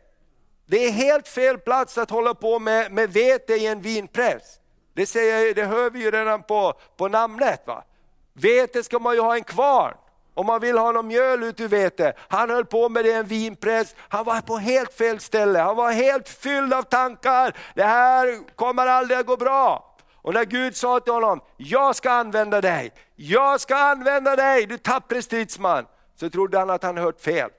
Det 0.67 0.87
är 0.87 0.91
helt 0.91 1.29
fel 1.29 1.59
plats 1.59 1.99
att 1.99 2.11
hålla 2.11 2.35
på 2.35 2.59
med, 2.59 2.93
med 2.93 3.13
vete 3.13 3.55
i 3.55 3.67
en 3.67 3.81
vinpress. 3.81 4.61
Det, 4.95 5.07
säger, 5.07 5.55
det 5.55 5.65
hör 5.65 5.91
vi 5.91 6.01
ju 6.01 6.11
redan 6.11 6.43
på, 6.43 6.73
på 6.97 7.09
namnet. 7.09 7.63
Va? 7.67 7.85
Vete 8.33 8.83
ska 8.83 8.99
man 8.99 9.15
ju 9.15 9.21
ha 9.21 9.37
en 9.37 9.45
kvarn. 9.45 9.95
Om 10.35 10.47
man 10.47 10.61
vill 10.61 10.79
ha 10.79 10.93
någon 10.93 11.07
mjöl 11.07 11.43
ut 11.43 11.61
ur 11.61 11.69
vete. 11.69 12.13
Han 12.29 12.51
höll 12.51 12.65
på 12.65 12.89
med 12.89 13.05
det 13.05 13.11
i 13.11 13.15
en 13.15 13.27
vinpress, 13.27 13.95
han 14.09 14.25
var 14.25 14.41
på 14.41 14.57
helt 14.57 14.95
fel 14.95 15.21
ställe. 15.21 15.59
Han 15.59 15.77
var 15.77 15.93
helt 15.93 16.29
fylld 16.29 16.75
av 16.75 16.83
tankar, 16.83 17.57
det 17.75 17.85
här 17.85 18.57
kommer 18.57 18.87
aldrig 18.87 19.19
att 19.19 19.27
gå 19.27 19.37
bra. 19.37 19.97
Och 20.23 20.35
när 20.35 20.45
Gud 20.45 20.77
sa 20.77 21.01
till 21.01 21.13
honom, 21.13 21.41
jag 21.57 21.97
ska 21.97 22.11
använda 22.11 22.61
dig, 22.61 22.93
jag 23.17 23.61
ska 23.61 23.77
använda 23.77 24.37
dig, 24.37 24.67
du 24.67 24.79
tappre 24.79 25.23
stridsman 25.23 25.87
så 26.21 26.31
trodde 26.31 26.59
han 26.59 26.71
att 26.71 26.83
han 26.83 26.99
hört 26.99 27.21
fel. 27.21 27.51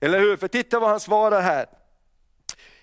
Eller 0.00 0.18
hur? 0.18 0.36
För 0.36 0.48
titta 0.48 0.80
vad 0.80 0.90
han 0.90 1.00
svarar 1.00 1.40
här. 1.40 1.66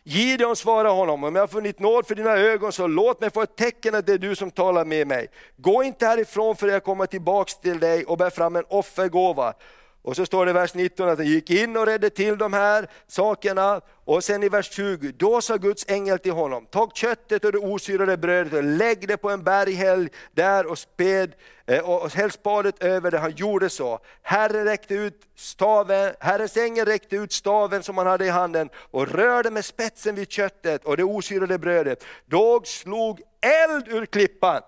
Gideon 0.03 0.55
svarar 0.55 0.89
honom, 0.89 1.23
om 1.23 1.35
jag 1.35 1.41
har 1.41 1.47
funnit 1.47 1.79
nåd 1.79 2.07
för 2.07 2.15
dina 2.15 2.31
ögon 2.31 2.71
så 2.71 2.87
låt 2.87 3.21
mig 3.21 3.29
få 3.29 3.41
ett 3.41 3.55
tecken 3.55 3.95
att 3.95 4.05
det 4.05 4.13
är 4.13 4.17
du 4.17 4.35
som 4.35 4.51
talar 4.51 4.85
med 4.85 5.07
mig. 5.07 5.27
Gå 5.57 5.83
inte 5.83 6.05
härifrån 6.05 6.55
för 6.55 6.67
jag 6.67 6.83
kommer 6.83 7.05
tillbaks 7.05 7.57
till 7.57 7.79
dig 7.79 8.05
och 8.05 8.17
bär 8.17 8.29
fram 8.29 8.55
en 8.55 8.63
offergåva. 8.67 9.53
Och 10.01 10.15
så 10.15 10.25
står 10.25 10.45
det 10.45 10.49
i 10.49 10.53
vers 10.53 10.73
19 10.73 11.09
att 11.09 11.17
han 11.17 11.27
gick 11.27 11.49
in 11.49 11.77
och 11.77 11.85
redde 11.85 12.09
till 12.09 12.37
de 12.37 12.53
här 12.53 12.87
sakerna. 13.07 13.81
Och 14.05 14.23
sen 14.23 14.43
i 14.43 14.49
vers 14.49 14.71
20, 14.71 15.11
då 15.11 15.41
sa 15.41 15.55
Guds 15.57 15.85
ängel 15.87 16.19
till 16.19 16.31
honom, 16.31 16.65
tag 16.65 16.91
köttet 16.95 17.45
och 17.45 17.51
det 17.51 17.57
osyrade 17.57 18.17
brödet 18.17 18.53
och 18.53 18.63
lägg 18.63 19.07
det 19.07 19.17
på 19.17 19.29
en 19.29 19.43
berghäll 19.43 20.09
där 20.31 20.65
och 20.65 20.79
späd 20.79 21.35
eh, 21.65 21.89
och 21.89 22.11
häll 22.11 22.31
spadet 22.31 22.83
över 22.83 23.11
det. 23.11 23.17
Han 23.17 23.31
gjorde 23.31 23.69
så. 23.69 23.99
Herren 24.21 24.65
räckte 24.65 24.93
ut 24.93 25.21
staven, 25.35 26.13
Herrens 26.19 26.57
ängel 26.57 26.85
räckte 26.85 27.15
ut 27.15 27.31
staven 27.31 27.83
som 27.83 27.97
han 27.97 28.07
hade 28.07 28.25
i 28.25 28.29
handen 28.29 28.69
och 28.75 29.07
rörde 29.07 29.51
med 29.51 29.65
spetsen 29.65 30.15
vid 30.15 30.31
köttet 30.31 30.85
och 30.85 30.97
det 30.97 31.03
osyrade 31.03 31.57
brödet. 31.57 32.03
Då 32.25 32.61
slog 32.65 33.21
eld 33.41 33.87
ur 33.87 34.05
klippan 34.05 34.61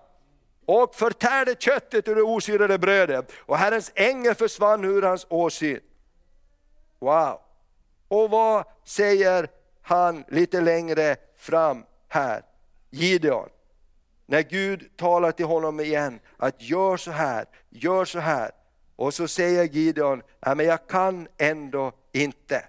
och 0.72 0.94
förtärde 0.94 1.54
köttet 1.58 2.08
ur 2.08 2.14
det 2.14 2.22
osyrade 2.22 2.78
brödet 2.78 3.32
och 3.38 3.58
Herrens 3.58 3.92
ängel 3.94 4.34
försvann 4.34 4.84
ur 4.84 5.02
hans 5.02 5.26
åsyn. 5.28 5.80
Wow! 6.98 7.40
Och 8.08 8.30
vad 8.30 8.64
säger 8.84 9.48
han 9.82 10.24
lite 10.28 10.60
längre 10.60 11.16
fram 11.36 11.84
här? 12.08 12.42
Gideon. 12.90 13.48
När 14.26 14.42
Gud 14.42 14.96
talar 14.96 15.32
till 15.32 15.46
honom 15.46 15.80
igen, 15.80 16.20
att 16.36 16.62
gör 16.62 16.96
så 16.96 17.10
här, 17.10 17.44
gör 17.70 18.04
så 18.04 18.18
här. 18.18 18.50
Och 18.96 19.14
så 19.14 19.28
säger 19.28 19.64
Gideon, 19.64 20.22
nej 20.46 20.56
men 20.56 20.66
jag 20.66 20.86
kan 20.86 21.28
ändå 21.38 21.92
inte. 22.12 22.64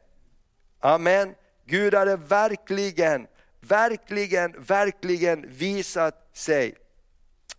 Amen. 0.79 1.35
Gud 1.65 1.93
hade 1.93 2.15
verkligen, 2.15 3.27
verkligen, 3.59 4.55
verkligen 4.57 5.45
visat 5.49 6.29
sig. 6.33 6.75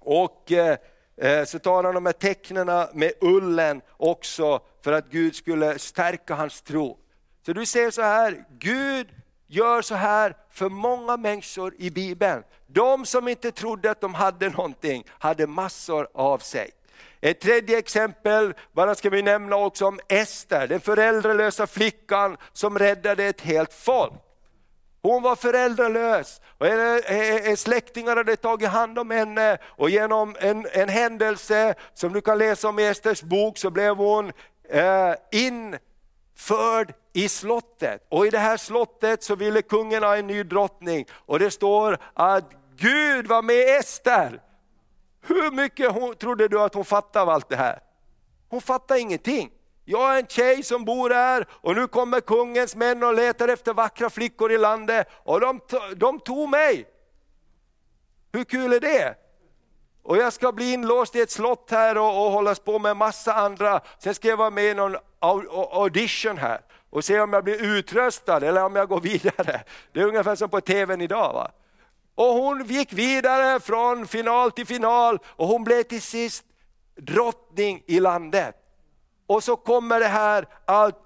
Och 0.05 0.53
eh, 0.53 0.77
eh 1.17 1.45
så 1.45 1.59
tar 1.59 1.85
han 1.85 1.95
de 1.95 2.07
här 2.07 2.13
tecknen 2.13 2.67
med 2.93 3.13
ullen 3.21 3.81
också 3.97 4.61
för 4.85 4.93
att 4.93 5.11
Gud 5.11 5.35
skulle 5.35 5.79
stärka 5.79 6.35
hans 6.35 6.63
tro. 6.63 6.99
Så 7.47 7.53
du 7.53 7.67
ser 7.67 7.91
så 7.91 8.03
här, 8.03 8.45
Gud 8.59 9.09
gör 9.47 9.83
så 9.83 9.95
här 9.95 10.37
för 10.51 10.69
många 10.69 11.17
människor 11.17 11.75
i 11.79 11.91
Bibeln. 11.91 12.43
De 12.67 13.07
som 13.07 13.29
inte 13.29 13.51
trodde 13.51 13.91
att 13.91 14.01
de 14.01 14.15
hade 14.15 14.49
någonting, 14.49 15.05
hade 15.09 15.47
massor 15.47 16.09
av 16.15 16.39
sig. 16.39 16.71
Ett 17.21 17.41
tredje 17.41 17.79
exempel, 17.79 18.55
bara 18.73 18.95
ska 18.95 19.11
vi 19.11 19.23
nämna 19.23 19.57
också 19.57 19.87
om 19.87 20.01
Ester, 20.09 20.67
den 20.67 20.81
föräldralösa 20.81 21.67
flickan 21.67 22.37
som 22.53 22.79
räddade 22.79 23.25
ett 23.25 23.41
helt 23.41 23.73
folk. 23.73 24.13
Hon 25.07 25.23
var 25.23 25.37
föräldralös 25.37 26.41
och 26.59 27.59
släktingar 27.59 28.17
hade 28.17 28.37
tagit 28.37 28.69
hand 28.69 28.99
om 28.99 29.11
henne 29.11 29.59
och 29.65 29.91
genom 29.91 30.37
en, 30.41 30.67
en 30.73 30.89
händelse 30.89 31.75
som 31.95 32.13
du 32.13 32.21
kan 32.21 32.39
läsa 32.39 32.69
om 32.69 32.79
i 32.79 32.87
Esters 32.87 33.23
bok 33.23 33.59
så 33.59 33.71
blev 33.71 33.97
hon 33.97 34.33
eh, 34.69 35.15
införd 35.33 36.95
i 37.13 37.29
slottet. 37.29 38.07
Och 38.09 38.27
i 38.27 38.31
det 38.31 38.39
här 38.39 38.57
slottet 38.57 39.23
så 39.23 39.35
ville 39.35 39.63
kungen 39.63 40.03
ha 40.03 40.17
en 40.17 40.27
ny 40.27 40.43
drottning 40.43 41.07
och 41.13 41.39
det 41.39 41.51
står 41.51 41.99
att 42.15 42.53
Gud 42.77 43.27
var 43.27 43.43
med 43.43 43.79
Ester. 43.79 44.41
Hur 45.27 45.51
mycket 45.51 45.93
hon, 45.93 46.15
trodde 46.15 46.49
du 46.49 46.61
att 46.61 46.75
hon 46.75 46.85
fattade 46.85 47.23
av 47.23 47.29
allt 47.29 47.49
det 47.49 47.57
här? 47.57 47.79
Hon 48.49 48.61
fattade 48.61 49.01
ingenting. 49.01 49.51
Jag 49.85 50.15
är 50.15 50.19
en 50.19 50.27
tjej 50.27 50.63
som 50.63 50.85
bor 50.85 51.11
här 51.11 51.47
och 51.51 51.75
nu 51.75 51.87
kommer 51.87 52.21
kungens 52.21 52.77
män 52.77 53.03
och 53.03 53.15
letar 53.15 53.49
efter 53.49 53.75
vackra 53.75 54.11
flickor 54.11 54.53
i 54.53 54.59
landet 54.59 55.09
och 55.13 55.41
de, 55.41 55.61
de 55.97 56.21
tog 56.21 56.49
mig. 56.49 56.87
Hur 58.33 58.45
kul 58.45 58.73
är 58.73 58.81
det? 58.81 59.15
Och 60.03 60.17
jag 60.17 60.33
ska 60.33 60.53
bli 60.53 60.73
inlåst 60.73 61.17
i 61.17 61.21
ett 61.21 61.31
slott 61.31 61.71
här 61.71 61.99
och, 61.99 62.27
och 62.27 62.33
hållas 62.33 62.59
på 62.59 62.79
med 62.79 62.97
massa 62.97 63.35
andra. 63.35 63.81
Sen 63.99 64.15
ska 64.15 64.29
jag 64.29 64.37
vara 64.37 64.51
med 64.51 64.65
i 64.65 64.75
någon 64.75 64.97
audition 65.73 66.39
här 66.39 66.61
och 66.91 67.05
se 67.05 67.21
om 67.21 67.33
jag 67.33 67.45
blir 67.45 67.65
utröstad 67.65 68.43
eller 68.43 68.65
om 68.65 68.77
jag 68.77 68.89
går 68.89 69.01
vidare. 69.01 69.63
Det 69.93 70.01
är 70.01 70.05
ungefär 70.05 70.37
som 70.37 70.49
på 70.49 70.61
tvn 70.61 71.01
idag. 71.01 71.33
Va? 71.33 71.51
Och 72.15 72.35
hon 72.35 72.67
gick 72.67 72.93
vidare 72.93 73.61
från 73.61 74.07
final 74.07 74.51
till 74.51 74.67
final 74.67 75.19
och 75.27 75.47
hon 75.47 75.65
blev 75.65 75.83
till 75.83 76.03
sist 76.03 76.45
drottning 76.97 77.83
i 77.87 78.01
landet. 78.01 78.64
Och 79.35 79.45
så 79.45 79.57
kommer 79.57 80.01
det 80.01 80.07
här 80.07 80.47
att 80.65 80.99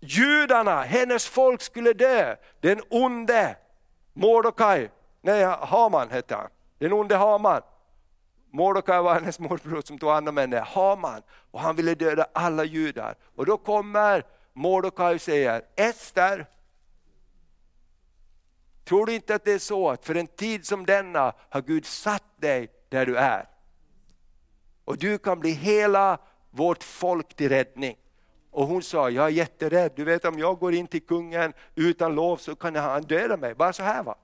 judarna, 0.00 0.82
hennes 0.82 1.26
folk 1.26 1.62
skulle 1.62 1.92
dö. 1.92 2.36
Den 2.60 2.80
onde 2.90 3.56
Mordokaj, 4.12 4.90
nej 5.20 5.44
Haman 5.44 6.10
hette 6.10 6.34
han, 6.34 6.48
den 6.78 6.92
onde 6.92 7.16
Haman. 7.16 7.62
Mordokaj 8.52 9.02
var 9.02 9.14
hennes 9.14 9.38
morbror 9.38 9.82
som 9.82 9.98
tog 9.98 10.10
hand 10.10 10.28
om 10.28 10.36
henne, 10.36 10.58
Haman. 10.58 11.22
Och 11.50 11.60
han 11.60 11.76
ville 11.76 11.94
döda 11.94 12.26
alla 12.32 12.64
judar. 12.64 13.14
Och 13.36 13.46
då 13.46 13.56
kommer 13.56 14.24
Mordokaj 14.52 15.14
och 15.14 15.20
säger, 15.20 15.62
Ester, 15.76 16.46
tror 18.84 19.06
du 19.06 19.14
inte 19.14 19.34
att 19.34 19.44
det 19.44 19.52
är 19.52 19.58
så 19.58 19.90
att 19.90 20.04
för 20.04 20.14
en 20.14 20.26
tid 20.26 20.66
som 20.66 20.86
denna 20.86 21.32
har 21.50 21.62
Gud 21.62 21.86
satt 21.86 22.40
dig 22.40 22.70
där 22.88 23.06
du 23.06 23.16
är? 23.16 23.48
Och 24.84 24.98
du 24.98 25.18
kan 25.18 25.40
bli 25.40 25.50
hela 25.50 26.18
vårt 26.56 26.84
folk 26.84 27.36
till 27.36 27.48
räddning. 27.48 27.96
Och 28.50 28.66
hon 28.66 28.82
sa, 28.82 29.10
jag 29.10 29.24
är 29.24 29.30
jätterädd, 29.30 29.92
du 29.96 30.04
vet 30.04 30.24
om 30.24 30.38
jag 30.38 30.58
går 30.58 30.74
in 30.74 30.86
till 30.86 31.02
kungen 31.02 31.52
utan 31.74 32.14
lov 32.14 32.36
så 32.36 32.56
kan 32.56 32.76
han 32.76 33.02
döda 33.02 33.36
mig, 33.36 33.54
bara 33.54 33.72
så 33.72 33.82
här 33.82 34.02
va. 34.02 34.14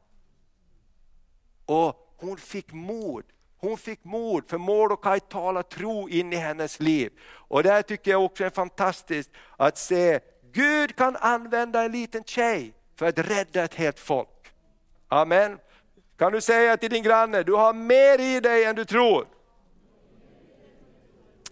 Och 1.67 2.15
hon 2.17 2.37
fick 2.37 2.73
mod, 2.73 3.25
hon 3.59 3.79
fick 3.79 4.05
mod 4.05 4.49
för 4.49 4.59
Mordokaj 4.59 5.21
talar 5.21 5.63
tro 5.63 6.09
in 6.09 6.33
i 6.33 6.37
hennes 6.37 6.81
liv. 6.81 7.13
Och 7.33 7.63
det 7.63 7.83
tycker 7.83 8.11
jag 8.11 8.25
också 8.25 8.45
är 8.45 8.51
fantastiskt 8.51 9.31
att 9.57 9.79
se, 9.79 10.21
Gud 10.53 10.97
kan 10.97 11.17
använda 11.17 11.83
en 11.83 11.93
liten 11.93 12.25
tjej 12.25 12.75
för 12.97 13.07
att 13.07 13.19
rädda 13.19 13.65
ett 13.65 13.75
helt 13.75 13.99
folk. 13.99 14.29
Amen. 15.09 15.59
Kan 16.17 16.33
du 16.33 16.41
säga 16.41 16.77
till 16.77 16.91
din 16.91 17.03
granne, 17.03 17.43
du 17.43 17.53
har 17.53 17.73
mer 17.73 18.21
i 18.21 18.41
dig 18.41 18.65
än 18.65 18.77
du 18.77 18.85
tror. 18.85 19.27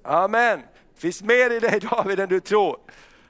Amen. 0.04 0.62
Det 0.94 1.00
finns 1.00 1.22
mer 1.22 1.50
i 1.50 1.60
dig 1.60 1.80
David 1.90 2.20
än 2.20 2.28
du 2.28 2.40
tror. 2.40 2.76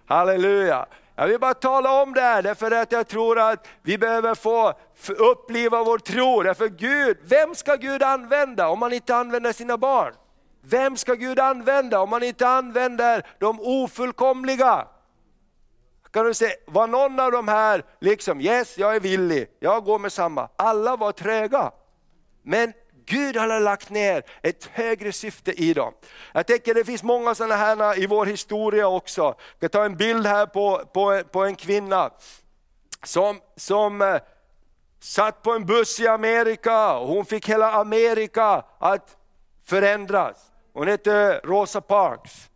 Halleluja. 0.06 0.86
Jag 1.16 1.26
vill 1.26 1.40
bara 1.40 1.54
tala 1.54 2.02
om 2.02 2.14
det 2.14 2.20
här, 2.20 2.42
därför 2.42 2.70
att 2.70 2.92
jag 2.92 3.08
tror 3.08 3.38
att 3.38 3.68
vi 3.82 3.98
behöver 3.98 4.34
få 4.34 4.74
uppliva 5.18 5.84
vår 5.84 5.98
tro. 5.98 6.42
Därför 6.42 6.68
Gud, 6.68 7.18
vem 7.22 7.54
ska 7.54 7.74
Gud 7.74 8.02
använda 8.02 8.68
om 8.68 8.78
man 8.78 8.92
inte 8.92 9.16
använder 9.16 9.52
sina 9.52 9.78
barn? 9.78 10.14
Vem 10.62 10.96
ska 10.96 11.14
Gud 11.14 11.38
använda 11.38 12.00
om 12.00 12.10
man 12.10 12.22
inte 12.22 12.48
använder 12.48 13.26
de 13.38 13.60
ofullkomliga? 13.60 14.86
Kan 16.10 16.26
du 16.26 16.34
se, 16.34 16.52
var 16.66 16.86
någon 16.86 17.20
av 17.20 17.32
de 17.32 17.48
här 17.48 17.84
liksom, 18.00 18.40
yes 18.40 18.78
jag 18.78 18.96
är 18.96 19.00
villig, 19.00 19.48
jag 19.60 19.84
går 19.84 19.98
med 19.98 20.12
samma. 20.12 20.48
Alla 20.56 20.96
var 20.96 21.12
tröga. 21.12 21.72
Men 22.42 22.72
Gud 23.10 23.36
har 23.36 23.60
lagt 23.60 23.90
ner 23.90 24.22
ett 24.42 24.64
högre 24.72 25.12
syfte 25.12 25.52
i 25.62 25.74
dem. 25.74 25.94
Jag 26.32 26.46
tänker 26.46 26.74
det 26.74 26.84
finns 26.84 27.02
många 27.02 27.34
sådana 27.34 27.56
här 27.56 27.98
i 27.98 28.06
vår 28.06 28.26
historia 28.26 28.88
också. 28.88 29.22
Jag 29.22 29.36
ska 29.56 29.68
ta 29.68 29.84
en 29.84 29.96
bild 29.96 30.26
här 30.26 30.46
på, 30.46 30.82
på, 30.92 31.22
på 31.32 31.44
en 31.44 31.56
kvinna 31.56 32.10
som, 33.04 33.40
som 33.56 34.02
eh, 34.02 34.16
satt 35.00 35.42
på 35.42 35.52
en 35.52 35.66
buss 35.66 36.00
i 36.00 36.08
Amerika 36.08 36.94
och 36.98 37.08
hon 37.08 37.24
fick 37.24 37.48
hela 37.48 37.72
Amerika 37.72 38.64
att 38.78 39.16
förändras. 39.66 40.36
Hon 40.72 40.88
hette 40.88 41.40
Rosa 41.44 41.80
Parks. 41.80 42.49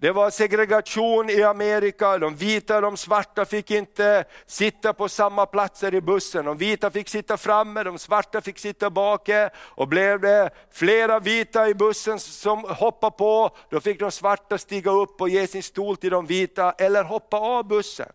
Det 0.00 0.12
var 0.12 0.30
segregation 0.30 1.30
i 1.30 1.42
Amerika, 1.42 2.18
de 2.18 2.34
vita 2.34 2.76
och 2.76 2.82
de 2.82 2.96
svarta 2.96 3.44
fick 3.44 3.70
inte 3.70 4.24
sitta 4.46 4.92
på 4.92 5.08
samma 5.08 5.46
platser 5.46 5.94
i 5.94 6.00
bussen. 6.00 6.44
De 6.44 6.56
vita 6.56 6.90
fick 6.90 7.08
sitta 7.08 7.36
framme, 7.36 7.82
de 7.82 7.98
svarta 7.98 8.40
fick 8.40 8.58
sitta 8.58 8.90
bak. 8.90 9.28
Och 9.54 9.88
blev 9.88 10.20
det 10.20 10.50
flera 10.70 11.18
vita 11.18 11.68
i 11.68 11.74
bussen 11.74 12.20
som 12.20 12.64
hoppade 12.64 13.16
på, 13.16 13.56
då 13.70 13.80
fick 13.80 14.00
de 14.00 14.10
svarta 14.10 14.58
stiga 14.58 14.90
upp 14.90 15.20
och 15.20 15.28
ge 15.28 15.46
sin 15.46 15.62
stol 15.62 15.96
till 15.96 16.10
de 16.10 16.26
vita, 16.26 16.72
eller 16.72 17.04
hoppa 17.04 17.36
av 17.36 17.68
bussen. 17.68 18.12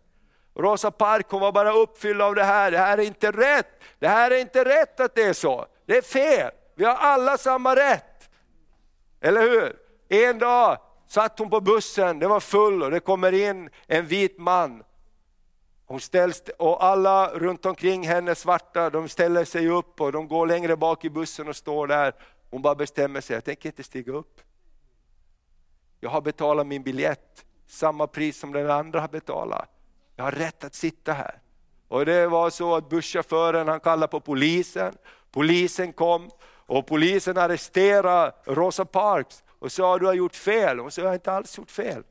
Rosa 0.56 0.92
Park 0.92 1.26
hon 1.30 1.42
var 1.42 1.52
bara 1.52 1.74
uppfylld 1.74 2.22
av 2.22 2.36
det 2.36 2.44
här, 2.44 2.72
det 2.72 2.78
här 2.78 2.98
är 2.98 3.04
inte 3.04 3.32
rätt. 3.32 3.84
Det 4.00 4.08
här 4.08 4.32
är 4.32 4.40
inte 4.40 4.64
rätt 4.64 5.00
att 5.00 5.16
det 5.16 5.24
är 5.24 5.34
så, 5.34 5.66
det 5.86 5.98
är 5.98 6.02
fel. 6.02 6.52
Vi 6.76 6.86
har 6.86 6.96
alla 6.96 7.38
samma 7.38 7.76
rätt. 7.76 8.30
Eller 9.22 9.42
hur? 9.42 9.76
En 10.10 10.40
dag 10.40 10.78
satt 11.08 11.40
hon 11.40 11.50
på 11.50 11.62
bussen, 11.62 12.20
den 12.20 12.30
var 12.30 12.40
full 12.40 12.84
och 12.84 12.92
det 12.92 13.00
kommer 13.00 13.32
in 13.32 13.70
en 13.88 14.06
vit 14.06 14.38
man. 14.38 14.84
Hon 15.86 16.00
ställs, 16.00 16.44
och 16.58 16.84
alla 16.84 17.28
runt 17.28 17.66
omkring 17.66 18.08
henne 18.08 18.36
svarta, 18.36 18.90
de 18.90 19.10
ställer 19.10 19.46
sig 19.46 19.70
upp 19.70 20.02
och 20.02 20.12
de 20.12 20.28
går 20.28 20.48
längre 20.48 20.78
bak 20.78 21.06
i 21.06 21.10
bussen 21.10 21.48
och 21.48 21.56
står 21.56 21.88
där. 21.88 22.14
Hon 22.50 22.62
bara 22.62 22.76
bestämmer 22.76 23.22
sig, 23.22 23.34
jag 23.34 23.44
tänker 23.44 23.70
inte 23.70 23.84
stiga 23.84 24.14
upp. 24.14 24.42
Jag 26.00 26.10
har 26.10 26.22
betalat 26.22 26.68
min 26.68 26.84
biljett, 26.84 27.46
samma 27.68 28.08
pris 28.08 28.40
som 28.40 28.52
den 28.52 28.72
andra 28.72 29.02
har 29.02 29.08
betalat. 29.08 29.70
Jag 30.16 30.24
har 30.24 30.32
rätt 30.32 30.64
att 30.64 30.76
sitta 30.76 31.14
här. 31.14 31.42
Och 31.88 32.06
det 32.06 32.28
var 32.28 32.50
så 32.50 32.76
att 32.76 32.90
busschauffören 32.90 33.68
han 33.68 33.80
kallade 33.80 34.12
på 34.12 34.20
polisen, 34.20 34.94
polisen 35.32 35.94
kom 35.94 36.30
och 36.46 36.88
polisen 36.88 37.38
arresterade 37.38 38.36
Rosa 38.46 38.86
Parks 38.86 39.44
och 39.60 39.72
sa 39.72 40.00
du 40.00 40.06
har 40.06 40.14
gjort 40.14 40.36
fel. 40.36 40.80
Hon 40.80 40.92
sa 40.92 41.02
jag 41.02 41.10
har 41.10 41.14
inte 41.14 41.32
alls 41.32 41.58
gjort 41.58 41.72
fel. 41.72 42.04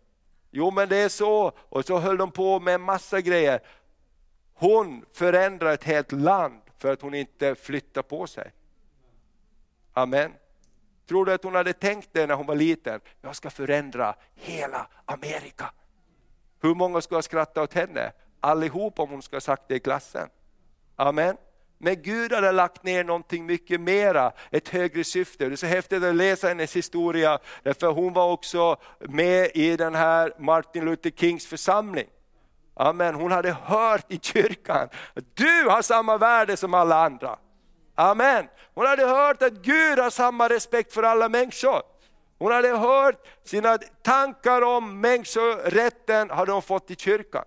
Jo 0.50 0.70
men 0.70 0.88
det 0.88 0.96
är 0.96 1.08
så. 1.08 1.52
Och 1.58 1.84
så 1.84 1.98
höll 1.98 2.16
de 2.16 2.30
på 2.30 2.60
med 2.60 2.74
en 2.74 2.80
massa 2.80 3.20
grejer. 3.20 3.60
Hon 4.54 5.04
förändrar 5.12 5.72
ett 5.72 5.84
helt 5.84 6.12
land 6.12 6.60
för 6.78 6.92
att 6.92 7.02
hon 7.02 7.14
inte 7.14 7.54
flyttar 7.54 8.02
på 8.02 8.26
sig. 8.26 8.52
Amen. 9.92 10.32
Tror 11.08 11.24
du 11.24 11.32
att 11.32 11.44
hon 11.44 11.54
hade 11.54 11.72
tänkt 11.72 12.08
det 12.12 12.26
när 12.26 12.34
hon 12.34 12.46
var 12.46 12.54
liten? 12.54 13.00
Jag 13.20 13.36
ska 13.36 13.50
förändra 13.50 14.14
hela 14.34 14.86
Amerika. 15.04 15.72
Hur 16.60 16.74
många 16.74 17.00
ska 17.00 17.22
skratta 17.22 17.62
åt 17.62 17.74
henne? 17.74 18.12
Allihop 18.40 18.98
om 18.98 19.10
hon 19.10 19.22
ska 19.22 19.36
ha 19.36 19.40
sagt 19.40 19.62
det 19.68 19.74
i 19.74 19.80
klassen. 19.80 20.28
Amen. 20.96 21.36
Men 21.78 22.02
Gud 22.02 22.32
hade 22.32 22.52
lagt 22.52 22.84
ner 22.84 23.04
någonting 23.04 23.46
mycket 23.46 23.80
mera, 23.80 24.32
ett 24.50 24.68
högre 24.68 25.04
syfte. 25.04 25.48
Det 25.48 25.54
är 25.54 25.56
så 25.56 25.66
häftigt 25.66 26.04
att 26.04 26.14
läsa 26.14 26.48
hennes 26.48 26.76
historia, 26.76 27.38
därför 27.62 27.86
hon 27.86 28.12
var 28.12 28.32
också 28.32 28.76
med 29.00 29.50
i 29.54 29.76
den 29.76 29.94
här 29.94 30.32
Martin 30.38 30.84
Luther 30.84 31.10
Kings 31.10 31.46
församling. 31.46 32.06
Amen. 32.76 33.14
Hon 33.14 33.32
hade 33.32 33.52
hört 33.52 34.12
i 34.12 34.18
kyrkan, 34.22 34.88
att 35.14 35.36
du 35.36 35.68
har 35.68 35.82
samma 35.82 36.18
värde 36.18 36.56
som 36.56 36.74
alla 36.74 37.04
andra. 37.04 37.38
Amen. 37.94 38.48
Hon 38.74 38.86
hade 38.86 39.06
hört 39.06 39.42
att 39.42 39.52
Gud 39.52 39.98
har 39.98 40.10
samma 40.10 40.48
respekt 40.48 40.92
för 40.92 41.02
alla 41.02 41.28
människor. 41.28 41.82
Hon 42.38 42.52
hade 42.52 42.76
hört 42.76 43.26
sina 43.44 43.78
tankar 44.02 44.62
om 44.62 45.00
människorätten, 45.00 46.30
hade 46.30 46.52
hon 46.52 46.62
fått 46.62 46.90
i 46.90 46.96
kyrkan. 46.96 47.44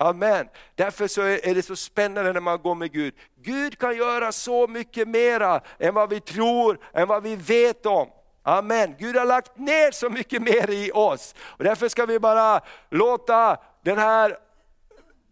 Amen. 0.00 0.48
Därför 0.74 1.08
så 1.08 1.22
är 1.22 1.54
det 1.54 1.62
så 1.62 1.76
spännande 1.76 2.32
när 2.32 2.40
man 2.40 2.62
går 2.62 2.74
med 2.74 2.92
Gud. 2.92 3.14
Gud 3.36 3.78
kan 3.78 3.96
göra 3.96 4.32
så 4.32 4.66
mycket 4.66 5.08
mera 5.08 5.60
än 5.78 5.94
vad 5.94 6.10
vi 6.10 6.20
tror, 6.20 6.78
än 6.92 7.08
vad 7.08 7.22
vi 7.22 7.36
vet 7.36 7.86
om. 7.86 8.08
Amen. 8.42 8.94
Gud 8.98 9.16
har 9.16 9.24
lagt 9.24 9.58
ner 9.58 9.90
så 9.90 10.10
mycket 10.10 10.42
mer 10.42 10.70
i 10.70 10.90
oss. 10.94 11.34
Och 11.40 11.64
därför 11.64 11.88
ska 11.88 12.06
vi 12.06 12.18
bara 12.18 12.60
låta 12.90 13.56
den 13.82 13.98
här 13.98 14.36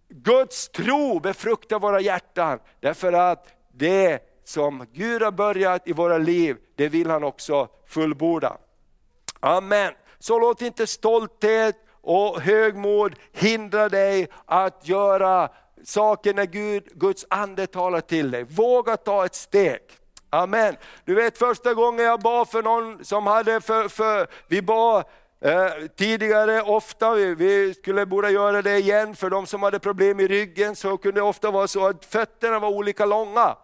Guds 0.09 0.69
tro 0.69 1.21
befrukta 1.21 1.79
våra 1.79 2.01
hjärtan. 2.01 2.59
Därför 2.81 3.12
att 3.12 3.49
det 3.73 4.23
som 4.45 4.87
Gud 4.93 5.23
har 5.23 5.33
börjat 5.33 5.89
i 5.89 5.93
våra 5.93 6.19
liv, 6.19 6.57
det 6.77 6.89
vill 6.89 7.11
han 7.11 7.25
också 7.25 7.69
fullborda. 7.87 8.57
Amen. 9.41 9.93
Så 10.19 10.39
låt 10.39 10.62
inte 10.62 10.87
stolthet 10.87 11.77
och 12.07 12.41
högmod 12.41 13.15
hindrar 13.33 13.89
dig 13.89 14.29
att 14.45 14.89
göra 14.89 15.49
saker 15.85 16.35
när 16.35 16.47
Gud, 16.47 16.85
Guds 16.95 17.27
ande 17.31 17.67
talar 17.67 18.01
till 18.01 18.31
dig. 18.31 18.45
Våga 18.45 18.97
ta 18.97 19.25
ett 19.25 19.35
steg. 19.35 19.81
Amen. 20.31 20.77
Du 21.05 21.15
vet 21.15 21.39
första 21.39 21.75
gången 21.75 22.05
jag 22.05 22.21
bad 22.21 22.49
för 22.49 22.63
någon 22.63 23.05
som 23.05 23.27
hade, 23.27 23.61
för, 23.61 23.89
för 23.89 24.27
vi 24.49 24.63
bad 24.63 25.05
eh, 25.41 25.71
tidigare 25.97 26.63
ofta, 26.63 27.15
vi, 27.15 27.35
vi, 27.35 27.75
skulle 27.75 28.07
borde 28.07 28.31
göra 28.31 28.63
det 28.63 28.79
igen, 28.79 29.17
för 29.17 29.31
de 29.31 29.47
som 29.47 29.63
hade 29.63 29.79
problem 29.79 30.21
i 30.21 30.27
ryggen 30.27 30.77
så 30.77 30.97
kunde 30.97 31.21
det 31.21 31.25
ofta 31.25 31.51
vara 31.51 31.69
så 31.69 31.87
att 31.87 32.05
fötterna 32.05 32.59
var 32.59 32.69
olika 32.69 33.07
långa. 33.07 33.57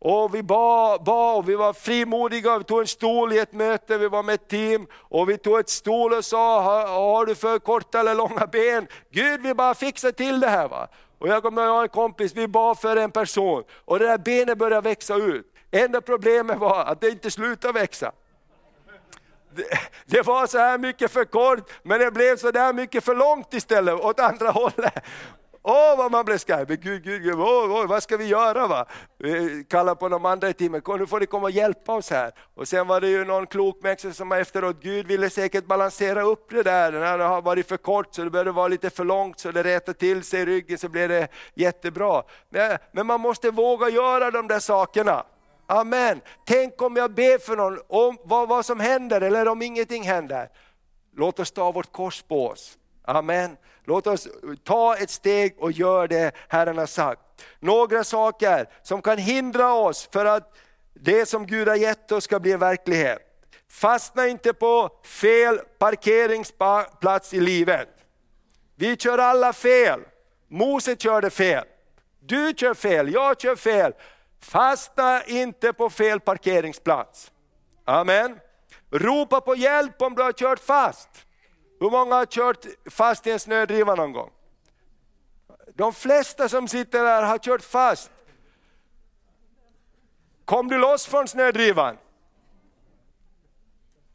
Och 0.00 0.34
vi 0.34 0.42
bad, 0.42 1.04
bad 1.04 1.38
och 1.38 1.48
vi 1.48 1.54
var 1.54 1.72
frimodiga, 1.72 2.58
vi 2.58 2.64
tog 2.64 2.80
en 2.80 2.86
stol 2.86 3.32
i 3.32 3.38
ett 3.38 3.52
möte, 3.52 3.98
vi 3.98 4.08
var 4.08 4.22
med 4.22 4.34
ett 4.34 4.48
team 4.48 4.86
och 4.92 5.28
vi 5.28 5.38
tog 5.38 5.58
ett 5.58 5.68
stol 5.68 6.12
och 6.12 6.24
sa, 6.24 6.60
har, 6.60 6.86
har 6.86 7.26
du 7.26 7.34
för 7.34 7.58
korta 7.58 8.00
eller 8.00 8.14
långa 8.14 8.46
ben? 8.46 8.86
Gud 9.10 9.42
vi 9.42 9.54
bara 9.54 9.74
fixar 9.74 10.12
till 10.12 10.40
det 10.40 10.48
här. 10.48 10.68
Va? 10.68 10.88
Och 11.18 11.28
jag 11.28 11.42
kommer 11.42 11.66
ihåg 11.66 11.82
en 11.82 11.88
kompis, 11.88 12.32
vi 12.34 12.48
bad 12.48 12.78
för 12.78 12.96
en 12.96 13.10
person 13.10 13.64
och 13.84 13.98
det 13.98 14.06
där 14.06 14.18
benet 14.18 14.58
började 14.58 14.88
växa 14.88 15.14
ut. 15.14 15.46
Enda 15.70 16.00
problemet 16.00 16.58
var 16.58 16.84
att 16.84 17.00
det 17.00 17.08
inte 17.08 17.30
slutade 17.30 17.80
växa. 17.80 18.12
Det, 19.54 19.64
det 20.06 20.22
var 20.22 20.46
så 20.46 20.58
här 20.58 20.78
mycket 20.78 21.10
för 21.10 21.24
kort, 21.24 21.70
men 21.82 22.00
det 22.00 22.10
blev 22.10 22.36
så 22.36 22.50
där 22.50 22.72
mycket 22.72 23.04
för 23.04 23.14
långt 23.14 23.54
istället, 23.54 23.94
åt 23.94 24.20
andra 24.20 24.50
hållet. 24.50 25.04
Åh 25.70 25.96
vad 25.96 26.12
man 26.12 26.24
blev 26.24 26.38
skraj, 26.38 26.64
Gud, 26.66 26.82
Gud, 26.82 27.22
Gud 27.22 27.34
åh, 27.34 27.70
åh, 27.70 27.86
vad 27.86 28.02
ska 28.02 28.16
vi 28.16 28.26
göra? 28.26 28.66
Va? 28.66 28.86
Vi 29.18 29.64
på 29.98 30.08
de 30.08 30.24
andra 30.24 30.48
i 30.48 30.52
teamet, 30.52 30.86
nu 30.86 31.06
får 31.06 31.20
ni 31.20 31.26
komma 31.26 31.44
och 31.44 31.50
hjälpa 31.50 31.94
oss 31.94 32.10
här. 32.10 32.32
Och 32.54 32.68
sen 32.68 32.86
var 32.86 33.00
det 33.00 33.08
ju 33.08 33.24
någon 33.24 33.46
klok 33.46 33.82
människa 33.82 34.12
som 34.12 34.32
efteråt, 34.32 34.82
Gud 34.82 35.06
ville 35.06 35.30
säkert 35.30 35.66
balansera 35.66 36.22
upp 36.22 36.50
det 36.50 36.62
där, 36.62 36.92
när 36.92 37.18
det 37.18 37.24
har 37.24 37.42
varit 37.42 37.68
för 37.68 37.76
kort 37.76 38.14
så 38.14 38.24
det 38.24 38.30
började 38.30 38.52
vara 38.52 38.68
lite 38.68 38.90
för 38.90 39.04
långt 39.04 39.40
så 39.40 39.50
det 39.50 39.62
rätade 39.62 39.98
till 39.98 40.22
sig 40.24 40.40
i 40.40 40.46
ryggen 40.46 40.78
så 40.78 40.88
blev 40.88 41.08
det 41.08 41.28
jättebra. 41.54 42.22
Men, 42.50 42.78
men 42.92 43.06
man 43.06 43.20
måste 43.20 43.50
våga 43.50 43.88
göra 43.88 44.30
de 44.30 44.48
där 44.48 44.60
sakerna. 44.60 45.24
Amen. 45.66 46.20
Tänk 46.46 46.82
om 46.82 46.96
jag 46.96 47.10
ber 47.10 47.38
för 47.38 47.56
någon, 47.56 47.78
om 47.88 48.16
vad, 48.24 48.48
vad 48.48 48.66
som 48.66 48.80
händer 48.80 49.20
eller 49.20 49.48
om 49.48 49.62
ingenting 49.62 50.02
händer. 50.02 50.48
Låt 51.16 51.40
oss 51.40 51.50
ta 51.50 51.72
vårt 51.72 51.92
kors 51.92 52.22
på 52.22 52.46
oss. 52.46 52.78
Amen. 53.04 53.56
Låt 53.88 54.06
oss 54.06 54.28
ta 54.64 54.96
ett 54.96 55.10
steg 55.10 55.54
och 55.58 55.72
göra 55.72 56.06
det 56.06 56.32
Herren 56.48 56.78
har 56.78 56.86
sagt. 56.86 57.20
Några 57.60 58.04
saker 58.04 58.68
som 58.82 59.02
kan 59.02 59.18
hindra 59.18 59.72
oss 59.72 60.08
för 60.12 60.24
att 60.24 60.56
det 60.94 61.26
som 61.26 61.46
Gud 61.46 61.68
har 61.68 61.76
gett 61.76 62.12
oss 62.12 62.24
ska 62.24 62.40
bli 62.40 62.56
verklighet. 62.56 63.18
Fastna 63.70 64.28
inte 64.28 64.52
på 64.52 64.90
fel 65.04 65.58
parkeringsplats 65.78 67.34
i 67.34 67.40
livet. 67.40 67.88
Vi 68.76 68.96
kör 68.96 69.18
alla 69.18 69.52
fel. 69.52 70.00
Mose 70.48 70.96
körde 70.96 71.30
fel. 71.30 71.64
Du 72.20 72.52
kör 72.56 72.74
fel, 72.74 73.12
jag 73.12 73.40
kör 73.40 73.56
fel. 73.56 73.92
Fastna 74.40 75.24
inte 75.24 75.72
på 75.72 75.90
fel 75.90 76.20
parkeringsplats. 76.20 77.32
Amen. 77.84 78.38
Ropa 78.90 79.40
på 79.40 79.56
hjälp 79.56 80.02
om 80.02 80.14
du 80.14 80.22
har 80.22 80.32
kört 80.32 80.60
fast. 80.60 81.08
Hur 81.80 81.90
många 81.90 82.14
har 82.14 82.26
kört 82.26 82.66
fast 82.90 83.26
i 83.26 83.30
en 83.30 83.40
snödriva 83.40 83.94
någon 83.94 84.12
gång? 84.12 84.30
De 85.74 85.92
flesta 85.92 86.48
som 86.48 86.68
sitter 86.68 87.04
här 87.04 87.22
har 87.22 87.38
kört 87.38 87.62
fast. 87.62 88.10
Kom 90.44 90.68
du 90.68 90.78
loss 90.78 91.06
från 91.06 91.28
snödrivan? 91.28 91.96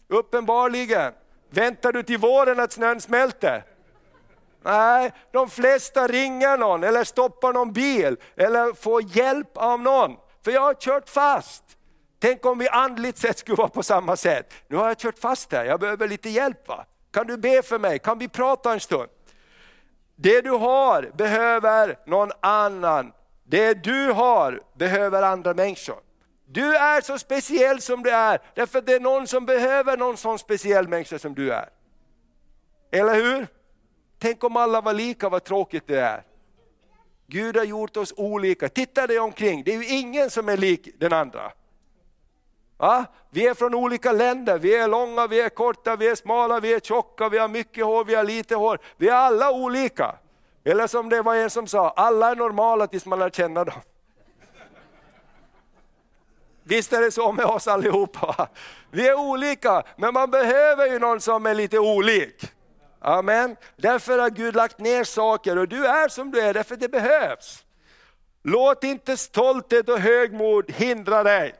Uppenbarligen. 0.08 1.14
Väntar 1.50 1.92
du 1.92 2.04
till 2.04 2.18
våren 2.18 2.60
att 2.60 2.72
snön 2.72 3.02
smälter? 3.02 3.66
Nej, 4.64 5.12
de 5.32 5.50
flesta 5.50 6.08
ringer 6.08 6.58
någon 6.58 6.84
eller 6.84 7.04
stoppar 7.04 7.54
någon 7.54 7.74
bil 7.74 8.18
eller 8.36 8.74
får 8.74 9.18
hjälp 9.18 9.58
av 9.58 9.82
någon. 9.82 10.18
För 10.44 10.52
jag 10.52 10.62
har 10.62 10.74
kört 10.74 11.10
fast. 11.10 11.64
Tänk 12.20 12.46
om 12.46 12.60
vi 12.60 12.70
andligt 12.70 13.18
sett 13.18 13.38
skulle 13.38 13.56
vara 13.56 13.70
på 13.70 13.84
samma 13.84 14.16
sätt. 14.16 14.54
Nu 14.68 14.78
har 14.78 14.88
jag 14.88 14.98
kört 14.98 15.20
fast 15.20 15.52
här, 15.52 15.66
jag 15.66 15.80
behöver 15.80 16.08
lite 16.08 16.30
hjälp. 16.30 16.68
Va? 16.68 16.86
Kan 17.14 17.28
du 17.28 17.38
be 17.38 17.62
för 17.62 17.80
mig? 17.80 18.00
Kan 18.00 18.20
vi 18.20 18.28
prata 18.28 18.74
en 18.74 18.80
stund? 18.80 19.10
Det 20.16 20.42
du 20.42 20.50
har 20.50 21.12
behöver 21.18 22.00
någon 22.06 22.32
annan. 22.40 23.14
Det 23.44 23.74
du 23.74 24.12
har 24.12 24.62
behöver 24.74 25.24
andra 25.24 25.54
människor. 25.54 26.00
Du 26.46 26.76
är 26.76 27.02
så 27.02 27.18
speciell 27.18 27.82
som 27.82 28.04
du 28.04 28.10
är, 28.10 28.40
därför 28.56 28.80
att 28.80 28.86
det 28.86 28.94
är 28.94 29.00
någon 29.00 29.28
som 29.28 29.46
behöver 29.46 29.98
någon 29.98 30.18
sån 30.18 30.40
speciell 30.40 30.88
människa 30.88 31.20
som 31.20 31.36
du 31.36 31.54
är. 31.54 31.70
Eller 32.92 33.16
hur? 33.16 33.48
Tänk 34.20 34.44
om 34.44 34.58
alla 34.58 34.82
var 34.82 34.94
lika, 34.94 35.30
vad 35.30 35.44
tråkigt 35.44 35.88
det 35.88 36.00
är. 36.00 36.24
Gud 37.28 37.58
har 37.58 37.64
gjort 37.64 37.98
oss 37.98 38.14
olika. 38.18 38.70
Titta 38.70 39.08
dig 39.08 39.20
omkring, 39.20 39.64
det 39.64 39.74
är 39.74 39.78
ju 39.78 39.88
ingen 39.88 40.30
som 40.30 40.50
är 40.50 40.58
lik 40.58 40.90
den 40.98 41.14
andra. 41.14 41.52
Ja, 42.84 43.06
Vi 43.30 43.48
är 43.48 43.54
från 43.54 43.76
olika 43.76 44.12
länder, 44.12 44.58
vi 44.58 44.76
är 44.76 44.88
långa, 44.88 45.28
vi 45.28 45.42
är 45.42 45.50
korta, 45.50 45.96
vi 45.96 46.08
är 46.08 46.16
smala, 46.16 46.60
vi 46.60 46.74
är 46.74 46.80
tjocka, 46.80 47.30
vi 47.30 47.38
har 47.38 47.48
mycket 47.48 47.86
hår, 47.86 48.06
vi 48.06 48.16
har 48.16 48.24
lite 48.24 48.56
hår. 48.56 48.80
Vi 48.98 49.10
är 49.10 49.14
alla 49.14 49.52
olika. 49.52 50.16
Eller 50.64 50.88
som 50.88 51.10
det 51.10 51.22
var 51.22 51.36
en 51.36 51.50
som 51.50 51.68
sa, 51.68 51.90
alla 51.90 52.32
är 52.32 52.36
normala 52.36 52.88
tills 52.88 53.06
man 53.06 53.20
lär 53.20 53.30
känna 53.30 53.64
dem. 53.64 53.82
Visst 56.64 56.94
är 56.94 57.02
det 57.02 57.12
så 57.12 57.32
med 57.32 57.46
oss 57.46 57.68
allihopa? 57.68 58.48
Vi 58.92 59.08
är 59.08 59.16
olika, 59.16 59.84
men 59.96 60.14
man 60.14 60.32
behöver 60.32 60.88
ju 60.88 61.00
någon 61.00 61.22
som 61.22 61.46
är 61.46 61.54
lite 61.54 61.80
olik. 61.80 62.52
Amen. 63.00 63.56
Därför 63.76 64.20
har 64.20 64.30
Gud 64.30 64.56
lagt 64.56 64.80
ner 64.80 65.04
saker 65.04 65.58
och 65.58 65.68
du 65.68 65.86
är 65.86 66.08
som 66.08 66.32
du 66.32 66.42
är, 66.42 66.54
därför 66.54 66.76
det 66.76 66.90
behövs. 66.90 67.66
Låt 68.44 68.84
inte 68.84 69.18
stolthet 69.18 69.90
och 69.90 70.00
högmod 70.00 70.72
hindra 70.72 71.24
dig. 71.24 71.56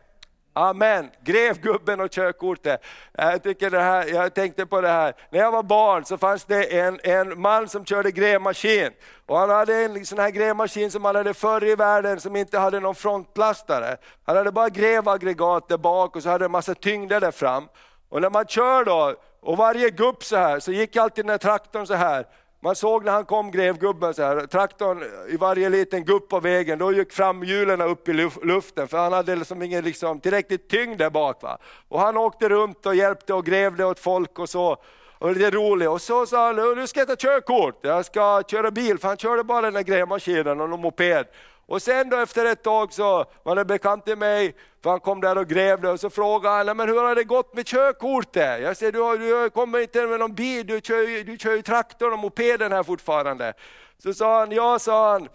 Amen. 0.54 1.10
Grevgubben 1.24 2.00
och 2.00 2.12
körkortet. 2.12 2.84
Jag, 3.12 3.44
tycker 3.44 3.70
det 3.70 3.80
här, 3.80 4.08
jag 4.08 4.34
tänkte 4.34 4.66
på 4.66 4.82
det 4.82 4.88
här, 4.88 5.14
när 5.30 5.40
jag 5.40 5.52
var 5.52 5.64
barn 5.64 6.06
så 6.06 6.18
fanns 6.18 6.46
det 6.46 6.80
en, 6.80 7.00
en 7.04 7.42
man 7.42 7.70
som 7.70 7.86
körde 7.86 8.12
grävmaskin. 8.12 8.92
Och 9.26 9.38
han 9.38 9.50
hade 9.50 9.76
en 9.76 10.06
sån 10.06 10.20
här 10.20 10.30
grävmaskin 10.30 10.92
som 10.92 11.02
man 11.02 11.16
hade 11.16 11.34
förr 11.34 11.64
i 11.64 11.76
världen 11.76 12.20
som 12.20 12.36
inte 12.36 12.60
hade 12.60 12.80
någon 12.80 12.96
frontlastare. 12.96 13.98
Han 14.24 14.38
hade 14.38 14.52
bara 14.52 14.70
grävaggregat 14.70 15.70
där 15.70 15.78
bak 15.78 16.16
och 16.16 16.24
så 16.24 16.30
hade 16.30 16.46
en 16.46 16.52
massa 16.52 16.76
tyngder 16.76 17.20
där 17.20 17.32
fram. 17.32 17.68
Och 18.10 18.22
när 18.22 18.30
man 18.30 18.46
kör 18.46 18.86
då, 18.86 19.16
och 19.42 19.58
varje 19.58 19.90
gupp 19.90 20.24
så 20.24 20.36
här, 20.36 20.60
så 20.60 20.72
gick 20.72 20.98
alltid 20.98 21.26
den 21.26 21.30
här 21.30 21.38
traktorn 21.38 21.88
så 21.88 21.94
här. 21.94 22.26
Man 22.64 22.76
såg 22.76 23.06
när 23.06 23.12
han 23.12 23.26
kom, 23.26 23.52
grävgubben, 23.52 24.14
så 24.14 24.22
här, 24.22 24.48
traktorn 24.48 25.04
i 25.30 25.38
varje 25.38 25.70
liten 25.70 26.06
gupp 26.06 26.30
på 26.30 26.40
vägen, 26.40 26.80
då 26.80 26.94
gick 26.94 27.14
framhjulen 27.14 27.82
upp 27.82 28.10
i 28.10 28.14
luften, 28.44 28.88
för 28.88 28.98
han 28.98 29.14
hade 29.14 29.36
liksom 29.36 29.62
ingen 29.62 29.84
liksom, 29.84 30.20
tillräckligt 30.20 30.68
tyngd 30.70 30.98
där 30.98 31.10
bak. 31.10 31.42
Va? 31.42 31.58
Och 31.88 32.00
han 32.00 32.18
åkte 32.18 32.50
runt 32.50 32.86
och 32.86 32.96
hjälpte 32.96 33.34
och 33.34 33.46
grävde 33.46 33.86
åt 33.86 34.00
folk 34.00 34.40
och 34.40 34.50
så. 34.50 34.78
Och 35.18 35.34
det 35.34 35.46
är 35.46 35.52
roligt. 35.52 35.90
Och 35.90 36.02
så 36.02 36.26
sa 36.26 36.46
han, 36.46 36.76
nu 36.76 36.88
ska 36.88 37.00
jag 37.00 37.08
ta 37.08 37.16
körkort, 37.16 37.80
jag 37.82 38.06
ska 38.06 38.44
köra 38.48 38.72
bil, 38.72 39.00
för 39.00 39.08
han 39.08 39.18
körde 39.18 39.44
bara 39.44 39.62
den 39.62 39.74
där 39.74 39.82
grävmaskinen 39.82 40.62
och 40.62 40.70
någon 40.70 40.82
moped. 40.82 41.26
Och 41.66 41.82
sen 41.82 42.10
då 42.10 42.18
efter 42.18 42.46
ett 42.46 42.64
tag 42.64 42.94
så 42.94 43.26
var 43.44 43.56
det 43.56 43.66
bekant 43.66 44.06
till 44.06 44.18
mig, 44.18 44.56
för 44.84 44.90
han 44.90 45.00
kom 45.00 45.22
där 45.22 45.38
och 45.38 45.48
grävde 45.48 45.90
och 45.90 46.00
så 46.00 46.10
frågade 46.10 46.56
han, 46.56 46.78
men 46.78 46.90
hur 46.90 47.02
har 47.02 47.16
det 47.16 47.24
gått 47.24 47.54
med 47.54 47.66
körkortet? 47.66 48.62
Jag 48.62 48.78
säger, 48.78 48.92
du, 48.92 49.02
har, 49.02 49.18
du 49.18 49.50
kommer 49.50 49.80
inte 49.80 50.08
med 50.08 50.20
någon 50.20 50.36
bil, 50.36 50.68
du 50.68 50.82
kör, 50.82 51.24
du 51.24 51.38
kör 51.38 51.56
ju 51.56 51.62
traktorn 51.62 52.14
och 52.14 52.20
mopeden 52.20 52.72
här 52.72 52.84
fortfarande. 52.84 53.54
Så 53.98 54.14
sa 54.14 54.40
han, 54.40 54.52
ja 54.52 54.80
sa 54.80 55.12
han, 55.12 55.30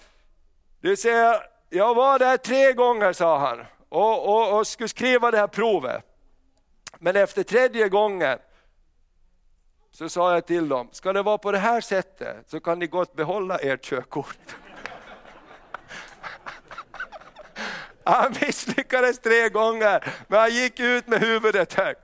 du 0.81 0.97
ser, 0.97 1.37
jag 1.71 1.95
var 1.95 2.19
där 2.19 2.37
tre 2.37 2.73
gånger 2.73 3.13
sa 3.13 3.39
han 3.39 3.65
och, 3.89 4.29
och, 4.29 4.59
och 4.59 4.67
skulle 4.67 4.89
skriva 4.89 5.31
det 5.31 5.39
här 5.39 5.47
provet. 5.47 6.05
Men 6.99 7.17
efter 7.17 7.43
tredje 7.43 7.89
gången 7.89 8.39
så 9.91 10.09
sa 10.09 10.35
jag 10.35 10.47
till 10.47 10.69
dem, 10.69 10.89
ska 10.93 11.13
det 11.13 11.23
vara 11.23 11.39
på 11.39 11.53
det 11.53 11.59
här 11.59 11.81
sättet 11.81 12.37
så 12.47 12.61
kan 12.61 12.79
ni 12.79 12.87
gott 12.87 13.15
behålla 13.17 13.59
ert 13.59 13.85
körkort. 13.85 14.39
Han 18.09 18.35
misslyckades 18.41 19.19
tre 19.19 19.49
gånger, 19.49 20.05
men 20.29 20.41
han 20.41 20.51
gick 20.51 20.81
ut 20.81 21.07
med 21.07 21.21
huvudet 21.21 21.75
högt. 21.75 22.01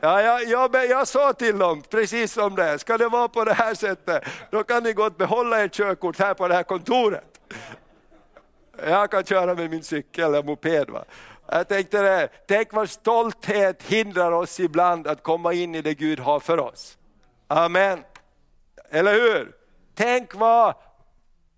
Ja, 0.00 0.22
jag, 0.22 0.44
jag, 0.44 0.86
jag 0.86 1.08
sa 1.08 1.32
till 1.32 1.58
dem 1.58 1.82
precis 1.90 2.32
som 2.32 2.54
det 2.54 2.64
är, 2.64 2.78
ska 2.78 2.98
det 2.98 3.08
vara 3.08 3.28
på 3.28 3.44
det 3.44 3.52
här 3.52 3.74
sättet, 3.74 4.24
då 4.50 4.62
kan 4.64 4.82
ni 4.82 4.92
gott 4.92 5.18
behålla 5.18 5.64
ert 5.64 5.74
körkort 5.74 6.18
här 6.18 6.34
på 6.34 6.48
det 6.48 6.54
här 6.54 6.62
kontoret. 6.62 7.40
Jag 8.86 9.10
kan 9.10 9.24
köra 9.24 9.54
med 9.54 9.70
min 9.70 9.82
cykel 9.82 10.24
eller 10.24 10.42
moped. 10.42 10.90
Va? 10.90 11.04
Jag 11.46 11.68
tänkte 11.68 12.02
det, 12.02 12.28
tänk 12.46 12.72
vad 12.72 12.90
stolthet 12.90 13.82
hindrar 13.82 14.32
oss 14.32 14.60
ibland 14.60 15.06
att 15.06 15.22
komma 15.22 15.52
in 15.52 15.74
i 15.74 15.82
det 15.82 15.94
Gud 15.94 16.20
har 16.20 16.40
för 16.40 16.60
oss. 16.60 16.98
Amen. 17.48 18.02
Eller 18.90 19.12
hur? 19.12 19.52
Tänk 19.94 20.34
vad 20.34 20.74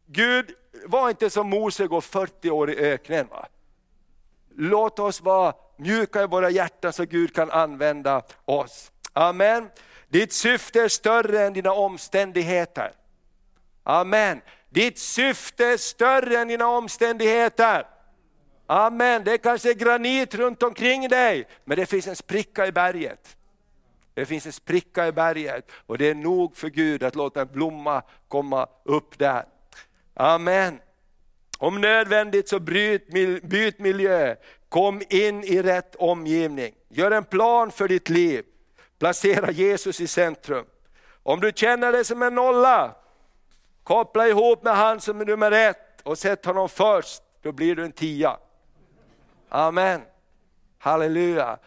Gud 0.07 0.55
var 0.87 1.11
inte 1.11 1.31
som 1.31 1.51
Mose 1.51 1.87
går 1.87 2.01
40 2.01 2.51
år 2.51 2.71
i 2.71 2.77
öknen. 2.77 3.27
Va? 3.31 3.49
Låt 4.61 4.99
oss 4.99 5.21
vara 5.21 5.55
mjuka 5.77 6.23
i 6.23 6.27
våra 6.27 6.51
hjärtan 6.51 6.93
så 6.93 7.05
Gud 7.05 7.35
kan 7.35 7.51
använda 7.51 8.23
oss. 8.45 8.93
Amen. 9.13 9.71
Ditt 10.09 10.33
syfte 10.33 10.83
är 10.83 10.89
större 10.89 11.47
än 11.47 11.53
dina 11.53 11.73
omständigheter. 11.73 12.93
Amen. 13.83 14.41
Ditt 14.71 14.99
syfte 14.99 15.67
är 15.67 15.77
större 15.77 16.39
än 16.39 16.49
dina 16.49 16.67
omständigheter. 16.67 17.87
Amen. 18.67 19.25
Det 19.25 19.39
kanske 19.39 19.71
är 19.71 19.75
granit 19.75 20.35
runt 20.35 20.63
omkring 20.63 21.09
dig, 21.09 21.49
men 21.65 21.77
det 21.77 21.87
finns 21.87 22.07
en 22.07 22.17
spricka 22.17 22.67
i 22.67 22.73
berget. 22.73 23.37
Det 24.15 24.27
finns 24.27 24.47
en 24.47 24.53
spricka 24.53 25.07
i 25.07 25.13
berget 25.13 25.71
och 25.87 25.99
det 25.99 26.11
är 26.11 26.15
nog 26.15 26.57
för 26.57 26.69
Gud 26.69 27.03
att 27.03 27.15
låta 27.15 27.41
en 27.41 27.53
blomma 27.53 28.03
komma 28.29 28.67
upp 28.85 29.19
där. 29.19 29.45
Amen. 30.15 30.81
Om 31.59 31.81
nödvändigt 31.81 32.49
så 32.49 32.61
bryt, 32.61 33.09
byt 33.43 33.79
miljö, 33.79 34.37
kom 34.69 35.03
in 35.09 35.45
i 35.45 35.63
rätt 35.63 35.97
omgivning. 35.97 36.75
Gör 36.89 37.11
en 37.11 37.25
plan 37.25 37.71
för 37.71 37.89
ditt 37.89 38.09
liv, 38.09 38.45
placera 38.99 39.51
Jesus 39.51 40.01
i 40.01 40.07
centrum. 40.07 40.65
Om 41.23 41.41
du 41.41 41.53
känner 41.55 41.93
dig 41.93 42.05
som 42.05 42.23
en 42.23 42.35
nolla, 42.35 42.95
koppla 43.83 44.29
ihop 44.29 44.63
med 44.63 44.77
han 44.77 45.01
som 45.01 45.21
är 45.21 45.25
nummer 45.25 45.53
ett 45.53 46.01
och 46.03 46.19
sätt 46.19 46.45
honom 46.45 46.69
först, 46.69 47.23
då 47.43 47.53
blir 47.53 47.77
du 47.77 47.85
en 47.85 47.93
tia. 47.93 48.37
Amen. 49.49 50.01
Halleluja. 50.79 51.59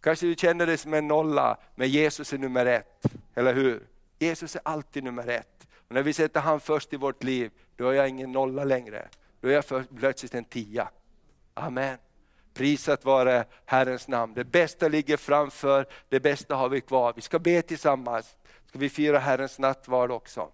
Kanske 0.00 0.26
du 0.26 0.34
känner 0.34 0.66
dig 0.66 0.78
som 0.78 0.94
en 0.94 1.08
nolla, 1.08 1.56
men 1.74 1.88
Jesus 1.88 2.32
är 2.32 2.38
nummer 2.38 2.66
ett, 2.66 3.06
eller 3.34 3.54
hur? 3.54 3.82
Jesus 4.18 4.56
är 4.56 4.62
alltid 4.64 5.04
nummer 5.04 5.28
ett. 5.28 5.51
Och 5.92 5.94
när 5.94 6.02
vi 6.02 6.12
sätter 6.12 6.40
han 6.40 6.60
först 6.60 6.92
i 6.92 6.96
vårt 6.96 7.22
liv, 7.22 7.50
då 7.76 7.88
är 7.88 7.92
jag 7.92 8.08
ingen 8.08 8.32
nolla 8.32 8.64
längre. 8.64 9.08
Då 9.40 9.48
är 9.48 9.52
jag 9.52 9.84
plötsligt 9.98 10.34
en 10.34 10.44
tia. 10.44 10.88
Amen. 11.54 11.98
Prisat 12.54 13.04
vare 13.04 13.44
Herrens 13.66 14.08
namn. 14.08 14.34
Det 14.34 14.44
bästa 14.44 14.88
ligger 14.88 15.16
framför, 15.16 15.86
det 16.08 16.20
bästa 16.20 16.54
har 16.54 16.68
vi 16.68 16.80
kvar. 16.80 17.12
Vi 17.16 17.22
ska 17.22 17.38
be 17.38 17.62
tillsammans, 17.62 18.36
ska 18.68 18.78
vi 18.78 18.88
fira 18.88 19.18
Herrens 19.18 19.58
nattvard 19.58 20.10
också. 20.10 20.48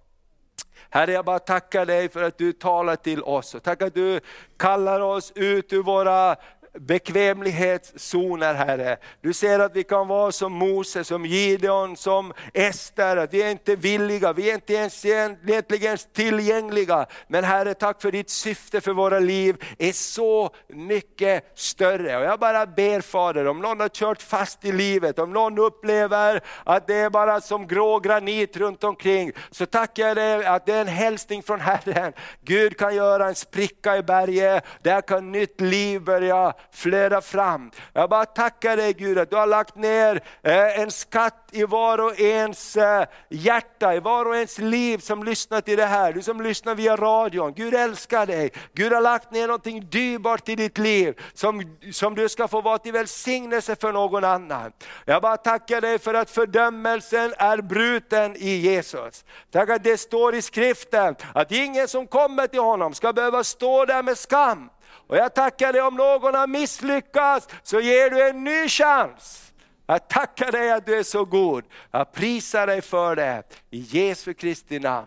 Herre, 0.90 1.12
jag 1.12 1.24
bara 1.24 1.38
tackar 1.38 1.86
dig 1.86 2.08
för 2.08 2.22
att 2.22 2.38
du 2.38 2.52
talar 2.52 2.96
till 2.96 3.22
oss 3.22 3.54
och 3.54 3.62
tackar 3.62 3.86
att 3.86 3.94
du 3.94 4.20
kallar 4.56 5.00
oss 5.00 5.32
ut 5.34 5.72
ur 5.72 5.82
våra 5.82 6.36
bekvämlighetszoner 6.80 8.54
Herre. 8.54 8.96
Du 9.20 9.32
ser 9.32 9.58
att 9.58 9.76
vi 9.76 9.84
kan 9.84 10.08
vara 10.08 10.32
som 10.32 10.52
Mose, 10.52 11.04
som 11.04 11.26
Gideon, 11.26 11.96
som 11.96 12.32
Ester, 12.54 13.16
att 13.16 13.34
vi 13.34 13.42
är 13.42 13.50
inte 13.50 13.76
villiga, 13.76 14.32
vi 14.32 14.50
är 14.50 14.54
inte 14.54 14.74
ens 14.74 15.04
egentligen 15.04 15.98
tillgängliga. 16.12 17.06
Men 17.28 17.44
Herre, 17.44 17.74
tack 17.74 18.02
för 18.02 18.12
ditt 18.12 18.30
syfte 18.30 18.80
för 18.80 18.92
våra 18.92 19.18
liv 19.18 19.64
är 19.78 19.92
så 19.92 20.50
mycket 20.68 21.44
större. 21.54 22.18
Och 22.18 22.24
jag 22.24 22.40
bara 22.40 22.66
ber 22.66 23.00
Fader, 23.00 23.46
om 23.46 23.60
någon 23.60 23.80
har 23.80 23.88
kört 23.88 24.22
fast 24.22 24.64
i 24.64 24.72
livet, 24.72 25.18
om 25.18 25.32
någon 25.32 25.58
upplever 25.58 26.40
att 26.64 26.86
det 26.86 26.94
är 26.94 27.10
bara 27.10 27.40
som 27.40 27.66
grå 27.66 27.98
granit 27.98 28.56
runt 28.56 28.84
omkring, 28.84 29.32
så 29.50 29.66
tackar 29.66 30.06
jag 30.08 30.16
dig 30.16 30.44
att 30.44 30.66
det 30.66 30.74
är 30.74 30.80
en 30.80 30.86
hälsning 30.86 31.42
från 31.42 31.60
Herren. 31.60 32.12
Gud 32.44 32.78
kan 32.78 32.94
göra 32.94 33.28
en 33.28 33.34
spricka 33.34 33.96
i 33.96 34.02
berget, 34.02 34.64
där 34.82 35.00
kan 35.00 35.32
nytt 35.32 35.60
liv 35.60 36.00
börja 36.02 36.52
flöda 36.72 37.20
fram. 37.20 37.70
Jag 37.92 38.10
bara 38.10 38.26
tackar 38.26 38.76
dig 38.76 38.92
Gud 38.92 39.18
att 39.18 39.30
du 39.30 39.36
har 39.36 39.46
lagt 39.46 39.76
ner 39.76 40.20
eh, 40.42 40.80
en 40.80 40.90
skatt 40.90 41.48
i 41.52 41.64
var 41.64 41.98
och 41.98 42.20
ens 42.20 42.76
eh, 42.76 43.04
hjärta, 43.28 43.94
i 43.94 44.00
var 44.00 44.24
och 44.24 44.36
ens 44.36 44.58
liv 44.58 44.98
som 44.98 45.24
lyssnar 45.24 45.60
till 45.60 45.76
det 45.76 45.86
här. 45.86 46.12
Du 46.12 46.22
som 46.22 46.40
lyssnar 46.40 46.74
via 46.74 46.96
radion. 46.96 47.52
Gud 47.54 47.74
älskar 47.74 48.26
dig. 48.26 48.50
Gud 48.74 48.92
har 48.92 49.00
lagt 49.00 49.30
ner 49.30 49.46
någonting 49.46 49.88
dyrbart 49.90 50.48
i 50.48 50.54
ditt 50.54 50.78
liv 50.78 51.20
som, 51.34 51.78
som 51.92 52.14
du 52.14 52.28
ska 52.28 52.48
få 52.48 52.60
vara 52.60 52.78
till 52.78 52.92
välsignelse 52.92 53.76
för 53.76 53.92
någon 53.92 54.24
annan. 54.24 54.72
Jag 55.04 55.22
bara 55.22 55.36
tackar 55.36 55.80
dig 55.80 55.98
för 55.98 56.14
att 56.14 56.30
fördömelsen 56.30 57.34
är 57.38 57.62
bruten 57.62 58.36
i 58.36 58.50
Jesus. 58.50 59.24
Tack 59.50 59.70
att 59.70 59.84
det 59.84 59.96
står 59.96 60.34
i 60.34 60.42
skriften 60.42 61.16
att 61.34 61.52
ingen 61.52 61.88
som 61.88 62.06
kommer 62.06 62.46
till 62.46 62.60
honom 62.60 62.94
ska 62.94 63.12
behöva 63.12 63.44
stå 63.44 63.84
där 63.84 64.02
med 64.02 64.18
skam. 64.18 64.70
Och 65.08 65.16
jag 65.16 65.34
tackar 65.34 65.72
dig 65.72 65.82
om 65.82 65.94
någon 65.94 66.34
har 66.34 66.46
misslyckats 66.46 67.48
så 67.62 67.80
ger 67.80 68.10
du 68.10 68.28
en 68.28 68.44
ny 68.44 68.68
chans. 68.68 69.52
Jag 69.86 70.08
tackar 70.08 70.52
dig 70.52 70.72
att 70.72 70.86
du 70.86 70.98
är 70.98 71.02
så 71.02 71.24
god. 71.24 71.64
Jag 71.90 72.12
prisar 72.12 72.66
dig 72.66 72.82
för 72.82 73.16
det. 73.16 73.42
I 73.70 73.78
Jesu 73.78 74.34
Kristi 74.34 74.78
namn. 74.78 75.06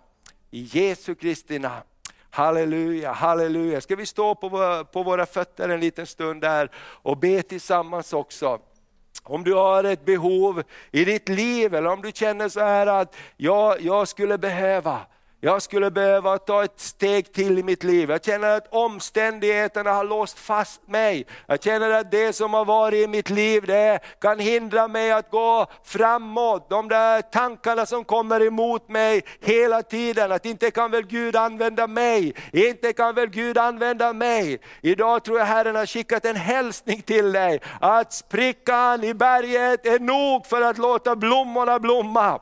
I 0.52 0.62
Jesu 0.62 1.16
Kristi 1.16 1.60
namn. 1.60 1.84
Halleluja, 2.30 3.12
halleluja. 3.12 3.82
Ska 3.82 3.95
vi 3.95 4.06
stå 4.06 4.36
på 4.36 4.49
våra, 4.49 4.84
på 4.84 5.04
våra 5.04 5.26
fötter 5.26 5.70
en 5.70 5.80
liten 5.80 6.08
stund 6.08 6.41
där 6.41 6.72
och 6.76 7.18
be 7.18 7.41
tillsammans 7.41 8.14
också. 8.14 8.60
Om 9.24 9.43
du 9.43 9.54
har 9.54 9.84
ett 9.84 10.06
behov 10.06 10.64
i 10.91 11.06
ditt 11.06 11.30
liv 11.30 11.76
eller 11.76 11.89
om 11.89 12.02
du 12.02 12.12
känner 12.12 12.49
så 12.49 12.60
här 12.60 12.88
att 12.88 13.16
jag, 13.38 13.82
jag 13.82 14.08
skulle 14.08 14.38
behöva 14.38 14.99
jag 15.44 15.62
skulle 15.62 15.92
behöva 15.92 16.38
ta 16.38 16.64
ett 16.64 16.80
steg 16.80 17.34
till 17.34 17.60
i 17.60 17.64
mitt 17.64 17.84
liv. 17.84 18.10
Jag 18.10 18.26
känner 18.26 18.58
att 18.58 18.68
omständigheterna 18.70 19.92
har 19.92 20.04
låst 20.04 20.39
fast 20.39 20.88
mig. 20.88 21.26
Jag 21.48 21.64
känner 21.64 21.89
att 21.89 22.12
det 22.12 22.34
som 22.34 22.54
har 22.54 22.66
varit 22.66 23.04
i 23.04 23.08
mitt 23.08 23.30
liv, 23.30 23.64
det 23.66 24.00
kan 24.22 24.39
hindra 24.39 24.88
mig 24.88 25.12
att 25.12 25.32
gå 25.32 25.66
framåt. 25.84 26.70
De 26.70 26.88
där 26.88 27.22
tankarna 27.22 27.86
som 27.86 28.04
kommer 28.04 28.42
emot 28.42 28.89
mig 28.89 29.24
hela 29.39 29.82
tiden, 29.84 30.32
att 30.32 30.46
inte 30.46 30.72
kan 30.72 30.92
väl 30.92 31.06
Gud 31.08 31.36
använda 31.36 31.88
mig, 31.88 32.36
inte 32.52 32.94
kan 32.94 33.16
väl 33.16 33.30
Gud 33.30 33.58
använda 33.58 34.14
mig. 34.14 34.60
Idag 34.82 35.24
tror 35.24 35.39
jag 35.39 35.46
Herren 35.46 35.76
har 35.76 35.86
skickat 35.86 36.26
en 36.26 36.36
hälsning 36.36 37.02
till 37.02 37.32
dig, 37.32 37.62
att 37.80 38.14
sprickan 38.14 39.04
i 39.04 39.14
berget 39.14 39.86
är 39.86 40.00
nog 40.00 40.46
för 40.46 40.62
att 40.62 40.78
låta 40.78 41.16
blommorna 41.16 41.80
blomma. 41.80 42.39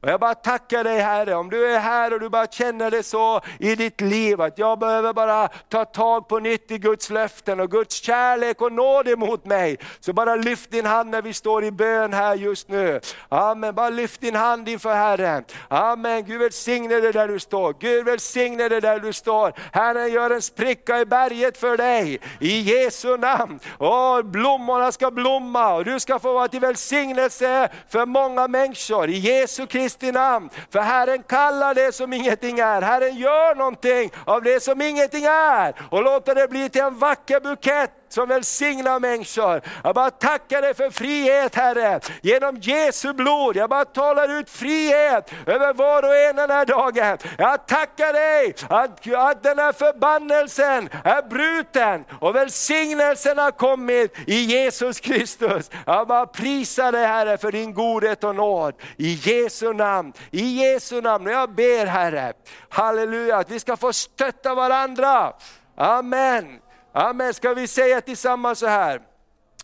Och 0.00 0.08
jag 0.08 0.20
bara 0.20 0.34
tackar 0.34 0.84
dig 0.84 1.00
Herre, 1.00 1.34
om 1.34 1.50
du 1.50 1.66
är 1.66 1.78
här 1.78 2.12
och 2.12 2.20
du 2.20 2.28
bara 2.28 2.46
känner 2.46 2.90
det 2.90 3.02
så 3.02 3.40
i 3.58 3.74
ditt 3.74 4.00
liv, 4.00 4.40
att 4.40 4.58
jag 4.58 4.78
behöver 4.78 5.12
bara 5.12 5.48
ta 5.48 5.84
tag 5.84 6.28
på 6.28 6.38
nytt 6.38 6.70
i 6.70 6.78
Guds 6.78 7.10
löften 7.10 7.60
och 7.60 7.70
Guds 7.70 7.94
kärlek 7.94 8.62
och 8.62 8.72
nåd 8.72 9.08
emot 9.08 9.44
mig. 9.44 9.78
Så 10.00 10.12
bara 10.12 10.36
lyft 10.36 10.70
din 10.70 10.86
hand 10.86 11.10
när 11.10 11.22
vi 11.22 11.32
står 11.32 11.64
i 11.64 11.70
bön 11.70 12.12
här 12.12 12.34
just 12.34 12.68
nu. 12.68 13.00
Amen, 13.28 13.74
bara 13.74 13.90
lyft 13.90 14.20
din 14.20 14.34
hand 14.34 14.68
inför 14.68 14.94
Herren. 14.94 15.44
Amen, 15.68 16.24
Gud 16.24 16.40
välsigne 16.40 17.00
dig 17.00 17.12
där 17.12 17.28
du 17.28 17.38
står. 17.38 17.74
Gud 17.80 18.04
välsigne 18.04 18.68
dig 18.68 18.80
där 18.80 19.00
du 19.00 19.12
står. 19.12 19.52
Herren 19.72 20.12
gör 20.12 20.30
en 20.30 20.42
spricka 20.42 21.00
i 21.00 21.04
berget 21.04 21.58
för 21.58 21.76
dig, 21.76 22.20
i 22.40 22.60
Jesu 22.60 23.16
namn. 23.16 23.60
Och 23.78 24.24
blommorna 24.24 24.92
ska 24.92 25.10
blomma 25.10 25.74
och 25.74 25.84
du 25.84 26.00
ska 26.00 26.18
få 26.18 26.32
vara 26.32 26.48
till 26.48 26.60
välsignelse 26.60 27.68
för 27.88 28.06
många 28.06 28.48
människor. 28.48 29.08
I 29.10 29.18
Jesu 29.18 29.66
Kristus 29.66 29.85
Kristi 29.86 30.12
namn. 30.12 30.50
För 30.70 30.80
Herren 30.80 31.22
kallar 31.22 31.74
det 31.74 31.94
som 31.94 32.12
ingenting 32.12 32.58
är. 32.58 32.82
Herren 32.82 33.16
gör 33.16 33.54
någonting 33.54 34.10
av 34.24 34.42
det 34.42 34.62
som 34.62 34.82
ingenting 34.82 35.24
är 35.24 35.74
och 35.90 36.02
låter 36.02 36.34
det 36.34 36.48
bli 36.48 36.68
till 36.68 36.80
en 36.80 36.98
vacker 36.98 37.40
bukett 37.40 37.90
som 38.08 38.28
välsignar 38.28 39.00
människor. 39.00 39.60
Jag 39.84 39.94
bara 39.94 40.10
tackar 40.10 40.62
dig 40.62 40.74
för 40.74 40.90
frihet 40.90 41.54
Herre, 41.54 42.00
genom 42.22 42.56
Jesu 42.56 43.12
blod. 43.12 43.56
Jag 43.56 43.70
bara 43.70 43.84
talar 43.84 44.38
ut 44.38 44.50
frihet 44.50 45.32
över 45.46 45.74
var 45.74 46.02
och 46.02 46.16
en 46.16 46.36
den 46.36 46.50
här 46.50 46.64
dagen. 46.64 47.18
Jag 47.38 47.66
tackar 47.66 48.12
dig 48.12 48.54
att, 48.68 49.14
att 49.14 49.42
den 49.42 49.58
här 49.58 49.72
förbannelsen 49.72 50.88
är 51.04 51.22
bruten 51.22 52.04
och 52.20 52.34
välsignelsen 52.34 53.38
har 53.38 53.50
kommit 53.50 54.16
i 54.26 54.34
Jesus 54.34 55.00
Kristus. 55.00 55.70
Jag 55.86 56.08
bara 56.08 56.26
prisar 56.26 56.92
dig 56.92 57.06
Herre 57.06 57.38
för 57.38 57.52
din 57.52 57.74
godhet 57.74 58.24
och 58.24 58.34
nåd. 58.34 58.74
I 58.96 59.12
Jesu 59.12 59.72
namn, 59.72 60.12
i 60.30 60.42
Jesu 60.42 61.00
namn. 61.00 61.26
Och 61.26 61.32
jag 61.32 61.54
ber 61.54 61.86
Herre, 61.86 62.32
halleluja, 62.68 63.36
att 63.36 63.50
vi 63.50 63.60
ska 63.60 63.76
få 63.76 63.92
stötta 63.92 64.54
varandra. 64.54 65.32
Amen. 65.76 66.65
Amen. 66.96 67.34
Ska 67.34 67.54
vi 67.54 67.66
säga 67.66 68.00
tillsammans 68.00 68.58
så 68.58 68.66
här. 68.66 69.02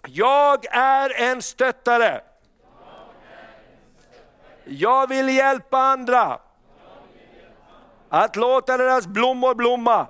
Jag 0.08 0.64
är 0.74 1.22
en 1.22 1.42
stöttare. 1.42 2.20
Jag 4.64 5.06
vill 5.08 5.28
hjälpa 5.28 5.78
andra. 5.78 6.40
Att 8.08 8.36
låta 8.36 8.76
deras 8.76 9.06
blommor 9.06 9.54
blomma. 9.54 10.06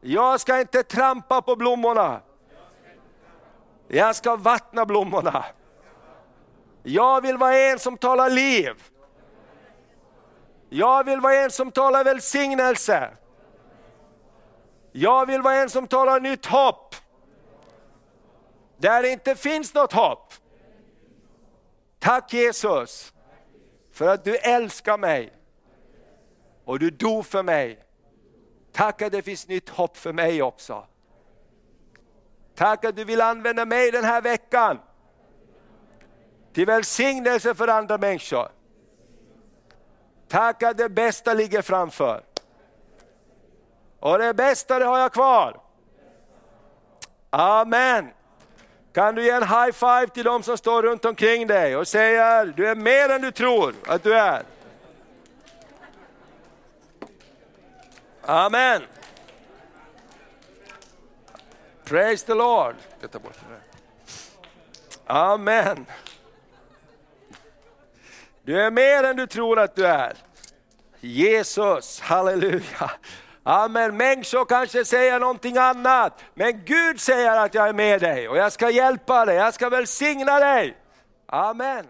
Jag 0.00 0.40
ska 0.40 0.60
inte 0.60 0.82
trampa 0.82 1.42
på 1.42 1.56
blommorna. 1.56 2.20
Jag 3.88 4.16
ska 4.16 4.36
vattna 4.36 4.86
blommorna. 4.86 5.44
Jag 6.82 7.20
vill 7.20 7.36
vara 7.36 7.58
en 7.58 7.78
som 7.78 7.96
talar 7.96 8.30
liv. 8.30 8.82
Jag 10.68 11.04
vill 11.04 11.20
vara 11.20 11.34
en 11.34 11.50
som 11.50 11.70
talar 11.70 12.04
välsignelse. 12.04 13.10
Jag 14.92 15.26
vill 15.26 15.42
vara 15.42 15.54
en 15.54 15.70
som 15.70 15.86
talar 15.86 16.20
nytt 16.20 16.46
hopp. 16.46 16.94
Där 18.76 19.02
det 19.02 19.08
inte 19.08 19.34
finns 19.34 19.74
något 19.74 19.92
hopp. 19.92 20.34
Tack 21.98 22.32
Jesus 22.32 23.12
för 23.92 24.08
att 24.08 24.24
du 24.24 24.36
älskar 24.36 24.98
mig 24.98 25.32
och 26.64 26.78
du 26.78 26.90
dog 26.90 27.26
för 27.26 27.42
mig. 27.42 27.84
Tack 28.72 29.02
att 29.02 29.12
det 29.12 29.22
finns 29.22 29.48
nytt 29.48 29.68
hopp 29.68 29.96
för 29.96 30.12
mig 30.12 30.42
också. 30.42 30.86
Tack 32.54 32.84
att 32.84 32.96
du 32.96 33.04
vill 33.04 33.20
använda 33.20 33.64
mig 33.64 33.90
den 33.90 34.04
här 34.04 34.22
veckan 34.22 34.78
till 36.52 36.66
välsignelse 36.66 37.54
för 37.54 37.68
andra 37.68 37.98
människor. 37.98 38.48
Tack 40.28 40.62
att 40.62 40.78
det 40.78 40.88
bästa 40.88 41.34
ligger 41.34 41.62
framför. 41.62 42.24
Och 44.00 44.18
det 44.18 44.34
bästa 44.34 44.78
det 44.78 44.84
har 44.84 44.98
jag 44.98 45.12
kvar. 45.12 45.60
Amen. 47.30 48.10
Kan 48.92 49.14
du 49.14 49.24
ge 49.24 49.30
en 49.30 49.42
high 49.42 49.72
five 49.72 50.06
till 50.06 50.24
de 50.24 50.42
som 50.42 50.58
står 50.58 50.82
runt 50.82 51.04
omkring 51.04 51.46
dig 51.46 51.76
och 51.76 51.88
säga 51.88 52.44
du 52.44 52.68
är 52.68 52.74
mer 52.74 53.08
än 53.08 53.22
du 53.22 53.30
tror 53.30 53.74
att 53.86 54.02
du 54.02 54.14
är. 54.14 54.42
Amen. 58.22 58.82
Praise 61.84 62.26
the 62.26 62.34
Lord. 62.34 62.74
Amen. 65.06 65.86
Du 68.42 68.62
är 68.62 68.70
mer 68.70 69.04
än 69.04 69.16
du 69.16 69.26
tror 69.26 69.58
att 69.58 69.76
du 69.76 69.86
är. 69.86 70.16
Jesus, 71.00 72.00
halleluja. 72.00 72.90
Amen. 73.42 73.96
Människor 73.96 74.44
kanske 74.44 74.84
säger 74.84 75.20
någonting 75.20 75.56
annat, 75.56 76.24
men 76.34 76.64
Gud 76.64 77.00
säger 77.00 77.36
att 77.36 77.54
jag 77.54 77.68
är 77.68 77.72
med 77.72 78.00
dig 78.00 78.28
och 78.28 78.36
jag 78.36 78.52
ska 78.52 78.70
hjälpa 78.70 79.24
dig, 79.24 79.36
jag 79.36 79.54
ska 79.54 79.68
välsigna 79.68 80.38
dig. 80.38 80.76
Amen. 81.26 81.86